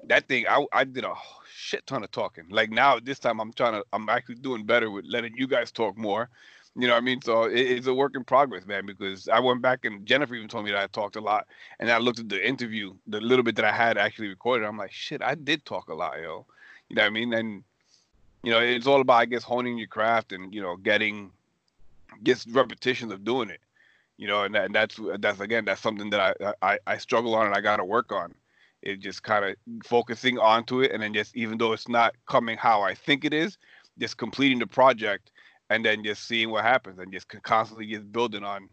that 0.08 0.28
thing 0.28 0.46
I 0.48 0.64
I 0.72 0.84
did 0.84 1.04
a 1.04 1.14
shit 1.54 1.86
ton 1.86 2.04
of 2.04 2.10
talking. 2.10 2.44
Like 2.50 2.70
now 2.70 2.98
this 2.98 3.18
time 3.18 3.40
I'm 3.40 3.52
trying 3.52 3.74
to 3.74 3.84
I'm 3.92 4.08
actually 4.08 4.36
doing 4.36 4.64
better 4.64 4.90
with 4.90 5.04
letting 5.06 5.34
you 5.36 5.46
guys 5.46 5.70
talk 5.72 5.96
more. 5.96 6.30
You 6.76 6.88
know 6.88 6.94
what 6.94 7.02
I 7.02 7.04
mean? 7.04 7.22
So 7.22 7.44
it, 7.44 7.60
it's 7.60 7.86
a 7.86 7.94
work 7.94 8.16
in 8.16 8.24
progress, 8.24 8.66
man. 8.66 8.84
Because 8.86 9.28
I 9.28 9.38
went 9.38 9.62
back 9.62 9.84
and 9.84 10.04
Jennifer 10.04 10.34
even 10.34 10.48
told 10.48 10.64
me 10.64 10.72
that 10.72 10.82
I 10.82 10.86
talked 10.88 11.16
a 11.16 11.20
lot, 11.20 11.46
and 11.78 11.90
I 11.90 11.98
looked 11.98 12.18
at 12.18 12.28
the 12.28 12.46
interview, 12.46 12.94
the 13.06 13.20
little 13.20 13.44
bit 13.44 13.56
that 13.56 13.64
I 13.64 13.72
had 13.72 13.96
actually 13.96 14.28
recorded. 14.28 14.66
I'm 14.66 14.76
like, 14.76 14.92
shit, 14.92 15.22
I 15.22 15.34
did 15.36 15.64
talk 15.64 15.88
a 15.88 15.94
lot, 15.94 16.16
yo. 16.20 16.46
You 16.88 16.96
know 16.96 17.02
what 17.02 17.06
I 17.06 17.10
mean? 17.10 17.32
And 17.32 17.62
you 18.42 18.50
know, 18.50 18.60
it's 18.60 18.86
all 18.86 19.00
about 19.00 19.14
I 19.14 19.24
guess 19.26 19.44
honing 19.44 19.78
your 19.78 19.88
craft 19.88 20.32
and 20.32 20.52
you 20.52 20.60
know 20.60 20.76
getting 20.76 21.30
just 22.22 22.48
repetitions 22.50 23.12
of 23.12 23.24
doing 23.24 23.50
it. 23.50 23.60
You 24.16 24.28
know, 24.28 24.44
and, 24.44 24.54
that, 24.54 24.66
and 24.66 24.74
that's 24.74 24.98
that's 25.20 25.40
again 25.40 25.64
that's 25.64 25.80
something 25.80 26.10
that 26.10 26.36
I 26.40 26.54
I, 26.62 26.78
I 26.86 26.98
struggle 26.98 27.34
on 27.36 27.46
and 27.46 27.54
I 27.54 27.60
got 27.60 27.76
to 27.76 27.84
work 27.84 28.10
on. 28.10 28.34
It 28.82 29.00
just 29.00 29.22
kind 29.22 29.44
of 29.44 29.56
focusing 29.84 30.38
onto 30.38 30.82
it, 30.82 30.90
and 30.90 31.02
then 31.02 31.14
just 31.14 31.36
even 31.36 31.56
though 31.56 31.72
it's 31.72 31.88
not 31.88 32.14
coming 32.26 32.58
how 32.58 32.82
I 32.82 32.94
think 32.94 33.24
it 33.24 33.32
is, 33.32 33.58
just 33.98 34.18
completing 34.18 34.58
the 34.58 34.66
project 34.66 35.30
and 35.74 35.84
then 35.84 36.04
just 36.04 36.28
seeing 36.28 36.50
what 36.50 36.62
happens 36.62 37.00
and 37.00 37.12
just 37.12 37.26
constantly 37.42 37.86
just 37.86 38.10
building 38.12 38.44
on 38.44 38.68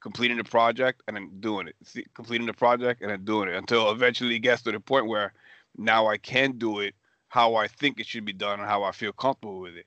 completing 0.00 0.36
the 0.36 0.44
project 0.44 1.02
and 1.08 1.16
then 1.16 1.28
doing 1.40 1.66
it, 1.66 1.74
See, 1.82 2.06
completing 2.14 2.46
the 2.46 2.52
project 2.52 3.02
and 3.02 3.10
then 3.10 3.24
doing 3.24 3.48
it 3.48 3.56
until 3.56 3.90
eventually 3.90 4.36
it 4.36 4.40
gets 4.40 4.62
to 4.62 4.70
the 4.70 4.78
point 4.78 5.08
where 5.08 5.32
now 5.76 6.06
I 6.06 6.16
can 6.16 6.52
do 6.52 6.78
it 6.78 6.94
how 7.28 7.56
I 7.56 7.66
think 7.66 7.98
it 7.98 8.06
should 8.06 8.24
be 8.24 8.32
done 8.32 8.60
and 8.60 8.68
how 8.68 8.84
I 8.84 8.92
feel 8.92 9.12
comfortable 9.12 9.58
with 9.58 9.74
it. 9.74 9.86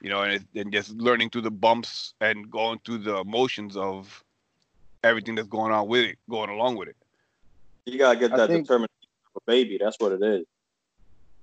You 0.00 0.10
know, 0.10 0.22
and, 0.22 0.32
it, 0.32 0.42
and 0.60 0.72
just 0.72 0.90
learning 0.90 1.30
through 1.30 1.42
the 1.42 1.52
bumps 1.52 2.14
and 2.20 2.50
going 2.50 2.80
through 2.84 2.98
the 2.98 3.18
emotions 3.18 3.76
of 3.76 4.24
everything 5.04 5.36
that's 5.36 5.48
going 5.48 5.72
on 5.72 5.86
with 5.86 6.04
it, 6.04 6.18
going 6.28 6.50
along 6.50 6.76
with 6.76 6.88
it. 6.88 6.96
You 7.84 7.96
gotta 7.96 8.18
get 8.18 8.32
that 8.32 8.48
think, 8.48 8.66
determination 8.66 9.08
of 9.36 9.42
a 9.42 9.50
baby. 9.50 9.78
That's 9.80 9.96
what 10.00 10.10
it 10.10 10.22
is. 10.22 10.46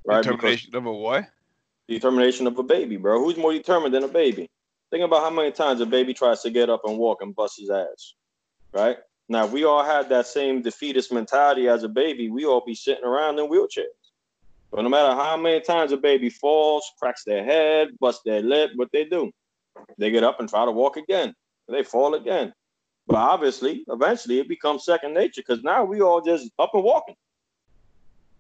Right? 0.06 0.22
Determination 0.22 0.72
because 0.72 0.78
of 0.80 0.86
a 0.86 0.92
what? 0.92 1.26
Determination 1.88 2.48
of 2.48 2.58
a 2.58 2.64
baby, 2.64 2.98
bro. 2.98 3.24
Who's 3.24 3.38
more 3.38 3.54
determined 3.54 3.94
than 3.94 4.04
a 4.04 4.10
baby? 4.10 4.50
Think 4.96 5.04
about 5.04 5.24
how 5.24 5.30
many 5.30 5.52
times 5.52 5.82
a 5.82 5.86
baby 5.86 6.14
tries 6.14 6.42
to 6.44 6.50
get 6.50 6.70
up 6.70 6.86
and 6.86 6.98
walk 6.98 7.22
and 7.22 7.36
bust 7.36 7.60
his 7.60 7.70
ass, 7.70 8.14
right? 8.72 8.96
Now, 9.28 9.46
we 9.46 9.66
all 9.66 9.84
had 9.84 10.08
that 10.08 10.26
same 10.26 10.62
defeatist 10.62 11.12
mentality 11.12 11.68
as 11.68 11.84
a 11.84 11.90
baby, 11.90 12.30
we 12.30 12.46
all 12.46 12.64
be 12.66 12.76
sitting 12.76 13.04
around 13.04 13.38
in 13.38 13.50
wheelchairs. 13.50 13.88
But 14.72 14.84
no 14.84 14.88
matter 14.88 15.14
how 15.14 15.36
many 15.36 15.60
times 15.60 15.92
a 15.92 15.98
baby 15.98 16.30
falls, 16.30 16.90
cracks 16.98 17.26
their 17.26 17.44
head, 17.44 17.90
busts 18.00 18.22
their 18.24 18.42
lip, 18.42 18.72
what 18.76 18.88
they 18.94 19.04
do? 19.04 19.34
They 19.98 20.12
get 20.12 20.24
up 20.24 20.40
and 20.40 20.48
try 20.48 20.64
to 20.64 20.72
walk 20.72 20.96
again. 20.96 21.34
They 21.68 21.84
fall 21.84 22.14
again. 22.14 22.54
But 23.06 23.18
obviously, 23.18 23.84
eventually, 23.90 24.40
it 24.40 24.48
becomes 24.48 24.86
second 24.86 25.14
nature 25.14 25.44
because 25.46 25.62
now 25.62 25.84
we 25.84 26.00
all 26.00 26.22
just 26.22 26.52
up 26.58 26.72
and 26.74 26.86
walking. 26.86 27.16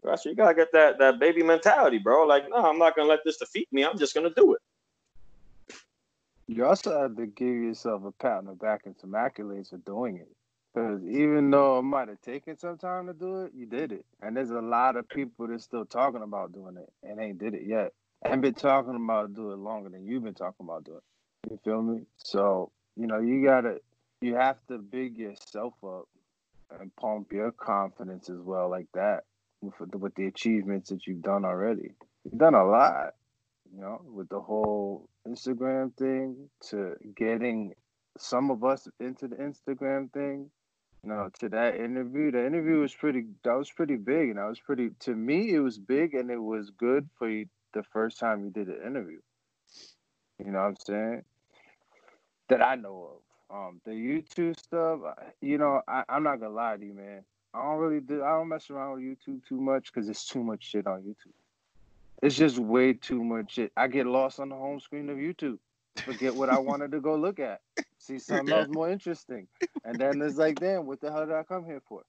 Right? 0.04 0.18
So 0.18 0.30
you 0.30 0.36
gotta 0.38 0.56
get 0.56 0.72
that 0.72 1.00
that 1.00 1.20
baby 1.20 1.44
mentality, 1.44 1.98
bro. 1.98 2.26
Like, 2.26 2.50
no, 2.50 2.64
I'm 2.66 2.80
not 2.80 2.96
gonna 2.96 3.10
let 3.10 3.26
this 3.26 3.40
defeat 3.40 3.68
me. 3.74 3.84
I'm 3.84 3.98
just 3.98 4.16
gonna 4.16 4.34
do 4.34 4.54
it. 4.54 4.62
You 6.48 6.66
also 6.66 7.02
have 7.02 7.16
to 7.18 7.26
give 7.26 7.48
yourself 7.48 8.04
a 8.06 8.12
pat 8.12 8.40
on 8.40 8.46
the 8.46 8.54
back 8.54 8.82
and 8.86 8.96
some 9.00 9.12
accolades 9.12 9.70
for 9.70 9.78
doing 9.78 10.18
it. 10.18 10.30
Because 10.74 11.02
even 11.06 11.50
though 11.50 11.80
it 11.80 11.84
might 11.84 12.10
have 12.10 12.22
taken 12.22 12.58
some 12.58 12.78
time 12.78 13.08
to 13.08 13.14
do 13.14 13.44
it, 13.44 13.54
you 13.56 13.66
did 13.66 13.94
it. 13.94 14.06
And 14.22 14.36
there's 14.36 14.52
a 14.52 14.60
lot 14.60 14.98
of 14.98 15.08
people 15.08 15.48
that's 15.48 15.64
still 15.64 15.86
talking 15.86 16.22
about 16.22 16.54
doing 16.54 16.76
it 16.78 16.92
and 17.02 17.20
ain't 17.20 17.40
did 17.40 17.54
it 17.54 17.64
yet. 17.66 17.94
And 18.24 18.42
been 18.42 18.54
talking 18.54 18.96
about 18.96 19.34
doing 19.34 19.54
it 19.54 19.60
longer 19.60 19.90
than 19.90 20.06
you've 20.06 20.24
been 20.24 20.34
talking 20.34 20.66
about 20.66 20.84
doing 20.84 20.98
it. 20.98 21.52
You 21.52 21.60
feel 21.64 21.82
me? 21.82 22.02
So, 22.18 22.72
you 22.96 23.08
know, 23.08 23.20
you 23.20 23.44
gotta 23.44 23.80
you 24.22 24.36
have 24.36 24.58
to 24.68 24.78
big 24.78 25.18
yourself 25.18 25.74
up 25.86 26.08
and 26.80 26.94
pump 26.96 27.32
your 27.32 27.52
confidence 27.52 28.30
as 28.30 28.40
well 28.40 28.70
like 28.70 28.88
that 28.94 29.24
with 29.62 29.76
with 29.94 30.16
the 30.16 30.26
achievements 30.26 30.90
that 30.90 31.06
you've 31.08 31.22
done 31.22 31.46
already. 31.46 31.92
You've 32.24 32.40
done 32.40 32.56
a 32.56 32.66
lot, 32.66 33.14
you 33.74 33.80
know, 33.80 34.02
with 34.04 34.30
the 34.30 34.40
whole 34.40 35.08
Instagram 35.28 35.96
thing 35.98 36.50
to 36.70 36.96
getting 37.16 37.74
some 38.18 38.52
of 38.52 38.64
us 38.64 38.88
into 39.00 39.28
the 39.28 39.36
Instagram 39.36 40.12
thing 40.12 40.50
no, 41.06 41.30
to 41.40 41.50
that 41.50 41.76
interview. 41.76 42.32
The 42.32 42.46
interview 42.46 42.80
was 42.80 42.94
pretty. 42.94 43.26
That 43.44 43.54
was 43.54 43.70
pretty 43.70 43.96
big, 43.96 44.30
and 44.30 44.40
that 44.40 44.48
was 44.48 44.60
pretty. 44.60 44.90
To 45.02 45.16
me, 45.16 45.54
it 45.54 45.60
was 45.60 45.78
big, 45.78 46.16
and 46.16 46.32
it 46.32 46.42
was 46.42 46.72
good 46.72 47.08
for 47.18 47.30
you 47.30 47.46
the 47.74 47.84
first 47.84 48.20
time 48.20 48.44
you 48.44 48.50
did 48.50 48.70
an 48.70 48.82
interview. 48.86 49.20
You 50.40 50.52
know 50.52 50.60
what 50.60 50.66
I'm 50.66 50.76
saying? 50.78 51.22
That 52.50 52.64
I 52.64 52.76
know 52.76 53.12
of. 53.12 53.56
Um, 53.56 53.82
the 53.86 53.92
YouTube 53.92 54.60
stuff. 54.60 55.00
You 55.42 55.60
know, 55.60 55.82
I, 55.88 56.04
I'm 56.10 56.24
not 56.24 56.40
gonna 56.40 56.56
lie 56.56 56.78
to 56.78 56.84
you, 56.84 56.96
man. 56.96 57.24
I 57.54 57.62
don't 57.62 57.78
really 57.78 58.02
do. 58.02 58.24
I 58.24 58.30
don't 58.30 58.50
mess 58.50 58.72
around 58.72 58.94
with 58.94 59.04
YouTube 59.04 59.46
too 59.48 59.62
much 59.62 59.94
because 59.94 60.10
it's 60.10 60.26
too 60.26 60.44
much 60.44 60.64
shit 60.64 60.88
on 60.88 61.04
YouTube. 61.04 61.36
It's 62.26 62.36
just 62.36 62.58
way 62.58 62.94
too 62.94 63.24
much 63.24 63.54
shit. 63.54 63.72
I 63.78 63.88
get 63.88 64.08
lost 64.08 64.40
on 64.40 64.50
the 64.50 64.56
home 64.56 64.80
screen 64.80 65.10
of 65.10 65.18
YouTube 65.18 65.60
forget 66.02 66.36
what 66.36 66.50
I 66.50 66.60
wanted 66.60 66.92
to 66.92 67.00
go 67.00 67.16
look 67.16 67.40
at, 67.40 67.62
see 67.98 68.20
something 68.20 68.54
else 68.54 68.68
more 68.70 68.90
interesting, 68.90 69.48
and 69.84 69.98
then 69.98 70.22
it's 70.22 70.38
like, 70.38 70.60
damn, 70.60 70.86
what 70.86 71.02
the 71.02 71.12
hell 71.12 71.26
did 71.26 71.36
I 71.36 71.44
come 71.44 71.66
here 71.66 71.82
for? 71.88 72.04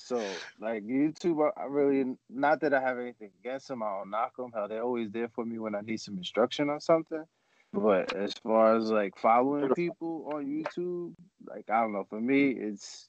So 0.00 0.22
like 0.60 0.84
YouTube, 0.84 1.50
I 1.56 1.64
really 1.64 2.16
not 2.30 2.60
that 2.60 2.72
I 2.72 2.80
have 2.80 2.98
anything 2.98 3.30
against 3.40 3.66
them. 3.66 3.82
I 3.82 3.98
don't 3.98 4.10
knock 4.10 4.36
them. 4.36 4.52
Hell, 4.54 4.68
they're 4.68 4.82
always 4.82 5.10
there 5.10 5.28
for 5.28 5.44
me 5.44 5.58
when 5.58 5.74
I 5.74 5.80
need 5.80 6.00
some 6.00 6.16
instruction 6.16 6.70
on 6.70 6.80
something. 6.80 7.24
But 7.72 8.14
as 8.14 8.32
far 8.34 8.76
as 8.76 8.92
like 8.92 9.18
following 9.18 9.74
people 9.74 10.30
on 10.32 10.46
YouTube, 10.46 11.14
like 11.48 11.68
I 11.68 11.80
don't 11.80 11.92
know, 11.92 12.06
for 12.08 12.20
me, 12.20 12.50
it's 12.50 13.08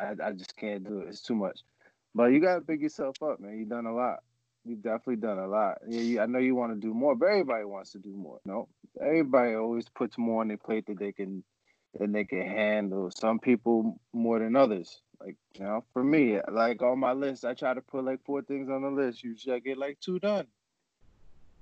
I, 0.00 0.14
I 0.22 0.32
just 0.32 0.56
can't 0.56 0.88
do 0.88 1.00
it. 1.00 1.08
It's 1.08 1.20
too 1.20 1.34
much. 1.34 1.60
But 2.14 2.32
you 2.32 2.40
gotta 2.40 2.62
pick 2.62 2.80
yourself 2.80 3.22
up, 3.22 3.38
man. 3.38 3.58
You've 3.58 3.68
done 3.68 3.84
a 3.84 3.94
lot. 3.94 4.20
You've 4.66 4.82
definitely 4.82 5.16
done 5.16 5.38
a 5.38 5.46
lot. 5.46 5.78
Yeah, 5.86 6.22
I 6.22 6.26
know 6.26 6.38
you 6.38 6.56
want 6.56 6.74
to 6.74 6.80
do 6.80 6.92
more, 6.92 7.14
but 7.14 7.26
everybody 7.26 7.64
wants 7.64 7.92
to 7.92 7.98
do 7.98 8.12
more. 8.12 8.40
no, 8.44 8.68
everybody 9.00 9.54
always 9.54 9.88
puts 9.88 10.18
more 10.18 10.40
on 10.40 10.48
their 10.48 10.56
plate 10.56 10.86
that 10.86 10.98
they 10.98 11.12
can 11.12 11.44
that 11.98 12.12
they 12.12 12.24
can 12.24 12.42
handle. 12.42 13.10
Some 13.16 13.38
people 13.38 14.00
more 14.12 14.38
than 14.40 14.56
others. 14.56 15.00
Like 15.20 15.36
you 15.54 15.64
know, 15.64 15.84
for 15.92 16.02
me, 16.02 16.38
like 16.50 16.82
on 16.82 16.98
my 16.98 17.12
list, 17.12 17.44
I 17.44 17.54
try 17.54 17.74
to 17.74 17.80
put 17.80 18.04
like 18.04 18.24
four 18.24 18.42
things 18.42 18.68
on 18.68 18.82
the 18.82 18.90
list. 18.90 19.22
Usually, 19.22 19.54
I 19.54 19.60
get 19.60 19.78
like 19.78 20.00
two 20.00 20.18
done. 20.18 20.46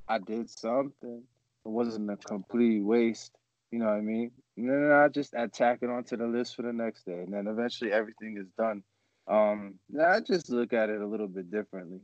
I 0.08 0.18
did 0.18 0.48
something. 0.48 1.22
It 1.64 1.68
wasn't 1.68 2.10
a 2.10 2.16
complete 2.16 2.80
waste. 2.80 3.32
You 3.70 3.80
know 3.80 3.86
what 3.86 3.94
I 3.94 4.00
mean? 4.00 4.30
And 4.56 4.68
then 4.68 4.92
I 4.92 5.08
just 5.08 5.34
attack 5.36 5.80
it 5.82 5.90
onto 5.90 6.16
the 6.16 6.26
list 6.26 6.56
for 6.56 6.62
the 6.62 6.72
next 6.72 7.04
day, 7.04 7.20
and 7.20 7.32
then 7.32 7.48
eventually 7.48 7.92
everything 7.92 8.38
is 8.38 8.48
done. 8.56 8.82
Um, 9.26 9.78
I 10.00 10.20
just 10.20 10.50
look 10.50 10.72
at 10.72 10.90
it 10.90 11.00
a 11.00 11.06
little 11.06 11.28
bit 11.28 11.50
differently. 11.50 12.00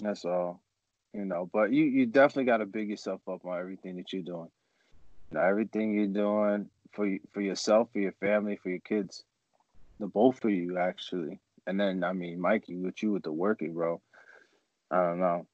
That's 0.00 0.24
all. 0.24 0.60
You 1.14 1.24
know, 1.24 1.48
but 1.52 1.72
you, 1.72 1.84
you 1.84 2.06
definitely 2.06 2.44
got 2.44 2.58
to 2.58 2.66
big 2.66 2.90
yourself 2.90 3.20
up 3.28 3.44
on 3.44 3.58
everything 3.58 3.96
that 3.96 4.12
you're 4.12 4.22
doing. 4.22 4.50
You 5.30 5.38
know, 5.38 5.44
everything 5.44 5.94
you're 5.94 6.06
doing 6.06 6.68
for 6.92 7.08
for 7.32 7.40
yourself, 7.40 7.88
for 7.92 7.98
your 8.00 8.12
family, 8.12 8.56
for 8.56 8.70
your 8.70 8.80
kids, 8.80 9.24
the 9.98 10.06
both 10.06 10.44
of 10.44 10.50
you 10.50 10.78
actually. 10.78 11.40
And 11.66 11.78
then 11.78 12.04
I 12.04 12.12
mean, 12.12 12.40
Mikey, 12.40 12.76
with 12.76 13.02
you 13.02 13.12
with 13.12 13.24
the 13.24 13.32
working, 13.32 13.74
bro. 13.74 14.00
I 14.90 14.96
don't 15.02 15.20
know. 15.20 15.46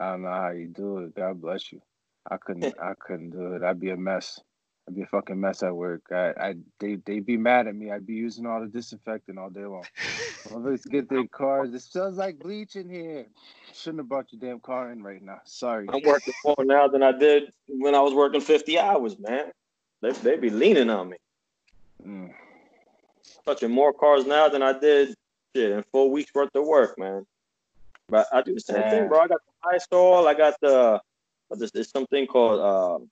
I 0.00 0.10
don't 0.12 0.22
know 0.22 0.30
how 0.30 0.50
you 0.50 0.68
do 0.68 0.98
it. 0.98 1.14
God 1.14 1.40
bless 1.40 1.72
you. 1.72 1.80
I 2.30 2.36
couldn't. 2.36 2.74
I 2.82 2.94
couldn't 2.98 3.30
do 3.30 3.54
it. 3.54 3.62
I'd 3.62 3.80
be 3.80 3.90
a 3.90 3.96
mess. 3.96 4.40
I'd 4.88 4.94
be 4.94 5.02
a 5.02 5.06
fucking 5.06 5.40
mess 5.40 5.62
at 5.62 5.74
work. 5.74 6.02
I, 6.10 6.32
I 6.38 6.54
they 6.80 6.96
they'd 7.04 7.26
be 7.26 7.36
mad 7.36 7.66
at 7.66 7.74
me. 7.74 7.90
I'd 7.90 8.06
be 8.06 8.14
using 8.14 8.46
all 8.46 8.60
the 8.60 8.66
disinfectant 8.66 9.38
all 9.38 9.50
day 9.50 9.64
long. 9.64 9.84
Let's 10.50 10.84
get 10.84 11.08
their 11.08 11.26
cars. 11.26 11.72
It 11.72 11.80
smells 11.80 12.16
like 12.16 12.38
bleach 12.38 12.76
in 12.76 12.88
here. 12.88 13.26
Shouldn't 13.72 14.00
have 14.00 14.08
brought 14.08 14.32
your 14.32 14.40
damn 14.40 14.60
car 14.60 14.90
in 14.90 15.02
right 15.02 15.22
now. 15.22 15.40
Sorry. 15.44 15.88
I'm 15.92 16.02
working 16.04 16.34
more 16.44 16.64
now 16.64 16.88
than 16.88 17.02
I 17.02 17.12
did 17.12 17.52
when 17.66 17.94
I 17.94 18.00
was 18.00 18.14
working 18.14 18.40
50 18.40 18.78
hours, 18.78 19.18
man. 19.18 19.52
They 20.00 20.12
they 20.12 20.36
be 20.36 20.50
leaning 20.50 20.90
on 20.90 21.10
me. 21.10 21.16
Mm. 22.06 22.32
Touching 23.46 23.70
more 23.70 23.92
cars 23.92 24.26
now 24.26 24.48
than 24.48 24.62
I 24.62 24.78
did 24.78 25.14
shit 25.54 25.70
in 25.70 25.84
four 25.92 26.10
weeks 26.10 26.34
worth 26.34 26.50
of 26.54 26.66
work, 26.66 26.98
man. 26.98 27.24
But 28.08 28.26
I 28.32 28.42
do 28.42 28.54
the 28.54 28.60
same 28.60 28.82
thing, 28.82 29.08
bro. 29.08 29.20
I 29.20 29.28
got 29.28 29.40
the 29.46 29.68
Lysol. 29.72 30.26
I 30.26 30.34
got 30.34 30.54
the 30.60 31.00
this 31.50 31.70
is 31.74 31.90
something 31.90 32.26
called 32.26 32.60
uh, 32.60 33.04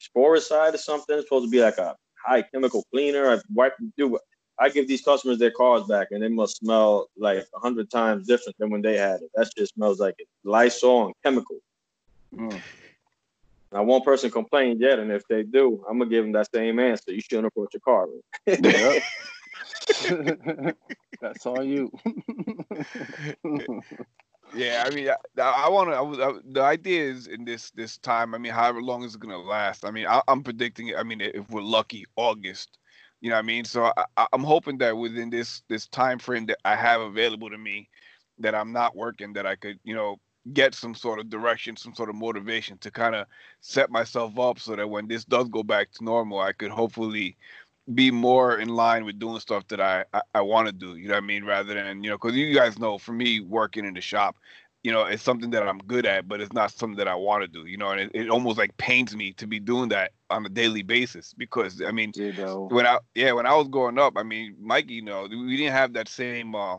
Sporicide 0.00 0.74
or 0.74 0.78
something. 0.78 1.16
It's 1.16 1.26
supposed 1.26 1.46
to 1.46 1.50
be 1.50 1.60
like 1.60 1.78
a 1.78 1.94
high 2.24 2.42
chemical 2.42 2.84
cleaner. 2.92 3.30
I 3.30 3.38
wipe 3.52 3.74
do 3.96 4.18
I 4.58 4.68
give 4.68 4.86
these 4.86 5.02
customers 5.02 5.38
their 5.38 5.50
cars 5.50 5.84
back, 5.84 6.08
and 6.10 6.22
they 6.22 6.28
must 6.28 6.58
smell 6.58 7.08
like 7.16 7.46
a 7.54 7.58
hundred 7.58 7.90
times 7.90 8.26
different 8.26 8.56
than 8.58 8.70
when 8.70 8.82
they 8.82 8.96
had 8.96 9.22
it. 9.22 9.30
That 9.34 9.50
just 9.56 9.74
smells 9.74 9.98
like 9.98 10.14
it. 10.18 10.28
Lysol 10.44 11.06
and 11.06 11.14
chemical. 11.24 11.56
Mm. 12.34 12.60
Now, 13.72 13.82
one 13.82 14.02
person 14.02 14.30
complained 14.30 14.80
yet, 14.80 15.00
and 15.00 15.10
if 15.10 15.26
they 15.28 15.42
do, 15.42 15.84
I'm 15.88 15.98
gonna 15.98 16.10
give 16.10 16.24
them 16.24 16.32
that 16.32 16.48
same 16.54 16.78
answer. 16.78 17.12
You 17.12 17.20
shouldn't 17.20 17.48
approach 17.48 17.74
your 17.74 17.80
car. 17.80 18.06
That's 21.20 21.46
all 21.46 21.62
you. 21.62 21.90
Yeah, 24.54 24.84
I 24.86 24.94
mean, 24.94 25.08
I, 25.08 25.42
I 25.42 25.68
want 25.68 25.90
to. 25.90 26.42
The 26.52 26.62
idea 26.62 27.02
is 27.02 27.26
in 27.26 27.44
this 27.44 27.70
this 27.72 27.98
time. 27.98 28.34
I 28.34 28.38
mean, 28.38 28.52
however 28.52 28.82
long 28.82 29.02
is 29.02 29.14
it 29.14 29.20
gonna 29.20 29.38
last? 29.38 29.84
I 29.84 29.90
mean, 29.90 30.06
I, 30.06 30.22
am 30.28 30.42
predicting 30.42 30.88
it. 30.88 30.96
I 30.96 31.02
mean, 31.02 31.20
if 31.20 31.48
we're 31.50 31.62
lucky, 31.62 32.04
August. 32.16 32.78
You 33.24 33.30
know 33.30 33.36
what 33.36 33.44
I 33.44 33.46
mean? 33.46 33.64
So 33.64 33.90
I, 34.18 34.26
I'm 34.34 34.44
hoping 34.44 34.76
that 34.78 34.98
within 34.98 35.30
this 35.30 35.62
this 35.70 35.86
time 35.88 36.18
frame 36.18 36.44
that 36.44 36.58
I 36.66 36.76
have 36.76 37.00
available 37.00 37.48
to 37.48 37.56
me, 37.56 37.88
that 38.38 38.54
I'm 38.54 38.70
not 38.70 38.94
working, 38.94 39.32
that 39.32 39.46
I 39.46 39.56
could, 39.56 39.80
you 39.82 39.94
know, 39.94 40.16
get 40.52 40.74
some 40.74 40.94
sort 40.94 41.18
of 41.18 41.30
direction, 41.30 41.74
some 41.74 41.94
sort 41.94 42.10
of 42.10 42.16
motivation 42.16 42.76
to 42.80 42.90
kind 42.90 43.14
of 43.14 43.26
set 43.62 43.88
myself 43.88 44.38
up 44.38 44.58
so 44.58 44.76
that 44.76 44.90
when 44.90 45.08
this 45.08 45.24
does 45.24 45.48
go 45.48 45.62
back 45.62 45.90
to 45.92 46.04
normal, 46.04 46.38
I 46.38 46.52
could 46.52 46.70
hopefully 46.70 47.38
be 47.94 48.10
more 48.10 48.58
in 48.58 48.68
line 48.68 49.06
with 49.06 49.18
doing 49.18 49.40
stuff 49.40 49.66
that 49.68 49.80
I 49.80 50.04
I, 50.12 50.20
I 50.34 50.40
want 50.42 50.66
to 50.66 50.72
do. 50.72 50.96
You 50.96 51.08
know 51.08 51.14
what 51.14 51.24
I 51.24 51.26
mean? 51.26 51.46
Rather 51.46 51.72
than 51.72 52.04
you 52.04 52.10
know, 52.10 52.18
because 52.18 52.36
you 52.36 52.54
guys 52.54 52.78
know, 52.78 52.98
for 52.98 53.12
me, 53.12 53.40
working 53.40 53.86
in 53.86 53.94
the 53.94 54.02
shop, 54.02 54.36
you 54.84 54.92
know, 54.92 55.04
it's 55.04 55.22
something 55.22 55.50
that 55.50 55.66
I'm 55.66 55.78
good 55.78 56.04
at, 56.04 56.28
but 56.28 56.42
it's 56.42 56.52
not 56.52 56.70
something 56.70 56.98
that 56.98 57.08
I 57.08 57.14
want 57.14 57.42
to 57.42 57.48
do. 57.48 57.66
You 57.66 57.78
know, 57.78 57.88
and 57.88 58.02
it, 58.02 58.10
it 58.14 58.28
almost 58.28 58.58
like 58.58 58.76
pains 58.76 59.16
me 59.16 59.32
to 59.32 59.46
be 59.46 59.58
doing 59.58 59.88
that 59.88 60.12
on 60.28 60.44
a 60.44 60.50
daily 60.50 60.82
basis 60.82 61.32
because 61.32 61.82
I 61.82 61.90
mean, 61.90 62.12
you 62.14 62.32
know. 62.34 62.68
when 62.70 62.86
I 62.86 62.98
yeah, 63.14 63.32
when 63.32 63.46
I 63.46 63.54
was 63.56 63.68
growing 63.68 63.98
up, 63.98 64.12
I 64.16 64.22
mean, 64.22 64.54
Mikey, 64.60 64.94
you 64.94 65.02
know, 65.02 65.26
we 65.28 65.56
didn't 65.56 65.72
have 65.72 65.94
that 65.94 66.08
same. 66.08 66.54
Uh, 66.54 66.76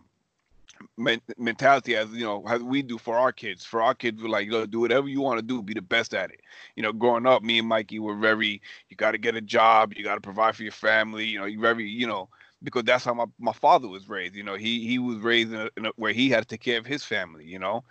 mentality 1.38 1.96
as 1.96 2.12
you 2.12 2.26
know 2.26 2.44
as 2.50 2.62
we 2.62 2.82
do 2.82 2.98
for 2.98 3.18
our 3.18 3.32
kids 3.32 3.64
for 3.64 3.82
our 3.82 3.96
kids 3.96 4.22
we're 4.22 4.28
like 4.28 4.50
do 4.70 4.82
whatever 4.82 5.08
you 5.08 5.22
want 5.22 5.40
to 5.40 5.46
do 5.46 5.62
be 5.62 5.74
the 5.74 5.82
best 5.82 6.14
at 6.14 6.30
it 6.32 6.42
you 6.76 6.84
know 6.84 6.92
growing 6.92 7.26
up 7.26 7.42
me 7.42 7.60
and 7.60 7.68
mikey 7.70 7.98
were 7.98 8.18
very 8.18 8.62
you 8.90 8.98
got 8.98 9.12
to 9.12 9.18
get 9.18 9.36
a 9.36 9.42
job 9.42 9.94
you 9.96 10.04
got 10.04 10.16
to 10.16 10.22
provide 10.22 10.54
for 10.54 10.64
your 10.64 10.74
family 10.74 11.26
you 11.26 11.40
know 11.40 11.46
you 11.46 11.62
very 11.62 11.88
you 11.88 12.06
know 12.06 12.28
because 12.66 12.84
that's 12.84 13.06
how 13.06 13.14
my, 13.14 13.26
my 13.40 13.54
father 13.54 13.88
was 13.88 14.10
raised 14.10 14.36
you 14.36 14.44
know 14.44 14.56
he 14.56 14.86
he 14.86 15.00
was 15.00 15.18
raised 15.20 15.54
in, 15.54 15.62
a, 15.62 15.70
in 15.78 15.86
a, 15.86 15.92
where 15.96 16.12
he 16.12 16.30
had 16.30 16.42
to 16.42 16.48
take 16.48 16.62
care 16.62 16.78
of 16.78 16.86
his 16.86 17.04
family 17.04 17.46
you 17.46 17.60
know 17.60 17.84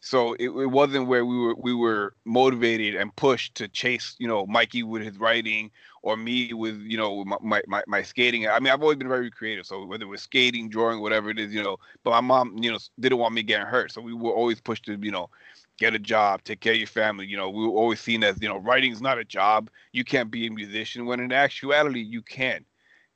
so 0.00 0.34
it, 0.34 0.48
it 0.48 0.70
wasn't 0.70 1.06
where 1.06 1.24
we 1.24 1.38
were 1.38 1.54
we 1.54 1.74
were 1.74 2.14
motivated 2.24 2.96
and 2.96 3.14
pushed 3.14 3.54
to 3.54 3.68
chase 3.68 4.16
you 4.18 4.26
know 4.26 4.46
mikey 4.46 4.82
with 4.82 5.02
his 5.02 5.18
writing 5.18 5.70
or 6.02 6.16
me 6.16 6.52
with 6.52 6.80
you 6.80 6.96
know 6.96 7.24
my, 7.24 7.62
my, 7.66 7.82
my 7.86 8.02
skating. 8.02 8.48
I 8.48 8.58
mean, 8.60 8.72
I've 8.72 8.82
always 8.82 8.98
been 8.98 9.08
very 9.08 9.30
creative. 9.30 9.66
So 9.66 9.86
whether 9.86 10.04
it 10.04 10.08
was 10.08 10.22
skating, 10.22 10.68
drawing, 10.68 11.00
whatever 11.00 11.30
it 11.30 11.38
is, 11.38 11.54
you 11.54 11.62
know. 11.62 11.78
But 12.02 12.10
my 12.10 12.20
mom, 12.20 12.58
you 12.58 12.70
know, 12.72 12.78
didn't 12.98 13.18
want 13.18 13.34
me 13.34 13.42
getting 13.42 13.66
hurt, 13.66 13.92
so 13.92 14.00
we 14.00 14.12
were 14.12 14.32
always 14.32 14.60
pushed 14.60 14.84
to 14.86 14.98
you 15.00 15.12
know 15.12 15.30
get 15.78 15.94
a 15.94 15.98
job, 15.98 16.42
take 16.44 16.60
care 16.60 16.72
of 16.72 16.78
your 16.78 16.86
family. 16.86 17.26
You 17.26 17.36
know, 17.36 17.50
we 17.50 17.64
were 17.64 17.72
always 17.72 18.00
seen 18.00 18.24
as 18.24 18.40
you 18.42 18.48
know 18.48 18.58
writing's 18.58 19.00
not 19.00 19.18
a 19.18 19.24
job. 19.24 19.70
You 19.92 20.04
can't 20.04 20.30
be 20.30 20.46
a 20.46 20.50
musician. 20.50 21.06
When 21.06 21.20
in 21.20 21.32
actuality, 21.32 22.00
you 22.00 22.22
can. 22.22 22.64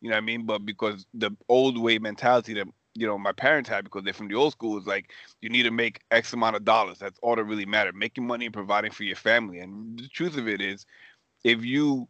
You 0.07 0.12
know 0.12 0.16
what 0.16 0.23
I 0.23 0.27
mean? 0.27 0.47
But 0.47 0.64
because 0.64 1.07
the 1.14 1.31
old 1.49 1.79
way 1.79 1.99
mentality 1.99 2.55
that 2.55 2.69
you 2.95 3.07
know 3.07 3.19
my 3.19 3.33
parents 3.33 3.69
had 3.69 3.85
because 3.85 4.05
they're 4.05 4.14
from 4.14 4.29
the 4.29 4.37
old 4.37 4.53
school 4.53 4.79
is 4.79 4.87
like 4.87 5.12
you 5.42 5.51
need 5.51 5.64
to 5.64 5.71
make 5.71 6.01
x 6.11 6.33
amount 6.33 6.57
of 6.57 6.64
dollars 6.64 6.99
that's 6.99 7.19
all 7.23 7.37
that 7.37 7.45
really 7.45 7.66
mattered 7.66 7.95
making 7.95 8.27
money 8.27 8.47
and 8.47 8.55
providing 8.55 8.90
for 8.90 9.05
your 9.05 9.16
family 9.16 9.59
and 9.59 9.99
the 9.99 10.09
truth 10.09 10.38
of 10.38 10.49
it 10.49 10.62
is 10.62 10.87
if 11.45 11.64
you 11.64 12.09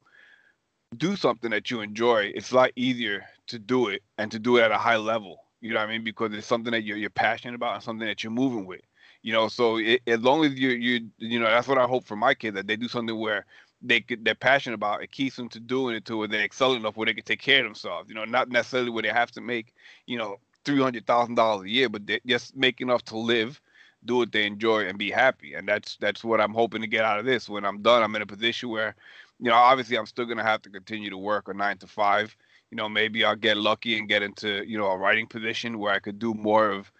do 0.96 1.16
something 1.16 1.50
that 1.50 1.70
you 1.70 1.80
enjoy, 1.80 2.32
it's 2.34 2.52
a 2.52 2.56
lot 2.56 2.70
easier 2.76 3.24
to 3.48 3.58
do 3.58 3.88
it 3.88 4.02
and 4.18 4.30
to 4.32 4.38
do 4.38 4.56
it 4.56 4.62
at 4.62 4.72
a 4.72 4.78
high 4.78 4.96
level. 4.96 5.44
You 5.60 5.74
know 5.74 5.80
what 5.80 5.88
I 5.88 5.92
mean? 5.92 6.04
Because 6.04 6.32
it's 6.34 6.46
something 6.46 6.72
that 6.72 6.84
you're, 6.84 6.96
you're 6.96 7.10
passionate 7.10 7.54
about 7.54 7.74
and 7.74 7.82
something 7.82 8.06
that 8.06 8.24
you're 8.24 8.32
moving 8.32 8.66
with. 8.66 8.82
You 9.22 9.32
know, 9.32 9.48
so 9.48 9.78
it, 9.78 10.02
as 10.06 10.20
long 10.20 10.44
as 10.44 10.54
you 10.54 10.70
you 10.70 11.10
you 11.18 11.40
know 11.40 11.46
that's 11.46 11.66
what 11.66 11.78
I 11.78 11.86
hope 11.86 12.04
for 12.04 12.16
my 12.16 12.34
kids 12.34 12.54
that 12.54 12.68
they 12.68 12.76
do 12.76 12.88
something 12.88 13.18
where 13.18 13.44
they 13.82 14.04
they're 14.20 14.34
passionate 14.34 14.74
about. 14.74 15.02
It 15.02 15.12
keeps 15.12 15.36
them 15.36 15.48
to 15.50 15.60
doing 15.60 15.96
it 15.96 16.04
to 16.06 16.16
where 16.16 16.28
they 16.28 16.42
excel 16.42 16.74
enough 16.74 16.96
where 16.96 17.06
they 17.06 17.14
can 17.14 17.24
take 17.24 17.42
care 17.42 17.60
of 17.60 17.66
themselves. 17.66 18.08
You 18.08 18.14
know, 18.14 18.24
not 18.24 18.48
necessarily 18.48 18.90
where 18.90 19.02
they 19.02 19.08
have 19.10 19.30
to 19.32 19.40
make 19.40 19.74
you 20.06 20.18
know 20.18 20.38
three 20.64 20.80
hundred 20.82 21.06
thousand 21.06 21.36
dollars 21.36 21.64
a 21.64 21.70
year, 21.70 21.88
but 21.88 22.06
they 22.06 22.20
just 22.26 22.56
make 22.56 22.80
enough 22.80 23.04
to 23.04 23.18
live, 23.18 23.60
do 24.04 24.16
what 24.16 24.32
they 24.32 24.46
enjoy, 24.46 24.86
and 24.86 24.98
be 24.98 25.10
happy. 25.10 25.54
And 25.54 25.68
that's 25.68 25.96
that's 25.98 26.24
what 26.24 26.40
I'm 26.40 26.54
hoping 26.54 26.82
to 26.82 26.88
get 26.88 27.04
out 27.04 27.18
of 27.18 27.24
this. 27.24 27.48
When 27.48 27.64
I'm 27.64 27.82
done, 27.82 28.02
I'm 28.02 28.16
in 28.16 28.22
a 28.22 28.26
position 28.26 28.68
where, 28.70 28.96
you 29.40 29.50
know, 29.50 29.56
obviously 29.56 29.96
I'm 29.96 30.06
still 30.06 30.26
gonna 30.26 30.42
have 30.42 30.62
to 30.62 30.70
continue 30.70 31.10
to 31.10 31.18
work 31.18 31.48
a 31.48 31.54
nine 31.54 31.78
to 31.78 31.86
five. 31.86 32.36
You 32.70 32.76
know, 32.76 32.88
maybe 32.88 33.24
I'll 33.24 33.36
get 33.36 33.56
lucky 33.56 33.98
and 33.98 34.08
get 34.08 34.22
into 34.22 34.68
you 34.68 34.76
know 34.76 34.86
a 34.86 34.96
writing 34.98 35.26
position 35.26 35.78
where 35.78 35.92
I 35.92 36.00
could 36.00 36.18
do 36.18 36.34
more 36.34 36.70
of 36.70 36.90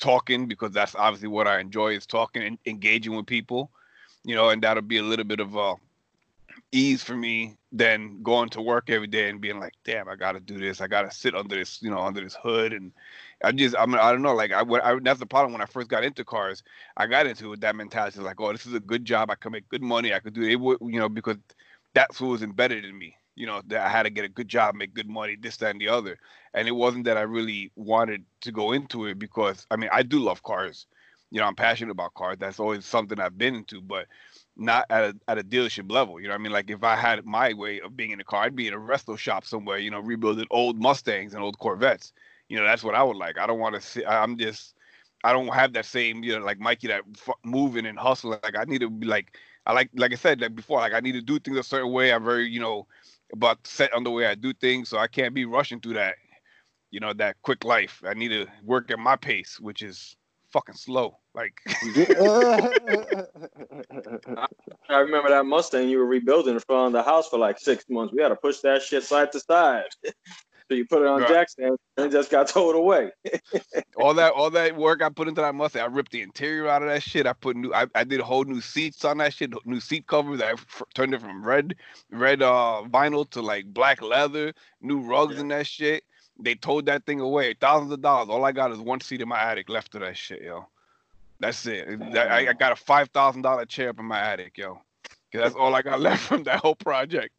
talking 0.00 0.48
because 0.48 0.72
that's 0.72 0.94
obviously 0.94 1.28
what 1.28 1.46
I 1.46 1.60
enjoy 1.60 1.94
is 1.94 2.06
talking 2.06 2.42
and 2.42 2.58
engaging 2.66 3.14
with 3.14 3.26
people. 3.26 3.70
You 4.24 4.34
know, 4.34 4.48
and 4.48 4.62
that'll 4.62 4.82
be 4.82 4.98
a 4.98 5.02
little 5.02 5.24
bit 5.24 5.38
of 5.38 5.54
a 5.54 5.74
ease 6.74 7.02
for 7.02 7.14
me 7.16 7.56
than 7.72 8.22
going 8.22 8.48
to 8.50 8.60
work 8.60 8.90
every 8.90 9.06
day 9.06 9.30
and 9.30 9.40
being 9.40 9.60
like, 9.60 9.74
damn, 9.84 10.08
I 10.08 10.16
got 10.16 10.32
to 10.32 10.40
do 10.40 10.58
this. 10.58 10.80
I 10.80 10.88
got 10.88 11.02
to 11.02 11.16
sit 11.16 11.34
under 11.34 11.54
this, 11.56 11.80
you 11.80 11.90
know, 11.90 12.00
under 12.00 12.20
this 12.20 12.34
hood. 12.34 12.72
And 12.72 12.92
I 13.42 13.52
just, 13.52 13.76
I 13.78 13.86
mean, 13.86 13.98
I 13.98 14.10
don't 14.12 14.22
know. 14.22 14.34
Like, 14.34 14.52
I, 14.52 14.62
I, 14.62 14.98
that's 15.00 15.20
the 15.20 15.26
problem 15.26 15.52
when 15.52 15.62
I 15.62 15.66
first 15.66 15.88
got 15.88 16.04
into 16.04 16.24
cars. 16.24 16.62
I 16.96 17.06
got 17.06 17.26
into 17.26 17.46
it, 17.46 17.48
with 17.48 17.60
that 17.60 17.76
mentality, 17.76 18.20
like, 18.20 18.40
oh, 18.40 18.52
this 18.52 18.66
is 18.66 18.74
a 18.74 18.80
good 18.80 19.04
job. 19.04 19.30
I 19.30 19.36
can 19.36 19.52
make 19.52 19.68
good 19.68 19.82
money. 19.82 20.12
I 20.12 20.18
could 20.18 20.34
do 20.34 20.42
it, 20.42 20.50
you 20.50 20.98
know, 20.98 21.08
because 21.08 21.36
that's 21.94 22.20
what 22.20 22.28
was 22.28 22.42
embedded 22.42 22.84
in 22.84 22.98
me. 22.98 23.16
You 23.36 23.46
know, 23.46 23.62
that 23.66 23.86
I 23.86 23.88
had 23.88 24.04
to 24.04 24.10
get 24.10 24.24
a 24.24 24.28
good 24.28 24.48
job, 24.48 24.74
make 24.74 24.94
good 24.94 25.08
money, 25.08 25.36
this, 25.40 25.56
that, 25.58 25.70
and 25.70 25.80
the 25.80 25.88
other. 25.88 26.18
And 26.54 26.68
it 26.68 26.72
wasn't 26.72 27.04
that 27.06 27.16
I 27.16 27.22
really 27.22 27.72
wanted 27.76 28.24
to 28.42 28.52
go 28.52 28.72
into 28.72 29.06
it 29.06 29.18
because, 29.18 29.66
I 29.70 29.76
mean, 29.76 29.90
I 29.92 30.02
do 30.02 30.20
love 30.20 30.42
cars. 30.42 30.86
You 31.30 31.40
know, 31.40 31.46
I'm 31.46 31.56
passionate 31.56 31.90
about 31.90 32.14
cars. 32.14 32.36
That's 32.38 32.60
always 32.60 32.84
something 32.84 33.18
I've 33.18 33.36
been 33.36 33.56
into. 33.56 33.80
But 33.80 34.06
not 34.56 34.86
at 34.90 35.04
a 35.04 35.16
at 35.28 35.38
a 35.38 35.42
dealership 35.42 35.90
level. 35.90 36.20
You 36.20 36.28
know, 36.28 36.34
what 36.34 36.40
I 36.40 36.42
mean, 36.42 36.52
like 36.52 36.70
if 36.70 36.84
I 36.84 36.96
had 36.96 37.24
my 37.24 37.52
way 37.52 37.80
of 37.80 37.96
being 37.96 38.10
in 38.12 38.20
a 38.20 38.24
car, 38.24 38.44
I'd 38.44 38.56
be 38.56 38.68
in 38.68 38.74
a 38.74 38.78
resto 38.78 39.18
shop 39.18 39.44
somewhere. 39.44 39.78
You 39.78 39.90
know, 39.90 40.00
rebuilding 40.00 40.46
old 40.50 40.80
Mustangs 40.80 41.34
and 41.34 41.42
old 41.42 41.58
Corvettes. 41.58 42.12
You 42.48 42.58
know, 42.58 42.64
that's 42.64 42.84
what 42.84 42.94
I 42.94 43.02
would 43.02 43.16
like. 43.16 43.38
I 43.38 43.46
don't 43.46 43.58
want 43.58 43.74
to 43.74 43.80
see. 43.80 44.04
I'm 44.04 44.36
just, 44.36 44.74
I 45.24 45.32
don't 45.32 45.52
have 45.52 45.72
that 45.72 45.86
same, 45.86 46.22
you 46.22 46.38
know, 46.38 46.44
like 46.44 46.60
Mikey 46.60 46.88
that 46.88 47.02
f- 47.16 47.34
moving 47.44 47.86
and 47.86 47.98
hustling. 47.98 48.38
Like 48.42 48.56
I 48.58 48.64
need 48.64 48.80
to 48.80 48.90
be 48.90 49.06
like, 49.06 49.38
I 49.66 49.72
like, 49.72 49.90
like 49.94 50.12
I 50.12 50.16
said 50.16 50.40
like 50.40 50.54
before, 50.54 50.78
like 50.80 50.92
I 50.92 51.00
need 51.00 51.12
to 51.12 51.22
do 51.22 51.38
things 51.38 51.56
a 51.56 51.62
certain 51.62 51.90
way. 51.90 52.12
I'm 52.12 52.24
very, 52.24 52.48
you 52.48 52.60
know, 52.60 52.86
about 53.32 53.66
set 53.66 53.92
on 53.94 54.04
the 54.04 54.10
way 54.10 54.26
I 54.26 54.34
do 54.34 54.52
things, 54.52 54.90
so 54.90 54.98
I 54.98 55.06
can't 55.08 55.34
be 55.34 55.46
rushing 55.46 55.80
through 55.80 55.94
that, 55.94 56.16
you 56.90 57.00
know, 57.00 57.14
that 57.14 57.36
quick 57.42 57.64
life. 57.64 58.02
I 58.06 58.14
need 58.14 58.28
to 58.28 58.46
work 58.62 58.90
at 58.90 58.98
my 58.98 59.16
pace, 59.16 59.58
which 59.58 59.82
is 59.82 60.16
fucking 60.52 60.76
slow. 60.76 61.18
Like 61.34 61.60
I 64.88 64.98
remember 64.98 65.30
that 65.30 65.46
Mustang 65.46 65.88
you 65.88 65.98
were 65.98 66.06
rebuilding 66.06 66.54
in 66.54 66.60
front 66.60 66.88
of 66.88 66.92
the 66.92 67.02
house 67.02 67.28
for 67.28 67.38
like 67.38 67.58
six 67.58 67.84
months. 67.88 68.14
We 68.14 68.22
had 68.22 68.28
to 68.28 68.36
push 68.36 68.60
that 68.60 68.82
shit 68.82 69.02
side 69.02 69.32
to 69.32 69.40
side. 69.40 69.86
so 70.04 70.12
you 70.70 70.86
put 70.86 71.02
it 71.02 71.08
on 71.08 71.20
right. 71.20 71.28
jack 71.28 71.50
stand 71.50 71.76
and 71.96 72.06
it 72.06 72.12
just 72.12 72.30
got 72.30 72.46
towed 72.46 72.76
away. 72.76 73.10
all 73.96 74.14
that 74.14 74.32
all 74.32 74.50
that 74.50 74.76
work 74.76 75.02
I 75.02 75.08
put 75.08 75.26
into 75.26 75.40
that 75.40 75.56
Mustang, 75.56 75.82
I 75.82 75.86
ripped 75.86 76.12
the 76.12 76.22
interior 76.22 76.68
out 76.68 76.82
of 76.82 76.88
that 76.88 77.02
shit. 77.02 77.26
I 77.26 77.32
put 77.32 77.56
new 77.56 77.74
I, 77.74 77.86
I 77.96 78.04
did 78.04 78.20
a 78.20 78.24
whole 78.24 78.44
new 78.44 78.60
seats 78.60 79.04
on 79.04 79.18
that 79.18 79.34
shit, 79.34 79.52
new 79.66 79.80
seat 79.80 80.06
covers. 80.06 80.40
I 80.40 80.52
f- 80.52 80.82
turned 80.94 81.14
it 81.14 81.20
from 81.20 81.44
red 81.44 81.74
red 82.10 82.42
uh 82.42 82.84
vinyl 82.86 83.28
to 83.30 83.42
like 83.42 83.66
black 83.66 84.02
leather, 84.02 84.52
new 84.80 85.00
rugs 85.00 85.34
yeah. 85.34 85.40
and 85.40 85.50
that 85.50 85.66
shit. 85.66 86.04
They 86.38 86.54
towed 86.54 86.86
that 86.86 87.06
thing 87.06 87.20
away, 87.20 87.54
thousands 87.60 87.92
of 87.92 88.02
dollars. 88.02 88.28
All 88.28 88.44
I 88.44 88.52
got 88.52 88.72
is 88.72 88.78
one 88.78 89.00
seat 89.00 89.20
in 89.20 89.28
my 89.28 89.40
attic 89.40 89.68
left 89.68 89.94
of 89.94 90.00
that 90.00 90.16
shit, 90.16 90.42
yo. 90.42 90.66
That's 91.40 91.66
it. 91.66 92.00
I, 92.16 92.48
I 92.48 92.52
got 92.52 92.72
a 92.72 92.76
five 92.76 93.08
thousand 93.08 93.42
dollar 93.42 93.64
chair 93.66 93.90
up 93.90 93.98
in 93.98 94.06
my 94.06 94.20
attic, 94.20 94.56
yo. 94.56 94.78
Cause 95.32 95.42
that's 95.42 95.54
all 95.54 95.74
I 95.74 95.82
got 95.82 96.00
left 96.08 96.22
from 96.22 96.44
that 96.44 96.60
whole 96.60 96.76
project. 96.76 97.34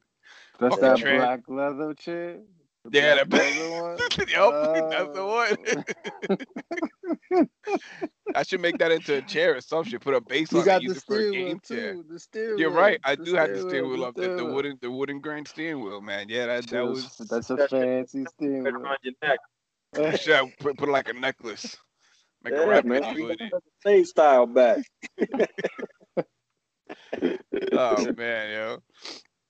That's 0.60 0.78
that 0.78 1.00
black 1.00 1.42
leather 1.48 1.94
chair. 1.94 2.40
The 2.84 3.00
yeah, 3.00 3.16
that 3.16 3.30
black 3.30 3.58
leather 3.58 3.82
one. 3.82 3.98
yep, 4.28 4.38
uh, 4.38 4.90
that's 4.90 5.16
the 5.16 5.26
one. 7.32 7.48
I 8.36 8.44
should 8.44 8.62
make 8.62 8.78
that 8.78 8.92
into 8.92 9.16
a 9.16 9.22
chair 9.22 9.56
or 9.56 9.62
some 9.62 9.86
shit. 9.86 10.02
Put 10.02 10.14
a 10.14 10.22
base 10.22 10.52
you 10.52 10.60
on 10.60 10.66
got 10.66 10.82
it. 10.82 10.88
Use 10.88 10.98
it 10.98 11.04
for 11.04 11.18
a 11.18 11.32
game 11.32 11.60
chair. 11.66 11.96
The 12.08 12.20
steering 12.20 12.60
You're 12.60 12.72
right. 12.72 13.00
I 13.04 13.16
do 13.16 13.34
have 13.36 13.50
the 13.50 13.62
steering 13.62 13.90
wheel 13.90 14.04
up 14.04 14.16
there. 14.16 14.36
The 14.36 14.46
wooden, 14.46 14.78
the 14.82 14.92
wooden 14.92 15.20
grain 15.20 15.46
steering 15.46 15.84
wheel, 15.84 16.02
man. 16.02 16.28
Yeah, 16.30 16.48
that 16.48 16.68
that 16.68 16.86
was. 16.86 17.16
That's 17.30 17.50
a 17.50 17.68
fancy 17.68 18.26
steering 18.26 18.64
wheel. 18.64 18.76
Around 18.76 18.98
your 19.04 19.14
neck. 19.24 20.20
should 20.20 20.58
put, 20.60 20.78
put 20.78 20.90
like 20.90 21.10
a 21.10 21.14
necklace. 21.14 21.78
Make 22.46 22.54
yeah, 22.54 22.62
a 22.62 22.68
rap 22.68 22.86
man. 22.86 23.04
Same 23.84 24.06
style 24.06 24.46
back. 24.46 24.86
oh 27.74 28.14
man, 28.16 28.52
yo. 28.52 28.78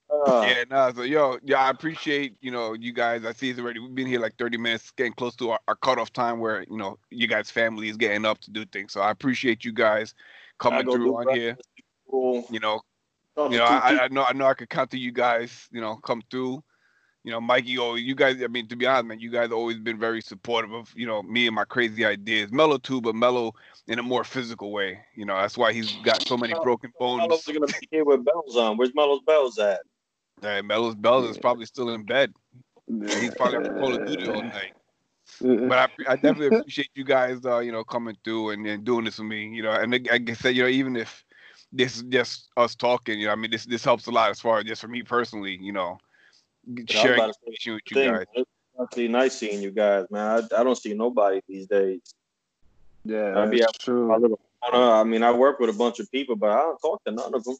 Uh, 0.09 0.45
yeah, 0.47 0.63
no, 0.69 0.93
so 0.95 1.01
yo, 1.01 1.37
yeah, 1.43 1.57
I 1.57 1.71
appreciate 1.71 2.37
you 2.39 2.51
know 2.51 2.71
you 2.71 2.93
guys. 2.93 3.25
I 3.25 3.33
see 3.33 3.49
it's 3.49 3.59
already. 3.59 3.81
We've 3.81 3.93
been 3.93 4.07
here 4.07 4.21
like 4.21 4.37
thirty 4.37 4.57
minutes, 4.57 4.91
getting 4.91 5.11
close 5.11 5.35
to 5.37 5.49
our, 5.49 5.59
our 5.67 5.75
cutoff 5.75 6.13
time 6.13 6.39
where 6.39 6.63
you 6.69 6.77
know 6.77 6.97
you 7.09 7.27
guys' 7.27 7.51
family 7.51 7.89
is 7.89 7.97
getting 7.97 8.23
up 8.23 8.39
to 8.41 8.51
do 8.51 8.63
things. 8.63 8.93
So 8.93 9.01
I 9.01 9.11
appreciate 9.11 9.65
you 9.65 9.73
guys 9.73 10.15
coming 10.57 10.89
through 10.89 11.17
on 11.17 11.35
here. 11.35 11.57
Cool. 12.09 12.47
You 12.49 12.61
know, 12.61 12.79
you 13.35 13.57
know, 13.57 13.65
I, 13.65 14.03
I 14.03 14.07
know, 14.07 14.23
I 14.23 14.31
know, 14.31 14.45
I 14.45 14.53
could 14.53 14.69
count 14.69 14.91
to 14.91 14.97
you 14.97 15.11
guys. 15.11 15.67
You 15.69 15.81
know, 15.81 15.97
come 15.97 16.21
through 16.31 16.63
you 17.25 17.31
know, 17.31 17.41
Mikey, 17.41 17.79
oh, 17.79 17.95
you 17.95 18.13
guys, 18.13 18.39
I 18.43 18.45
mean, 18.45 18.67
to 18.67 18.75
be 18.75 18.85
honest, 18.85 19.07
man, 19.07 19.19
you 19.19 19.31
guys 19.31 19.51
always 19.51 19.79
been 19.79 19.97
very 19.97 20.21
supportive 20.21 20.71
of, 20.71 20.93
you 20.95 21.07
know, 21.07 21.23
me 21.23 21.47
and 21.47 21.55
my 21.55 21.65
crazy 21.65 22.05
ideas. 22.05 22.51
Mellow 22.51 22.77
too, 22.77 23.01
but 23.01 23.15
Mellow 23.15 23.55
in 23.87 23.97
a 23.97 24.03
more 24.03 24.23
physical 24.23 24.71
way. 24.71 24.99
You 25.15 25.25
know, 25.25 25.35
that's 25.35 25.57
why 25.57 25.73
he's 25.73 25.91
got 26.03 26.21
so 26.27 26.37
many 26.37 26.53
broken 26.61 26.93
bones. 26.99 27.21
Mellow's 27.21 27.43
gonna 27.47 27.65
be 27.65 27.87
here 27.89 28.05
with 28.05 28.23
bells 28.23 28.55
on. 28.55 28.77
Where's 28.77 28.93
Mellow's 28.93 29.21
bells 29.25 29.57
at? 29.57 29.81
Hey, 30.39 30.61
Mellow's 30.61 30.93
bells 30.93 31.27
is 31.27 31.39
probably 31.39 31.65
still 31.65 31.89
in 31.89 32.03
bed. 32.03 32.31
He's 32.87 33.33
probably 33.33 33.57
after 33.57 33.73
Call 33.79 33.95
of 33.95 34.05
Duty 34.05 34.29
all 34.29 34.43
night. 34.43 34.73
But 35.41 35.71
I, 35.79 35.87
I 36.07 36.15
definitely 36.17 36.57
appreciate 36.59 36.91
you 36.93 37.03
guys, 37.03 37.43
uh, 37.43 37.57
you 37.57 37.71
know, 37.71 37.83
coming 37.83 38.15
through 38.23 38.51
and, 38.51 38.67
and 38.67 38.85
doing 38.85 39.03
this 39.03 39.17
with 39.17 39.27
me. 39.27 39.47
You 39.47 39.63
know, 39.63 39.71
and 39.71 39.91
like 39.91 40.29
I 40.29 40.33
said, 40.33 40.55
you 40.55 40.61
know, 40.61 40.69
even 40.69 40.95
if 40.95 41.25
this 41.71 41.95
is 41.95 42.03
just 42.03 42.51
us 42.55 42.75
talking, 42.75 43.19
you 43.19 43.25
know, 43.25 43.31
I 43.31 43.35
mean, 43.35 43.49
this 43.49 43.65
this 43.65 43.83
helps 43.83 44.05
a 44.05 44.11
lot 44.11 44.29
as 44.29 44.39
far 44.39 44.59
as 44.59 44.65
just 44.65 44.81
for 44.81 44.87
me 44.89 45.01
personally, 45.01 45.57
you 45.59 45.73
know 45.73 45.97
sharing 46.87 47.23
information 47.23 47.73
with 47.73 47.81
you 47.91 47.95
guys. 47.95 48.25
It's 48.33 48.49
actually 48.81 49.07
nice 49.07 49.37
seeing 49.37 49.61
you 49.61 49.71
guys, 49.71 50.05
man. 50.09 50.47
I, 50.51 50.61
I 50.61 50.63
don't 50.63 50.77
see 50.77 50.93
nobody 50.93 51.41
these 51.47 51.67
days. 51.67 52.01
Yeah, 53.03 53.39
I 53.39 53.45
be 53.45 53.63
true. 53.79 54.11
Little, 54.19 54.39
I 54.73 55.03
mean, 55.03 55.23
I 55.23 55.31
work 55.31 55.59
with 55.59 55.69
a 55.69 55.77
bunch 55.77 55.99
of 55.99 56.11
people, 56.11 56.35
but 56.35 56.49
I 56.49 56.57
don't 56.57 56.79
talk 56.79 57.03
to 57.05 57.11
none 57.11 57.33
of 57.33 57.43
them. 57.43 57.55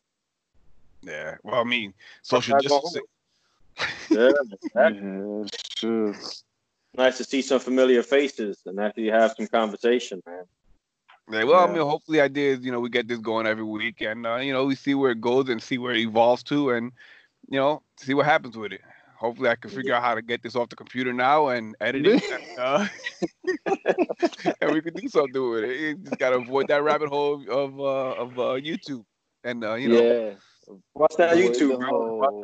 Yeah, 1.03 1.35
well, 1.43 1.61
I 1.61 1.63
mean, 1.63 1.93
social 2.23 2.57
distancing. 2.57 3.03
yeah, 4.09 4.31
exactly. 4.63 5.49
true. 5.75 6.15
Nice 6.97 7.17
to 7.17 7.23
see 7.23 7.41
some 7.41 7.59
familiar 7.59 8.01
faces 8.01 8.61
and 8.65 8.79
actually 8.79 9.09
have 9.09 9.35
some 9.37 9.47
conversation, 9.47 10.21
man. 10.25 10.43
Yeah, 11.31 11.43
well, 11.43 11.65
yeah. 11.65 11.71
I 11.71 11.73
mean, 11.73 11.81
hopefully, 11.81 12.21
ideas. 12.21 12.59
You 12.63 12.71
know, 12.71 12.79
we 12.79 12.89
get 12.89 13.07
this 13.07 13.19
going 13.19 13.45
every 13.45 13.63
week, 13.63 14.01
and 14.01 14.25
uh, 14.25 14.37
you 14.37 14.53
know, 14.53 14.65
we 14.65 14.75
see 14.75 14.95
where 14.95 15.11
it 15.11 15.21
goes 15.21 15.49
and 15.49 15.61
see 15.61 15.77
where 15.77 15.93
it 15.93 15.99
evolves 15.99 16.43
to, 16.43 16.71
and 16.71 16.91
you 17.49 17.59
know, 17.59 17.81
see 17.97 18.13
what 18.13 18.25
happens 18.25 18.57
with 18.57 18.73
it. 18.73 18.81
Hopefully, 19.17 19.49
I 19.49 19.55
can 19.55 19.69
figure 19.69 19.93
out 19.93 20.03
how 20.03 20.15
to 20.15 20.21
get 20.21 20.43
this 20.43 20.55
off 20.55 20.69
the 20.69 20.75
computer 20.75 21.13
now 21.13 21.47
and 21.49 21.75
edit 21.79 22.05
it, 22.05 22.23
and, 22.31 22.59
uh, 22.59 22.87
and 24.61 24.71
we 24.71 24.81
can 24.81 24.93
do 24.93 25.07
something 25.07 25.49
with 25.49 25.63
it. 25.63 25.79
You 25.79 25.95
just 25.95 26.17
gotta 26.17 26.37
avoid 26.37 26.67
that 26.67 26.83
rabbit 26.83 27.09
hole 27.09 27.41
of 27.49 27.79
uh, 27.79 28.21
of 28.21 28.39
uh, 28.39 28.59
YouTube, 28.59 29.05
and 29.43 29.63
uh, 29.63 29.75
you 29.75 29.89
know, 29.89 30.01
yeah, 30.01 30.75
watch 30.93 31.13
that 31.17 31.37
YouTube, 31.37 31.79
bro. 31.79 32.43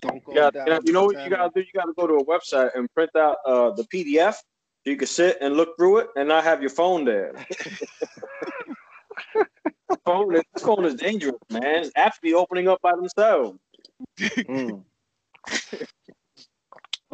Don't 0.00 0.24
go 0.24 0.32
you, 0.32 0.38
gotta, 0.38 0.80
you 0.84 0.92
know 0.92 1.04
what 1.04 1.22
you 1.22 1.30
gotta 1.30 1.50
do? 1.54 1.60
You 1.60 1.72
gotta 1.74 1.92
go 1.96 2.06
to 2.06 2.14
a 2.14 2.24
website 2.24 2.70
and 2.74 2.92
print 2.92 3.14
out 3.16 3.36
uh, 3.46 3.70
the 3.70 3.84
PDF. 3.84 4.34
So 4.34 4.90
you 4.90 4.96
can 4.96 5.06
sit 5.06 5.38
and 5.40 5.56
look 5.56 5.76
through 5.76 5.98
it, 5.98 6.08
and 6.16 6.28
not 6.28 6.42
have 6.42 6.60
your 6.60 6.70
phone 6.70 7.04
there. 7.04 7.34
phone, 10.04 10.32
this 10.32 10.42
phone 10.58 10.84
is 10.84 10.96
dangerous, 10.96 11.36
man. 11.50 11.62
It's 11.84 11.92
actually 11.94 12.34
opening 12.34 12.66
up 12.66 12.82
by 12.82 12.96
themselves 12.96 13.58
mm. 14.18 14.82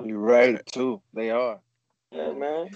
You're 0.05 0.19
right 0.19 0.65
too. 0.67 1.03
They 1.13 1.31
are. 1.31 1.61
Yeah, 2.13 2.33
man. 2.33 2.71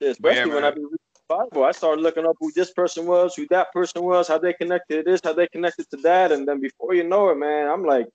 especially 0.00 0.38
yeah, 0.38 0.44
man. 0.46 0.54
when 0.54 0.64
I 0.64 0.70
be 0.70 0.80
reading 0.80 0.98
the 1.14 1.20
Bible, 1.28 1.64
I 1.64 1.72
started 1.72 2.02
looking 2.02 2.26
up 2.26 2.36
who 2.38 2.52
this 2.52 2.72
person 2.72 3.06
was, 3.06 3.34
who 3.34 3.46
that 3.50 3.72
person 3.72 4.02
was, 4.02 4.28
how 4.28 4.38
they 4.38 4.52
connected 4.52 5.04
to 5.04 5.10
this, 5.10 5.20
how 5.22 5.32
they 5.32 5.48
connected 5.48 5.90
to 5.90 5.96
that, 5.98 6.32
and 6.32 6.46
then 6.46 6.60
before 6.60 6.94
you 6.94 7.04
know 7.04 7.30
it, 7.30 7.36
man, 7.36 7.68
I'm 7.68 7.84
like 7.84 8.06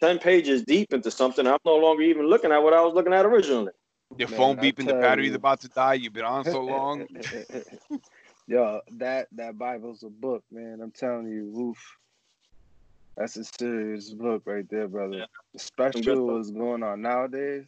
ten 0.00 0.18
pages 0.18 0.62
deep 0.62 0.92
into 0.92 1.10
something. 1.10 1.46
I'm 1.46 1.58
no 1.64 1.76
longer 1.76 2.02
even 2.02 2.26
looking 2.26 2.52
at 2.52 2.62
what 2.62 2.74
I 2.74 2.80
was 2.82 2.94
looking 2.94 3.12
at 3.12 3.26
originally. 3.26 3.72
Your 4.16 4.28
man, 4.28 4.38
phone 4.38 4.56
beeping, 4.56 4.86
the 4.86 4.94
battery's 4.94 5.30
you. 5.30 5.36
about 5.36 5.60
to 5.60 5.68
die. 5.68 5.94
You've 5.94 6.14
been 6.14 6.24
on 6.24 6.44
so 6.44 6.60
long. 6.64 7.06
Yo, 8.46 8.80
that 8.92 9.28
that 9.32 9.58
Bible's 9.58 10.02
a 10.02 10.08
book, 10.08 10.42
man. 10.50 10.80
I'm 10.82 10.92
telling 10.92 11.28
you, 11.28 11.54
oof. 11.58 11.96
That's 13.18 13.36
a 13.36 13.44
serious 13.44 14.10
book 14.14 14.42
right 14.46 14.64
there, 14.70 14.86
brother. 14.86 15.16
Yeah. 15.18 15.24
The 15.52 15.58
Some 15.58 15.68
good 15.90 16.02
special 16.02 16.40
is 16.40 16.50
going 16.52 16.84
on 16.84 17.02
nowadays. 17.02 17.64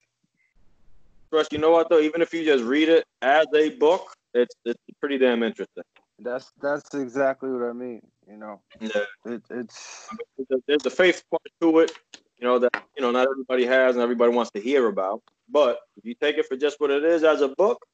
Trust, 1.32 1.52
you 1.52 1.58
know 1.58 1.72
what 1.72 1.88
though? 1.88 1.98
Even 1.98 2.22
if 2.22 2.32
you 2.32 2.44
just 2.44 2.62
read 2.62 2.88
it 2.88 3.04
as 3.20 3.46
a 3.54 3.70
book, 3.70 4.14
it's 4.32 4.54
it's 4.64 4.78
pretty 5.00 5.18
damn 5.18 5.42
interesting. 5.42 5.82
That's 6.20 6.52
that's 6.60 6.94
exactly 6.94 7.50
what 7.50 7.68
I 7.68 7.72
mean. 7.72 8.00
You 8.28 8.36
know, 8.36 8.60
Yeah. 8.80 8.90
it, 9.26 9.42
it's 9.50 10.08
There's- 10.48 10.62
There's 10.68 10.82
the 10.82 10.90
faith 10.90 11.24
part 11.30 11.42
to 11.60 11.80
it, 11.80 11.92
you 12.38 12.46
know, 12.46 12.60
that 12.60 12.70
you 12.96 13.02
know 13.02 13.10
not 13.10 13.26
everybody 13.28 13.66
has 13.66 13.96
and 13.96 14.02
everybody 14.02 14.32
wants 14.32 14.52
to 14.52 14.60
hear 14.60 14.86
about. 14.86 15.20
But 15.48 15.80
if 15.96 16.04
you 16.04 16.14
take 16.14 16.38
it 16.38 16.46
for 16.46 16.56
just 16.56 16.78
what 16.78 16.90
it 16.92 17.02
is 17.04 17.24
as 17.24 17.40
a 17.40 17.48
book, 17.48 17.84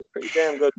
it's 0.00 0.08
pretty 0.12 0.28
damn 0.34 0.58
good. 0.58 0.72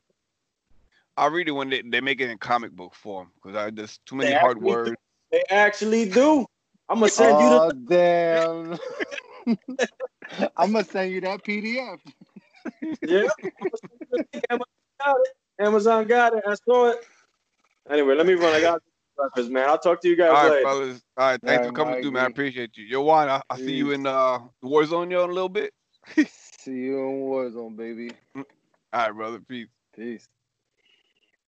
I 1.16 1.28
read 1.28 1.48
it 1.48 1.52
when 1.52 1.70
they, 1.70 1.84
they 1.84 2.02
make 2.02 2.22
it 2.22 2.32
in 2.32 2.40
comic 2.40 2.72
book 2.72 2.96
form 2.96 3.30
because 3.36 3.56
I 3.56 3.70
just 3.70 4.04
too 4.08 4.16
many 4.16 4.32
They 4.32 4.40
hard 4.40 4.58
actually 4.58 4.72
do. 4.72 4.76
words. 4.76 4.92
They 5.34 5.44
actually 5.50 6.08
do. 6.08 6.46
I'm 6.88 7.00
gonna 7.00 7.10
send 7.10 7.42
you 7.42 7.50
the 7.50 7.60
oh 7.60 7.72
damn. 7.90 8.78
I'm 10.56 10.72
gonna 10.72 10.84
send 10.84 11.12
you 11.12 11.22
that 11.22 11.44
PDF. 11.44 11.98
Yeah. 13.02 13.24
Amazon 14.52 14.68
got 15.00 15.16
it. 15.16 15.30
Amazon 15.60 16.06
got 16.06 16.36
it. 16.36 16.44
I 16.48 16.54
saw 16.54 16.92
it. 16.92 17.04
Anyway, 17.90 18.14
let 18.14 18.28
me 18.28 18.34
run. 18.34 18.54
I 18.54 18.62
got 18.62 18.84
breakfast, 19.18 19.50
man. 19.50 19.68
I'll 19.68 19.80
talk 19.80 20.02
to 20.02 20.08
you 20.08 20.16
guys 20.16 20.30
All 20.30 20.44
right, 20.44 20.52
later. 20.52 20.70
fellas. 20.70 21.02
All 21.18 21.30
right, 21.32 21.42
thanks 21.44 21.66
All 21.66 21.72
for 21.72 21.74
right, 21.74 21.84
coming 21.84 22.02
through, 22.04 22.12
man. 22.12 22.26
I 22.26 22.28
appreciate 22.28 22.78
you. 22.78 22.86
Yo, 22.86 23.02
Juan, 23.02 23.28
I, 23.28 23.42
I 23.50 23.58
see 23.58 23.74
you 23.74 23.90
in 23.90 24.06
uh, 24.06 24.38
the 24.62 24.68
Warzone, 24.70 25.12
yo, 25.12 25.24
in 25.24 25.32
a 25.32 25.34
little 25.34 25.50
bit. 25.50 25.74
See 26.28 26.72
you 26.74 27.00
in 27.00 27.22
Warzone, 27.24 27.76
baby. 27.76 28.12
All 28.36 28.44
right, 28.94 29.12
brother. 29.12 29.40
Peace. 29.40 29.68
Peace. 29.96 30.28